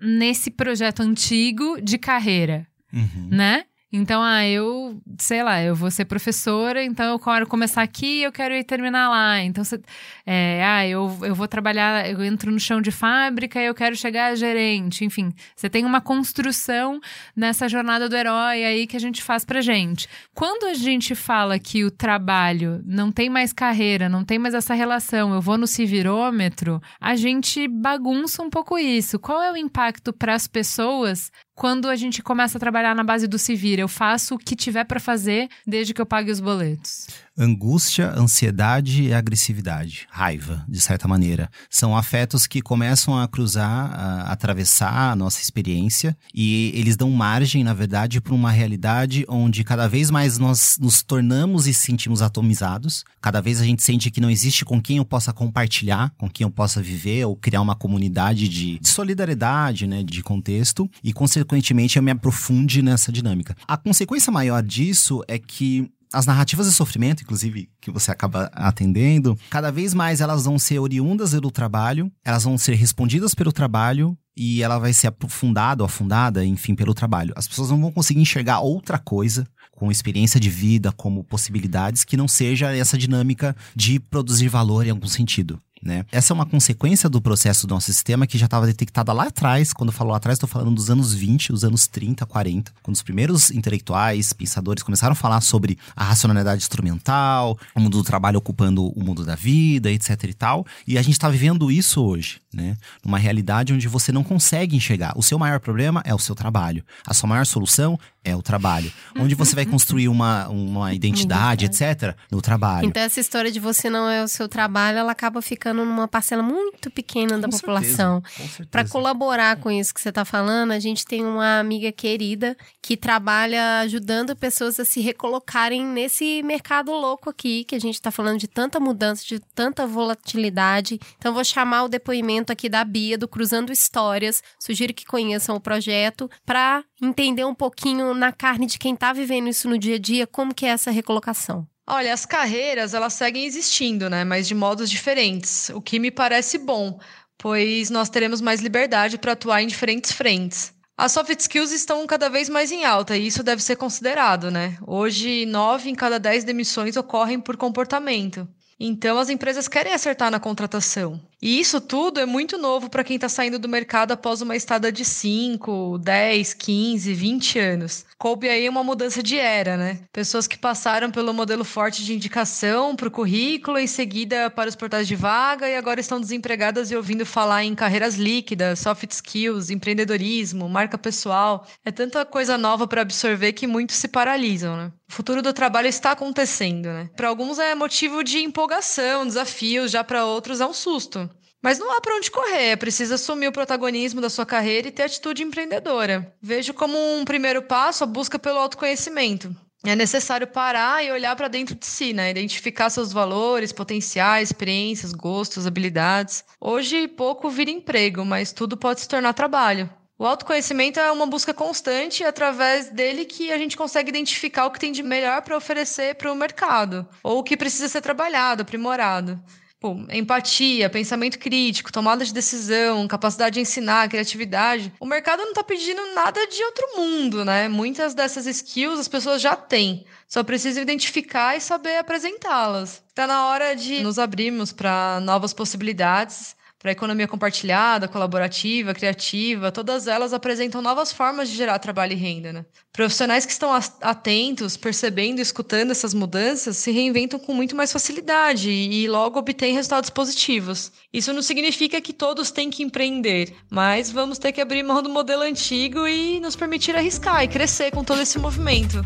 [0.00, 3.28] nesse projeto antigo de carreira, Uhum.
[3.30, 3.64] né?
[3.92, 8.32] Então, ah, eu, sei lá, eu vou ser professora, então eu quero começar aqui eu
[8.32, 9.40] quero ir terminar lá.
[9.40, 9.80] Então, você,
[10.26, 13.94] é, ah, eu, eu vou trabalhar, eu entro no chão de fábrica e eu quero
[13.94, 15.04] chegar a gerente.
[15.04, 17.00] Enfim, você tem uma construção
[17.34, 20.08] nessa jornada do herói aí que a gente faz pra gente.
[20.34, 24.74] Quando a gente fala que o trabalho não tem mais carreira, não tem mais essa
[24.74, 29.18] relação, eu vou no civirômetro, a gente bagunça um pouco isso.
[29.18, 33.26] Qual é o impacto para as pessoas quando a gente começa a trabalhar na base
[33.26, 33.56] do se.
[33.78, 37.06] Eu faço o que tiver pra fazer desde que eu pague os boletos.
[37.38, 41.50] Angústia, ansiedade e agressividade, raiva, de certa maneira.
[41.68, 47.62] São afetos que começam a cruzar, a atravessar a nossa experiência e eles dão margem,
[47.62, 53.04] na verdade, para uma realidade onde cada vez mais nós nos tornamos e sentimos atomizados.
[53.20, 56.44] Cada vez a gente sente que não existe com quem eu possa compartilhar, com quem
[56.44, 61.98] eu possa viver ou criar uma comunidade de, de solidariedade, né, de contexto e, consequentemente,
[61.98, 63.54] eu me aprofunde nessa dinâmica.
[63.68, 69.38] A consequência maior disso é que as narrativas de sofrimento, inclusive, que você acaba atendendo,
[69.50, 74.16] cada vez mais elas vão ser oriundas do trabalho, elas vão ser respondidas pelo trabalho
[74.34, 77.34] e ela vai ser aprofundada ou afundada, enfim, pelo trabalho.
[77.36, 82.16] As pessoas não vão conseguir enxergar outra coisa com experiência de vida, como possibilidades, que
[82.16, 85.60] não seja essa dinâmica de produzir valor em algum sentido.
[85.86, 86.04] Né?
[86.10, 89.72] Essa é uma consequência do processo do nosso sistema que já estava detectada lá atrás.
[89.72, 92.96] Quando eu falo lá atrás, estou falando dos anos 20, os anos 30, 40, quando
[92.96, 98.38] os primeiros intelectuais, pensadores começaram a falar sobre a racionalidade instrumental, o mundo do trabalho
[98.38, 100.66] ocupando o mundo da vida, etc e tal.
[100.86, 102.76] E a gente está vivendo isso hoje, né?
[103.04, 105.12] Numa realidade onde você não consegue enxergar.
[105.16, 106.82] O seu maior problema é o seu trabalho.
[107.06, 108.92] A sua maior solução é o trabalho.
[109.16, 112.88] Onde você vai construir uma, uma identidade, etc., no trabalho.
[112.88, 116.42] Então, essa história de você não é o seu trabalho, ela acaba ficando numa parcela
[116.42, 118.22] muito pequena da Com população.
[118.70, 122.96] Para colaborar com isso que você está falando, a gente tem uma amiga querida que
[122.96, 128.38] trabalha ajudando pessoas a se recolocarem nesse mercado louco aqui, que a gente está falando
[128.38, 130.98] de tanta mudança, de tanta volatilidade.
[131.18, 134.42] Então, vou chamar o depoimento aqui da Bia, do Cruzando Histórias.
[134.58, 139.48] Sugiro que conheçam o projeto para entender um pouquinho na carne de quem está vivendo
[139.48, 141.66] isso no dia a dia, como que é essa recolocação.
[141.88, 144.24] Olha, as carreiras, elas seguem existindo, né?
[144.24, 146.98] Mas de modos diferentes, o que me parece bom,
[147.38, 150.74] pois nós teremos mais liberdade para atuar em diferentes frentes.
[150.98, 154.78] As soft skills estão cada vez mais em alta e isso deve ser considerado, né?
[154.86, 158.48] Hoje, nove em cada dez demissões ocorrem por comportamento.
[158.80, 161.20] Então, as empresas querem acertar na contratação.
[161.46, 164.90] E isso tudo é muito novo para quem está saindo do mercado após uma estada
[164.90, 168.04] de 5, 10, 15, 20 anos.
[168.18, 170.00] Coube aí uma mudança de era, né?
[170.12, 174.74] Pessoas que passaram pelo modelo forte de indicação para o currículo, em seguida para os
[174.74, 179.70] portais de vaga e agora estão desempregadas e ouvindo falar em carreiras líquidas, soft skills,
[179.70, 181.64] empreendedorismo, marca pessoal.
[181.84, 184.92] É tanta coisa nova para absorver que muitos se paralisam, né?
[185.08, 187.08] O futuro do trabalho está acontecendo, né?
[187.14, 191.30] Para alguns é motivo de empolgação, desafio, já para outros é um susto.
[191.66, 194.92] Mas não há para onde correr, é preciso assumir o protagonismo da sua carreira e
[194.92, 196.32] ter atitude empreendedora.
[196.40, 199.52] Vejo como um primeiro passo a busca pelo autoconhecimento.
[199.84, 202.30] É necessário parar e olhar para dentro de si, né?
[202.30, 206.44] Identificar seus valores, potenciais, experiências, gostos, habilidades.
[206.60, 209.90] Hoje pouco vira emprego, mas tudo pode se tornar trabalho.
[210.16, 214.70] O autoconhecimento é uma busca constante e através dele que a gente consegue identificar o
[214.70, 218.62] que tem de melhor para oferecer para o mercado ou o que precisa ser trabalhado,
[218.62, 219.42] aprimorado.
[219.78, 224.90] Pô, empatia, pensamento crítico, tomada de decisão, capacidade de ensinar, criatividade.
[224.98, 227.68] O mercado não está pedindo nada de outro mundo, né?
[227.68, 230.06] Muitas dessas skills as pessoas já têm.
[230.26, 233.02] Só precisa identificar e saber apresentá-las.
[233.06, 239.72] Está na hora de nos abrirmos para novas possibilidades para a economia compartilhada, colaborativa, criativa,
[239.72, 242.52] todas elas apresentam novas formas de gerar trabalho e renda.
[242.52, 242.64] Né?
[242.92, 248.70] Profissionais que estão atentos, percebendo e escutando essas mudanças se reinventam com muito mais facilidade
[248.70, 250.92] e logo obtêm resultados positivos.
[251.12, 255.08] Isso não significa que todos têm que empreender, mas vamos ter que abrir mão do
[255.08, 259.04] modelo antigo e nos permitir arriscar e crescer com todo esse movimento.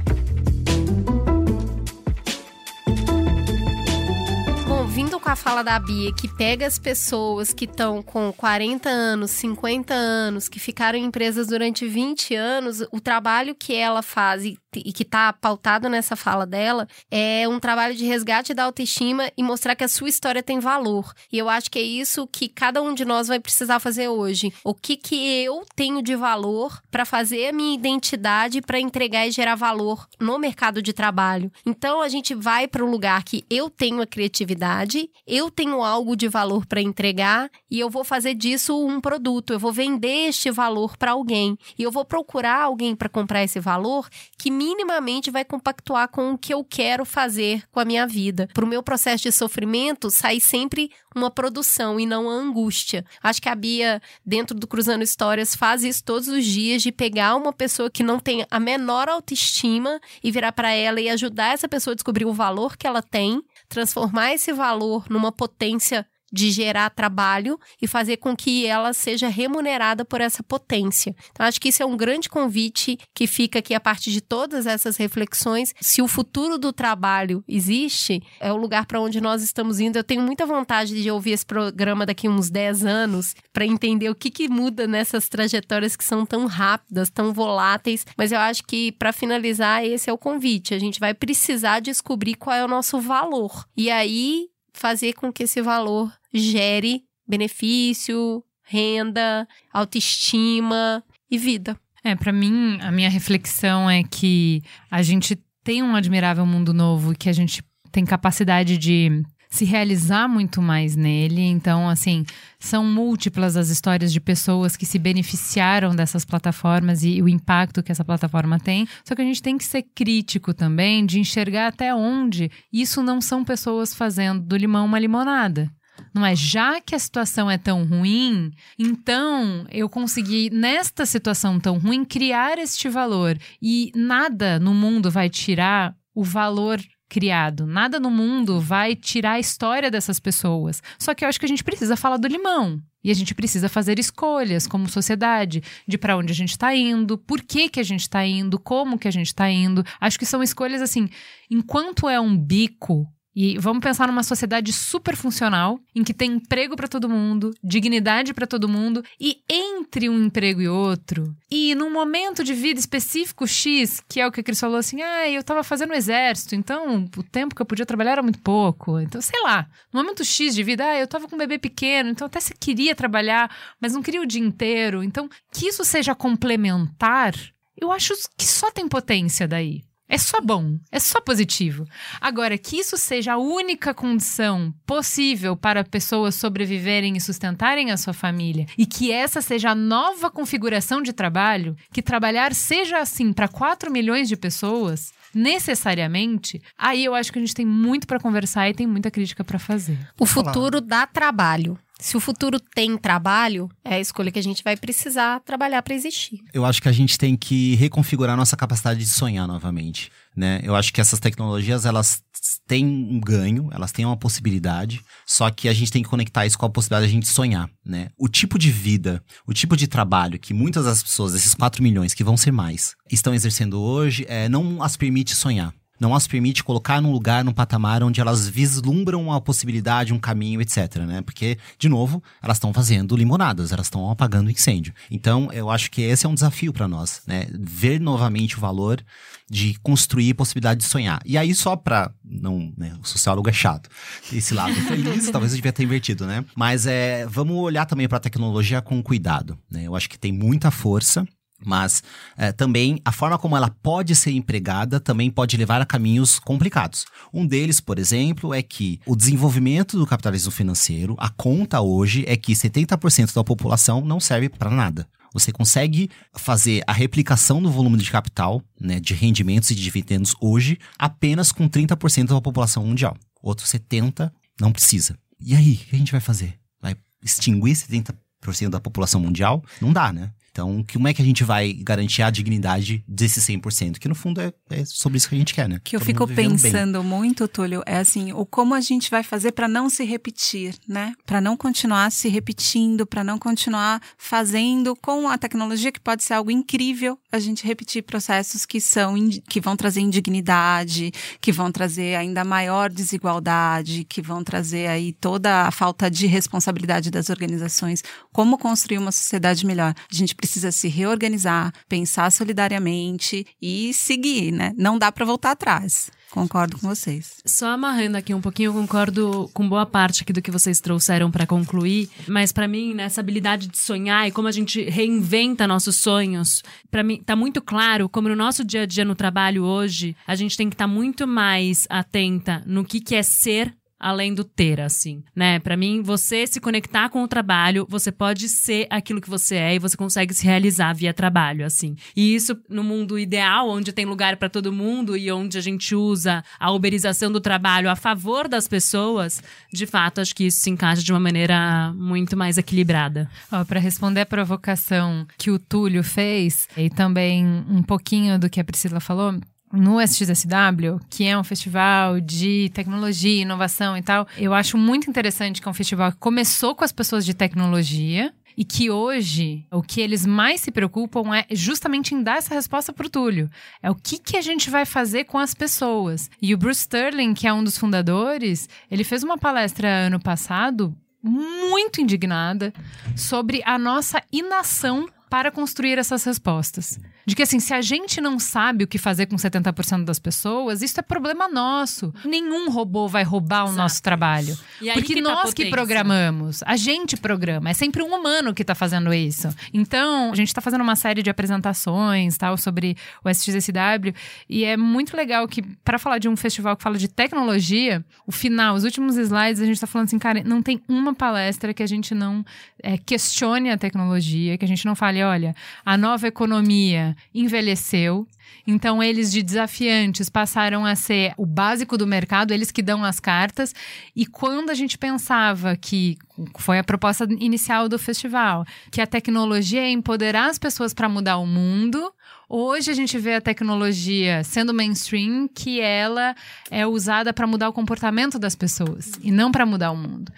[5.03, 9.31] Vindo com a fala da Bia, que pega as pessoas que estão com 40 anos,
[9.31, 14.59] 50 anos, que ficaram em empresas durante 20 anos, o trabalho que ela faz e,
[14.75, 19.43] e que está pautado nessa fala dela é um trabalho de resgate da autoestima e
[19.43, 21.13] mostrar que a sua história tem valor.
[21.33, 24.53] E eu acho que é isso que cada um de nós vai precisar fazer hoje.
[24.65, 29.31] O que, que eu tenho de valor para fazer a minha identidade para entregar e
[29.31, 31.51] gerar valor no mercado de trabalho.
[31.67, 36.17] Então a gente vai para o lugar que eu tenho a criatividade eu tenho algo
[36.17, 40.51] de valor para entregar e eu vou fazer disso um produto, eu vou vender este
[40.51, 45.43] valor para alguém e eu vou procurar alguém para comprar esse valor que minimamente vai
[45.43, 48.47] compactuar com o que eu quero fazer com a minha vida.
[48.53, 53.03] Para o meu processo de sofrimento, sai sempre uma produção e não a angústia.
[53.23, 57.37] Acho que a Bia, dentro do Cruzando Histórias, faz isso todos os dias de pegar
[57.37, 61.67] uma pessoa que não tem a menor autoestima e virar para ela e ajudar essa
[61.67, 66.91] pessoa a descobrir o valor que ela tem, transformar esse valor numa potência de gerar
[66.91, 71.15] trabalho e fazer com que ela seja remunerada por essa potência.
[71.31, 74.67] Então, acho que isso é um grande convite que fica aqui a partir de todas
[74.67, 75.75] essas reflexões.
[75.81, 79.97] Se o futuro do trabalho existe, é o lugar para onde nós estamos indo.
[79.97, 84.15] Eu tenho muita vontade de ouvir esse programa daqui uns 10 anos para entender o
[84.15, 88.07] que, que muda nessas trajetórias que são tão rápidas, tão voláteis.
[88.17, 90.75] Mas eu acho que, para finalizar, esse é o convite.
[90.75, 93.67] A gente vai precisar descobrir qual é o nosso valor.
[93.77, 94.50] E aí,
[94.81, 101.79] fazer com que esse valor gere benefício, renda, autoestima e vida.
[102.03, 107.15] É, para mim, a minha reflexão é que a gente tem um admirável mundo novo
[107.15, 107.63] que a gente
[107.93, 111.43] tem capacidade de se realizar muito mais nele.
[111.43, 112.25] Então, assim,
[112.59, 117.91] são múltiplas as histórias de pessoas que se beneficiaram dessas plataformas e o impacto que
[117.91, 118.87] essa plataforma tem.
[119.05, 123.21] Só que a gente tem que ser crítico também de enxergar até onde isso não
[123.21, 125.71] são pessoas fazendo do limão uma limonada.
[126.15, 131.79] Não é já que a situação é tão ruim, então eu consegui, nesta situação tão
[131.79, 133.37] ruim, criar este valor.
[133.61, 136.81] E nada no mundo vai tirar o valor
[137.11, 137.67] criado.
[137.67, 140.81] Nada no mundo vai tirar a história dessas pessoas.
[140.99, 142.81] Só que eu acho que a gente precisa falar do limão.
[143.03, 147.19] E a gente precisa fazer escolhas como sociedade de para onde a gente está indo,
[147.19, 149.85] por que, que a gente está indo, como que a gente está indo.
[150.01, 151.09] Acho que são escolhas assim,
[151.51, 156.77] enquanto é um bico e vamos pensar numa sociedade super funcional, em que tem emprego
[156.77, 161.91] para todo mundo, dignidade para todo mundo, e entre um emprego e outro, e num
[161.91, 165.43] momento de vida específico X, que é o que a Cris falou assim: ah, eu
[165.43, 168.99] tava fazendo exército, então o tempo que eu podia trabalhar era muito pouco.
[168.99, 172.11] Então, sei lá, no momento X de vida, ah, eu tava com um bebê pequeno,
[172.11, 173.51] então até se queria trabalhar,
[173.81, 175.03] mas não queria o dia inteiro.
[175.03, 177.35] Então, que isso seja complementar,
[177.77, 179.83] eu acho que só tem potência daí.
[180.13, 181.87] É só bom, é só positivo.
[182.21, 188.13] Agora, que isso seja a única condição possível para pessoas sobreviverem e sustentarem a sua
[188.13, 193.47] família, e que essa seja a nova configuração de trabalho, que trabalhar seja assim para
[193.47, 198.69] 4 milhões de pessoas, necessariamente, aí eu acho que a gente tem muito para conversar
[198.69, 199.97] e tem muita crítica para fazer.
[200.19, 201.79] O futuro dá trabalho.
[202.01, 205.95] Se o futuro tem trabalho, é a escolha que a gente vai precisar trabalhar para
[205.95, 206.41] existir.
[206.53, 210.61] Eu acho que a gente tem que reconfigurar nossa capacidade de sonhar novamente, né?
[210.63, 212.23] Eu acho que essas tecnologias, elas
[212.67, 216.59] têm um ganho, elas têm uma possibilidade, só que a gente tem que conectar isso
[216.59, 218.09] com a possibilidade de a gente sonhar, né?
[218.17, 222.15] O tipo de vida, o tipo de trabalho que muitas das pessoas, esses 4 milhões
[222.15, 226.65] que vão ser mais, estão exercendo hoje, é, não as permite sonhar não as permite
[226.65, 231.21] colocar num lugar, num patamar onde elas vislumbram uma possibilidade, um caminho, etc, né?
[231.21, 234.95] Porque, de novo, elas estão fazendo limonadas, elas estão apagando incêndio.
[235.11, 237.47] Então, eu acho que esse é um desafio para nós, né?
[237.53, 239.05] Ver novamente o valor
[239.49, 241.21] de construir possibilidade de sonhar.
[241.25, 242.11] E aí, só pra.
[242.25, 242.97] Não, né?
[243.03, 243.91] O sociólogo é chato.
[244.33, 246.45] Esse lado feliz, talvez eu devia ter invertido, né?
[246.57, 249.83] Mas é, vamos olhar também para a tecnologia com cuidado, né?
[249.85, 251.27] Eu acho que tem muita força
[251.65, 252.03] mas
[252.37, 257.07] é, também a forma como ela pode ser empregada também pode levar a caminhos complicados.
[257.33, 262.37] Um deles, por exemplo, é que o desenvolvimento do capitalismo financeiro, a conta hoje é
[262.37, 265.07] que 70% da população não serve para nada.
[265.33, 270.35] Você consegue fazer a replicação do volume de capital, né, de rendimentos e de dividendos
[270.41, 273.17] hoje, apenas com 30% da população mundial.
[273.41, 274.31] Outro 70%
[274.61, 275.17] não precisa.
[275.41, 276.59] E aí, o que a gente vai fazer?
[276.83, 279.65] Vai extinguir 70% da população mundial?
[279.81, 280.31] Não dá, né?
[280.61, 283.99] Então, como é que a gente vai garantir a dignidade desse 100%?
[283.99, 285.81] Que no fundo é, é sobre isso que a gente quer, né?
[285.83, 286.71] que eu Todo fico vivendo bem.
[286.71, 290.75] pensando muito, Túlio, é assim, o como a gente vai fazer para não se repetir,
[290.87, 291.15] né?
[291.25, 296.35] Para não continuar se repetindo, para não continuar fazendo com a tecnologia que pode ser
[296.35, 299.15] algo incrível, a gente repetir processos que são
[299.49, 301.11] que vão trazer indignidade,
[301.41, 307.11] que vão trazer ainda maior desigualdade, que vão trazer aí toda a falta de responsabilidade
[307.11, 308.03] das organizações.
[308.31, 309.95] Como construir uma sociedade melhor?
[310.11, 314.73] A gente precisa se reorganizar, pensar solidariamente e seguir, né?
[314.77, 316.11] Não dá para voltar atrás.
[316.31, 317.43] Concordo com vocês.
[317.45, 321.31] Só amarrando aqui um pouquinho, eu concordo com boa parte aqui do que vocês trouxeram
[321.31, 325.97] pra concluir, mas pra mim, nessa habilidade de sonhar e como a gente reinventa nossos
[325.97, 330.17] sonhos, pra mim tá muito claro como no nosso dia a dia no trabalho hoje,
[330.27, 334.43] a gente tem que estar muito mais atenta no que que é ser além do
[334.43, 335.59] ter, assim, né?
[335.59, 339.75] Pra mim, você se conectar com o trabalho, você pode ser aquilo que você é
[339.75, 341.95] e você consegue se realizar via trabalho, assim.
[342.17, 345.95] E isso no mundo ideal, onde tem lugar pra todo mundo e onde a gente
[345.95, 350.71] usa a uberização do trabalho a favor das pessoas, de fato, acho que isso se
[350.71, 353.31] encaixa de uma maneira muito mais equilibrada.
[353.69, 358.65] Para responder a provocação que o Túlio fez, e também um pouquinho do que a
[358.65, 359.39] Priscila falou,
[359.73, 365.61] no SXSW, que é um festival de tecnologia, inovação e tal, eu acho muito interessante
[365.61, 368.33] que é um festival que começou com as pessoas de tecnologia.
[368.57, 372.93] E que hoje o que eles mais se preocupam é justamente em dar essa resposta
[372.93, 373.49] pro Túlio.
[373.83, 376.29] É o que, que a gente vai fazer com as pessoas.
[376.43, 380.95] E o Bruce Sterling, que é um dos fundadores, ele fez uma palestra ano passado
[381.23, 382.73] muito indignada
[383.17, 386.99] sobre a nossa inação para construir essas respostas.
[387.27, 390.83] De que, assim, se a gente não sabe o que fazer com 70% das pessoas,
[390.83, 392.13] isso é problema nosso.
[392.25, 393.79] Nenhum robô vai roubar o Exato.
[393.79, 394.57] nosso trabalho.
[394.95, 395.71] Porque que tá nós que potência.
[395.71, 397.71] programamos, a gente programa.
[397.71, 399.49] É sempre um humano que tá fazendo isso.
[399.73, 404.15] Então, a gente tá fazendo uma série de apresentações, tal, sobre o SXSW.
[404.49, 408.33] E é muito legal que, para falar de um festival que fala de tecnologia, o
[408.33, 411.83] final, os últimos slides, a gente tá falando assim, cara, não tem uma palestra que
[411.83, 412.45] a gente não
[412.83, 418.27] é, questione a tecnologia, que a gente não fale, olha, a nova economia envelheceu.
[418.67, 423.21] Então, eles de desafiantes passaram a ser o básico do mercado, eles que dão as
[423.21, 423.75] cartas.
[424.15, 426.17] E quando a gente pensava que
[426.59, 431.39] foi a proposta inicial do festival, que a tecnologia é empoderar as pessoas para mudar
[431.39, 432.13] o mundo,
[432.53, 436.35] Hoje a gente vê a tecnologia sendo mainstream, que ela
[436.69, 440.33] é usada para mudar o comportamento das pessoas e não para mudar o mundo.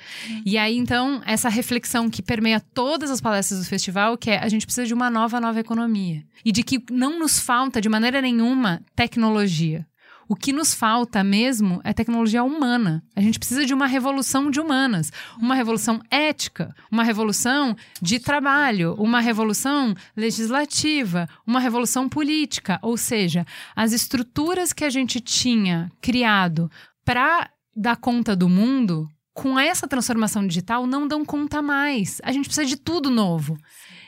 [0.45, 4.49] E aí então essa reflexão que permeia todas as palestras do festival, que é a
[4.51, 8.21] gente precisa de uma nova nova economia e de que não nos falta de maneira
[8.21, 9.87] nenhuma tecnologia.
[10.33, 13.05] O que nos falta mesmo é tecnologia humana.
[13.15, 18.95] A gente precisa de uma revolução de humanas, uma revolução ética, uma revolução de trabalho,
[18.95, 22.79] uma revolução legislativa, uma revolução política.
[22.81, 23.45] Ou seja,
[23.77, 26.71] as estruturas que a gente tinha criado
[27.05, 32.23] para dar conta do mundo, com essa transformação digital, não dão conta mais.
[32.25, 33.55] A gente precisa de tudo novo.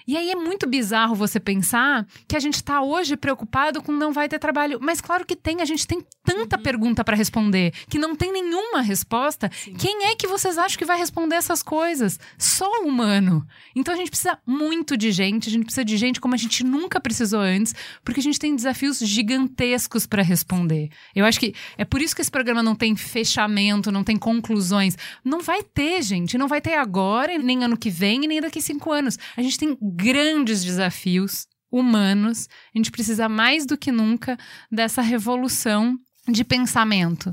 [0.06, 4.12] E aí é muito bizarro você pensar que a gente está hoje preocupado com não
[4.12, 4.78] vai ter trabalho.
[4.80, 8.82] Mas claro que tem, a gente tem tanta pergunta para responder que não tem nenhuma
[8.82, 9.48] resposta.
[9.78, 12.18] Quem é que vocês acham que vai responder essas coisas?
[12.36, 13.46] Só o humano.
[13.74, 16.62] Então a gente precisa muito de gente, a gente precisa de gente como a gente
[16.62, 17.74] nunca precisou antes,
[18.04, 20.90] porque a gente tem desafios gigantescos para responder.
[21.14, 24.96] Eu acho que é por isso que esse programa não tem fechamento, não tem conclusões.
[25.24, 26.36] Não vai ter, gente.
[26.36, 29.18] Não vai ter agora, nem ano que vem, nem daqui cinco anos.
[29.36, 32.48] A gente tem grandes desafios humanos.
[32.74, 34.36] A gente precisa mais do que nunca
[34.70, 35.96] dessa revolução
[36.28, 37.30] de pensamento.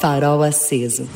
[0.00, 1.08] Farol aceso.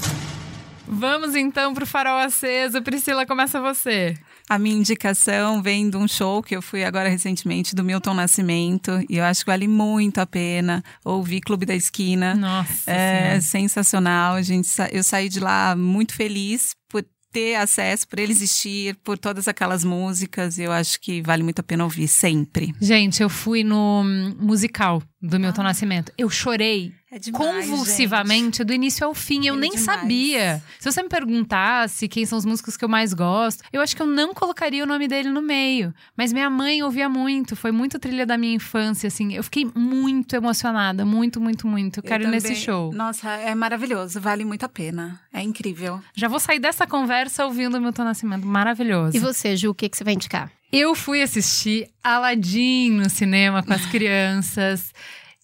[0.86, 2.82] Vamos então pro farol aceso.
[2.82, 4.14] Priscila, começa você.
[4.48, 8.90] A minha indicação vem de um show que eu fui agora recentemente do Milton Nascimento
[9.08, 12.34] e eu acho que vale muito a pena ouvir Clube da Esquina.
[12.34, 12.90] Nossa.
[12.90, 13.40] É Senhora.
[13.40, 14.34] sensacional.
[14.34, 17.02] A gente, eu saí de lá muito feliz por
[17.32, 20.58] ter acesso, por ele existir, por todas aquelas músicas.
[20.58, 22.74] Eu acho que vale muito a pena ouvir sempre.
[22.80, 24.04] Gente, eu fui no
[24.38, 26.12] musical do Milton Nascimento.
[26.18, 29.46] Eu chorei É demais, convulsivamente do início ao fim.
[29.46, 29.84] Eu é nem demais.
[29.84, 30.62] sabia.
[30.80, 34.02] Se você me perguntasse quem são os músicos que eu mais gosto, eu acho que
[34.02, 35.94] eu não colocaria o nome dele no meio.
[36.16, 39.32] Mas minha mãe ouvia muito, foi muito trilha da minha infância, assim.
[39.32, 41.98] Eu fiquei muito emocionada, muito, muito, muito.
[41.98, 42.92] Eu Eu quero ir nesse show.
[42.92, 45.20] Nossa, é maravilhoso, vale muito a pena.
[45.32, 46.00] É incrível.
[46.14, 48.44] Já vou sair dessa conversa ouvindo o Milton Nascimento.
[48.46, 49.16] Maravilhoso.
[49.16, 50.50] E você, Ju, o que, que você vai indicar?
[50.72, 54.94] Eu fui assistir Aladdin no cinema com as crianças.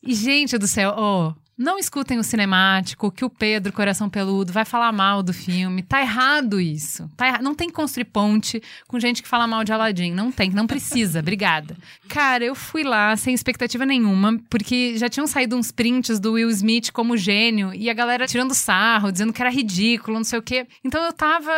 [0.03, 4.65] E, gente do céu, ó, Não escutem o cinemático, que o Pedro, Coração Peludo, vai
[4.65, 5.83] falar mal do filme.
[5.83, 7.11] Tá errado isso.
[7.17, 7.43] Tá.
[7.43, 10.13] Não tem que construir ponte com gente que fala mal de Aladdin.
[10.13, 11.19] Não tem, não precisa.
[11.19, 11.77] Obrigada.
[12.09, 16.49] Cara, eu fui lá sem expectativa nenhuma, porque já tinham saído uns prints do Will
[16.51, 20.43] Smith como gênio e a galera tirando sarro, dizendo que era ridículo, não sei o
[20.43, 20.65] quê.
[20.85, 21.51] Então eu tava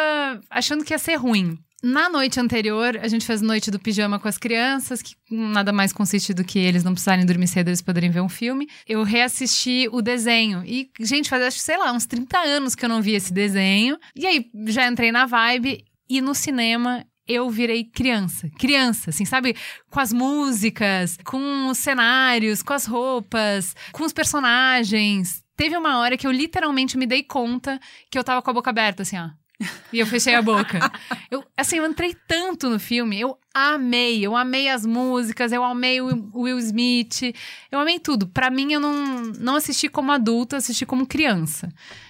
[0.49, 1.59] achando que ia ser ruim.
[1.83, 5.93] Na noite anterior, a gente fez noite do pijama com as crianças, que nada mais
[5.93, 8.69] consiste do que eles não precisarem dormir cedo, eles poderem ver um filme.
[8.87, 10.63] Eu reassisti o desenho.
[10.67, 13.99] E, gente, faz, acho, sei lá, uns 30 anos que eu não vi esse desenho.
[14.15, 15.85] E aí, já entrei na vibe.
[16.09, 18.51] E no cinema, eu virei criança.
[18.59, 19.57] Criança, assim, sabe?
[19.89, 25.43] Com as músicas, com os cenários, com as roupas, com os personagens.
[25.57, 27.81] Teve uma hora que eu literalmente me dei conta
[28.11, 29.31] que eu tava com a boca aberta, assim, ó.
[29.93, 30.79] E eu fechei a boca.
[31.31, 36.01] Eu, assim, eu entrei tanto no filme, eu amei, eu amei as músicas, eu amei
[36.01, 37.35] o Will Smith,
[37.71, 38.27] eu amei tudo.
[38.27, 41.69] Para mim, eu não, não assisti como adulta, assisti como criança.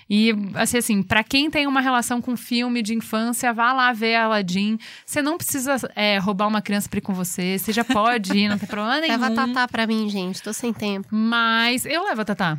[0.08, 4.16] E, assim, assim para quem tem uma relação com filme de infância, vá lá ver
[4.16, 4.78] Aladdin.
[5.04, 8.48] Você não precisa é, roubar uma criança pra ir com você, você já pode ir,
[8.48, 9.20] não tem problema nenhum.
[9.20, 11.08] Leva a Tatá pra mim, gente, tô sem tempo.
[11.10, 12.58] Mas eu levo a Tatá.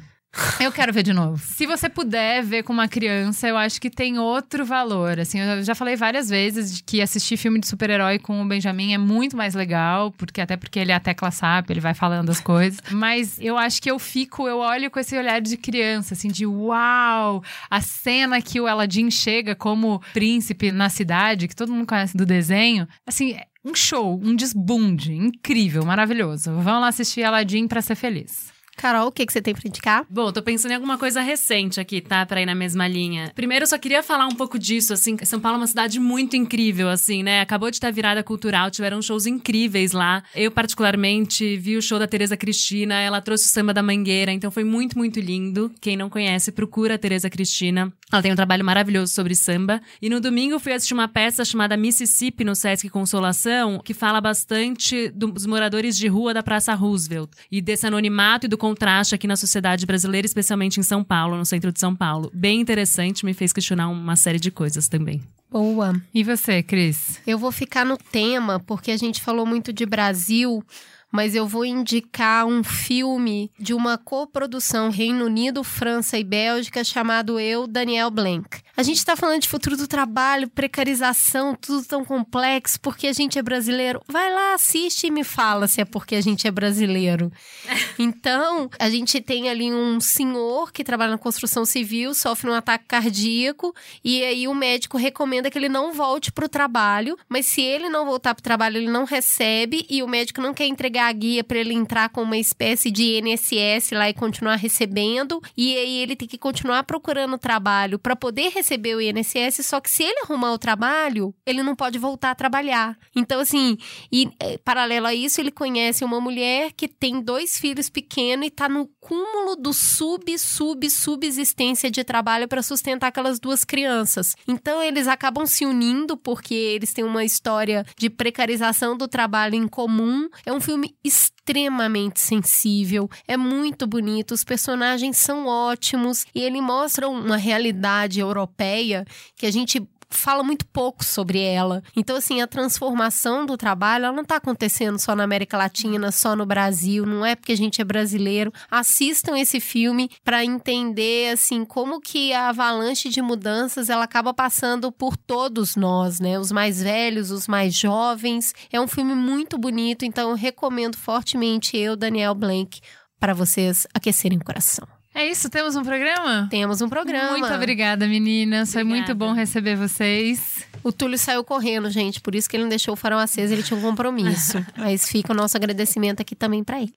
[0.59, 1.41] Eu quero ver de novo.
[1.43, 5.19] Se você puder ver com uma criança, eu acho que tem outro valor.
[5.19, 8.97] Assim, eu já falei várias vezes que assistir filme de super-herói com o Benjamin é
[8.97, 12.39] muito mais legal, porque até porque ele é a tecla SAP, ele vai falando as
[12.39, 12.79] coisas.
[12.91, 16.45] Mas eu acho que eu fico, eu olho com esse olhar de criança, assim, de
[16.45, 17.43] uau!
[17.69, 22.25] A cena que o Aladdin chega como príncipe na cidade, que todo mundo conhece do
[22.25, 23.35] desenho, assim,
[23.65, 26.51] um show, um desbunde incrível, maravilhoso.
[26.53, 28.50] Vamos lá assistir Aladdin para ser feliz.
[28.81, 30.07] Carol, o que, que você tem pra indicar?
[30.09, 32.25] Bom, tô pensando em alguma coisa recente aqui, tá?
[32.25, 33.31] Pra ir na mesma linha.
[33.35, 35.15] Primeiro, eu só queria falar um pouco disso, assim.
[35.23, 37.41] São Paulo é uma cidade muito incrível, assim, né?
[37.41, 40.23] Acabou de ter virada cultural, tiveram shows incríveis lá.
[40.33, 44.49] Eu, particularmente, vi o show da Tereza Cristina, ela trouxe o samba da Mangueira, então
[44.49, 45.71] foi muito, muito lindo.
[45.79, 47.93] Quem não conhece, procura a Tereza Cristina.
[48.11, 49.81] Ela tem um trabalho maravilhoso sobre samba.
[50.01, 55.09] E no domingo, fui assistir uma peça chamada Mississippi no Sesc Consolação, que fala bastante
[55.09, 59.35] dos moradores de rua da Praça Roosevelt e desse anonimato e do contraste aqui na
[59.35, 62.29] sociedade brasileira, especialmente em São Paulo, no centro de São Paulo.
[62.33, 65.21] Bem interessante, me fez questionar uma série de coisas também.
[65.49, 65.93] Boa.
[66.13, 67.19] E você, Cris?
[67.27, 70.63] Eu vou ficar no tema, porque a gente falou muito de Brasil,
[71.11, 77.39] mas eu vou indicar um filme de uma coprodução Reino Unido, França e Bélgica chamado
[77.39, 78.61] Eu, Daniel Blanc.
[78.75, 83.37] A gente está falando de futuro do trabalho, precarização, tudo tão complexo, porque a gente
[83.37, 84.01] é brasileiro.
[84.07, 87.31] Vai lá, assiste e me fala se é porque a gente é brasileiro.
[87.99, 92.85] Então, a gente tem ali um senhor que trabalha na construção civil, sofre um ataque
[92.87, 97.61] cardíaco, e aí o médico recomenda que ele não volte para o trabalho, mas se
[97.61, 101.00] ele não voltar para o trabalho, ele não recebe, e o médico não quer entregar
[101.07, 105.75] a guia para ele entrar com uma espécie de INSS lá e continuar recebendo, e
[105.75, 110.03] aí ele tem que continuar procurando trabalho para poder receber o INSS, só que se
[110.03, 112.97] ele arrumar o trabalho, ele não pode voltar a trabalhar.
[113.15, 113.77] Então, assim,
[114.11, 118.49] e é, paralelo a isso, ele conhece uma mulher que tem dois filhos pequenos e
[118.49, 124.35] tá no cúmulo do sub, sub, subsistência de trabalho para sustentar aquelas duas crianças.
[124.47, 129.67] Então, eles acabam se unindo porque eles têm uma história de precarização do trabalho em
[129.67, 130.29] comum.
[130.45, 137.09] É um filme extremamente sensível, é muito bonito, os personagens são ótimos e ele mostra
[137.09, 139.03] uma realidade europeia
[139.35, 139.81] que a gente
[140.17, 141.83] fala muito pouco sobre ela.
[141.95, 146.35] Então, assim, a transformação do trabalho, ela não está acontecendo só na América Latina, só
[146.35, 148.51] no Brasil, não é porque a gente é brasileiro.
[148.69, 154.91] Assistam esse filme para entender, assim, como que a avalanche de mudanças, ela acaba passando
[154.91, 156.39] por todos nós, né?
[156.39, 158.53] Os mais velhos, os mais jovens.
[158.71, 162.79] É um filme muito bonito, então eu recomendo fortemente eu, Daniel Blank,
[163.19, 165.00] para vocês aquecerem o coração.
[165.13, 166.47] É isso, temos um programa?
[166.49, 167.37] Temos um programa.
[167.37, 168.71] Muito obrigada, meninas.
[168.71, 170.65] Foi muito bom receber vocês.
[170.83, 173.61] O Túlio saiu correndo, gente, por isso que ele não deixou o farol aceso, ele
[173.61, 174.65] tinha um compromisso.
[174.75, 176.93] Mas fica o nosso agradecimento aqui também para ele.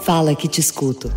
[0.00, 1.10] Fala que te escuto.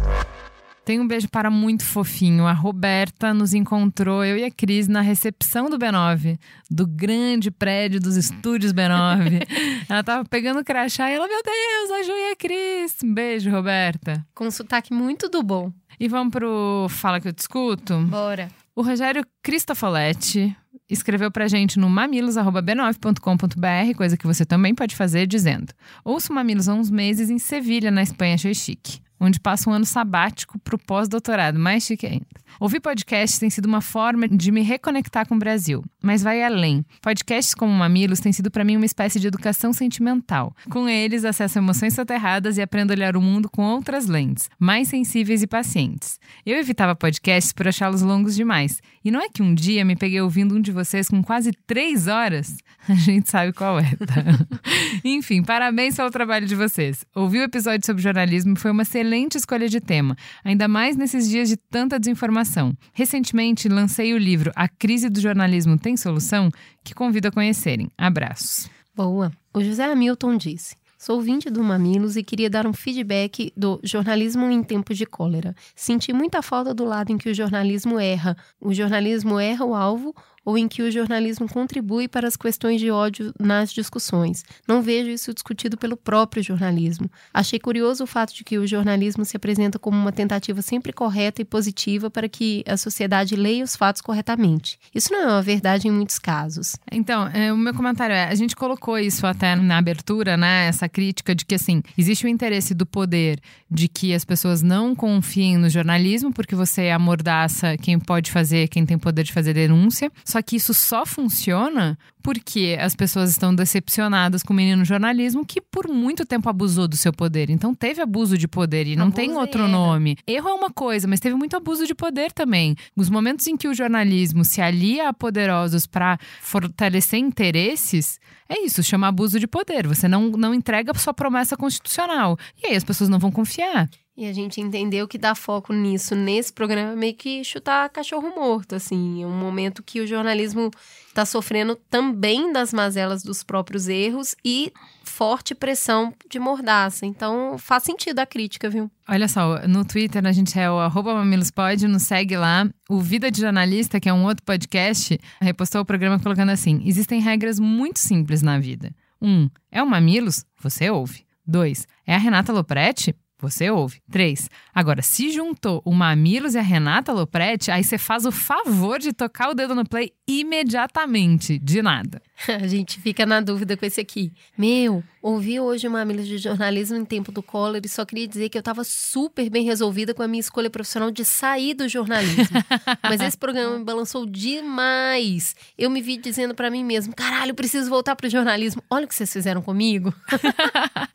[0.88, 2.48] Tem um beijo para muito fofinho.
[2.48, 6.40] A Roberta nos encontrou, eu e a Cris, na recepção do B9,
[6.72, 9.46] do grande prédio dos estúdios B9.
[9.90, 13.00] ela tava pegando o crachá e ela, meu Deus, a Ju e a Cris.
[13.04, 14.26] Um beijo, Roberta.
[14.34, 15.74] Com um sotaque muito do bom.
[16.00, 18.00] E vamos pro Fala que eu discuto?
[18.04, 18.48] Bora.
[18.74, 20.56] O Rogério Cristofoletti
[20.90, 25.74] escreveu pra gente no mamilos.b9.com.br, coisa que você também pode fazer, dizendo:
[26.06, 29.06] Ouço Mamilos há uns meses em Sevilha, na Espanha, achei chique.
[29.20, 32.26] Onde passo um ano sabático pro pós-doutorado, mais chique ainda.
[32.60, 36.84] Ouvir podcasts tem sido uma forma de me reconectar com o Brasil, mas vai além.
[37.02, 40.56] Podcasts como Mamilos têm sido para mim uma espécie de educação sentimental.
[40.70, 44.88] Com eles, acesso emoções soterradas e aprendo a olhar o mundo com outras lentes, mais
[44.88, 46.20] sensíveis e pacientes.
[46.46, 48.82] Eu evitava podcasts por achá-los longos demais.
[49.04, 52.08] E não é que um dia me peguei ouvindo um de vocês com quase três
[52.08, 52.58] horas?
[52.90, 54.24] A gente sabe qual é, tá?
[55.04, 57.06] Enfim, parabéns pelo trabalho de vocês.
[57.14, 61.50] Ouvir o episódio sobre jornalismo foi uma excelente escolha de tema, ainda mais nesses dias
[61.50, 62.74] de tanta desinformação.
[62.94, 66.50] Recentemente lancei o livro A Crise do Jornalismo Tem Solução,
[66.84, 67.90] que convido a conhecerem.
[67.98, 68.70] Abraços.
[68.96, 69.32] Boa.
[69.54, 70.76] O José Hamilton disse.
[70.98, 75.56] Sou ouvinte do Mamilos e queria dar um feedback do jornalismo em tempos de cólera.
[75.76, 78.36] Senti muita falta do lado em que o jornalismo erra.
[78.60, 80.16] O jornalismo erra o alvo
[80.48, 84.46] ou em que o jornalismo contribui para as questões de ódio nas discussões.
[84.66, 87.12] Não vejo isso discutido pelo próprio jornalismo.
[87.34, 91.42] Achei curioso o fato de que o jornalismo se apresenta como uma tentativa sempre correta
[91.42, 94.80] e positiva para que a sociedade leia os fatos corretamente.
[94.96, 96.78] Isso não é uma verdade em muitos casos.
[96.90, 100.68] Então, é, o meu comentário é: a gente colocou isso até na abertura, né?
[100.68, 104.96] Essa crítica de que, assim, existe o interesse do poder de que as pessoas não
[104.96, 110.10] confiem no jornalismo, porque você amordaça quem pode fazer, quem tem poder de fazer denúncia.
[110.24, 115.62] Só que isso só funciona porque as pessoas estão decepcionadas com o menino jornalismo que
[115.62, 117.50] por muito tempo abusou do seu poder.
[117.50, 120.18] Então teve abuso de poder e não tem outro nome.
[120.28, 122.76] Erro é uma coisa, mas teve muito abuso de poder também.
[122.96, 128.20] Os momentos em que o jornalismo se alia a poderosos para fortalecer interesses,
[128.50, 129.88] é isso, chama abuso de poder.
[129.88, 132.38] Você não, não entrega sua promessa constitucional.
[132.62, 133.90] E aí as pessoas não vão confiar.
[134.18, 138.34] E a gente entendeu que dar foco nisso nesse programa é meio que chutar cachorro
[138.34, 139.22] morto, assim.
[139.22, 140.72] É um momento que o jornalismo
[141.08, 144.74] está sofrendo também das mazelas dos próprios erros e
[145.04, 147.06] forte pressão de mordaça.
[147.06, 148.90] Então faz sentido a crítica, viu?
[149.08, 152.68] Olha só, no Twitter a gente é o arroba mamilospod, nos segue lá.
[152.90, 157.22] O Vida de Jornalista, que é um outro podcast, repostou o programa colocando assim: existem
[157.22, 158.92] regras muito simples na vida.
[159.22, 160.44] Um, é o Mamilos?
[160.60, 161.24] Você ouve.
[161.46, 163.16] Dois, é a Renata Lopretti?
[163.40, 164.02] Você ouve.
[164.10, 164.50] Três.
[164.74, 169.14] Agora, se juntou o Mamilos e a Renata Lopretti, aí você faz o favor de
[169.14, 171.60] tocar o dedo no play imediatamente.
[171.60, 172.22] De nada.
[172.48, 174.32] A gente fica na dúvida com esse aqui.
[174.58, 178.50] Meu, ouvi hoje uma Mamilos de jornalismo em tempo do Collor e só queria dizer
[178.50, 182.46] que eu estava super bem resolvida com a minha escolha profissional de sair do jornalismo.
[183.02, 185.56] Mas esse programa me balançou demais.
[185.78, 188.84] Eu me vi dizendo para mim mesmo: caralho, eu preciso voltar pro jornalismo.
[188.90, 190.14] Olha o que vocês fizeram comigo.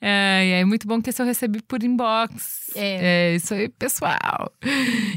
[0.00, 2.70] É, é muito bom que esse eu recebi por inbox.
[2.74, 3.34] É.
[3.36, 4.52] isso aí, pessoal.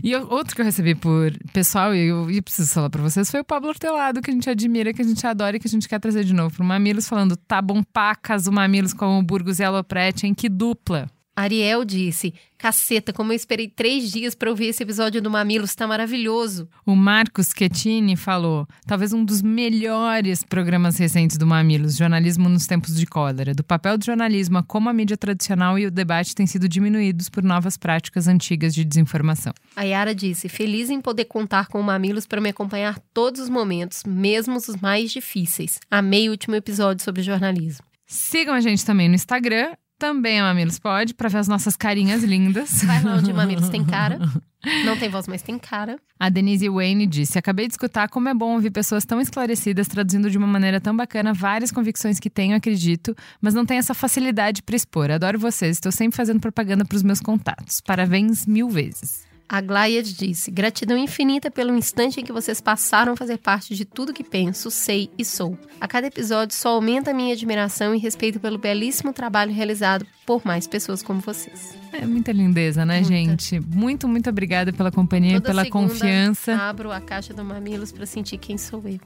[0.04, 3.30] E eu- outro que eu recebi por pessoal, e eu, e preciso falar pra vocês,
[3.30, 5.70] foi o Pablo Hortelado, que a gente admira, que a gente adora e que a
[5.70, 9.24] gente quer trazer de novo pro Mamilos, falando: tá bom pacas o Mamilos com o
[9.24, 10.34] Burgos e a Lopretti, hein?
[10.34, 11.08] Que dupla.
[11.36, 15.86] Ariel disse: Caceta, como eu esperei três dias para ouvir esse episódio do Mamilos, tá
[15.86, 16.70] maravilhoso.
[16.86, 22.96] O Marcos Schettini falou: talvez um dos melhores programas recentes do Mamilos, Jornalismo nos Tempos
[22.96, 26.48] de Cólera, do papel do jornalismo a como a mídia tradicional e o debate têm
[26.48, 29.54] sido diminuídos por novas práticas antigas de desinformação.
[29.76, 33.50] A Yara disse: Feliz em poder contar com o Mamilos para me acompanhar todos os
[33.50, 35.80] momentos, mesmo os mais difíceis.
[35.92, 37.86] Amei o último episódio sobre jornalismo.
[38.08, 42.24] Sigam a gente também no Instagram, também é Mamilos Pod, para ver as nossas carinhas
[42.24, 42.82] lindas.
[42.86, 44.20] Vai lá onde Mamilos tem cara.
[44.84, 46.00] Não tem voz, mas tem cara.
[46.20, 50.30] A Denise Wayne disse: Acabei de escutar como é bom ouvir pessoas tão esclarecidas traduzindo
[50.30, 54.64] de uma maneira tão bacana várias convicções que tenho, acredito, mas não tenho essa facilidade
[54.64, 55.12] para expor.
[55.12, 57.80] Adoro vocês, estou sempre fazendo propaganda para os meus contatos.
[57.82, 59.25] Parabéns mil vezes.
[59.48, 63.86] A Glayad disse: Gratidão infinita pelo instante em que vocês passaram a fazer parte de
[63.86, 65.58] tudo que penso, sei e sou.
[65.80, 70.44] A cada episódio só aumenta a minha admiração e respeito pelo belíssimo trabalho realizado por
[70.44, 71.78] mais pessoas como vocês.
[71.94, 73.10] É muita lindeza, né, Muita.
[73.10, 73.60] gente?
[73.60, 76.56] Muito, muito obrigada pela companhia, Toda pela segunda, confiança.
[76.56, 79.00] Abro a caixa do Mamilos para sentir quem sou eu.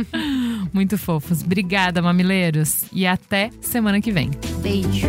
[0.72, 1.42] Muito fofos.
[1.42, 2.84] Obrigada, mamileiros.
[2.92, 4.30] E até semana que vem.
[4.60, 5.08] Beijo.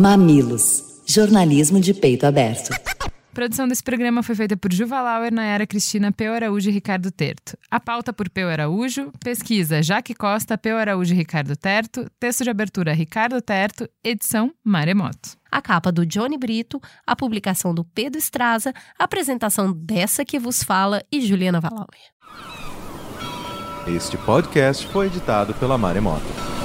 [0.00, 1.02] Mamilos.
[1.04, 2.72] Jornalismo de peito aberto.
[2.72, 7.10] A produção desse programa foi feita por Juva Lauer, Nayara Cristina, Peu Araújo e Ricardo
[7.10, 7.54] Terto.
[7.70, 12.48] A pauta por Peu Araújo, pesquisa Jaque Costa, Peu Araújo e Ricardo Terto, texto de
[12.48, 15.36] abertura Ricardo Terto, edição Maremoto.
[15.52, 20.62] A capa do Johnny Brito, a publicação do Pedro Estraza, a apresentação dessa que vos
[20.62, 21.86] fala e Juliana Valauer.
[23.86, 26.59] Este podcast foi editado pela Maremoto.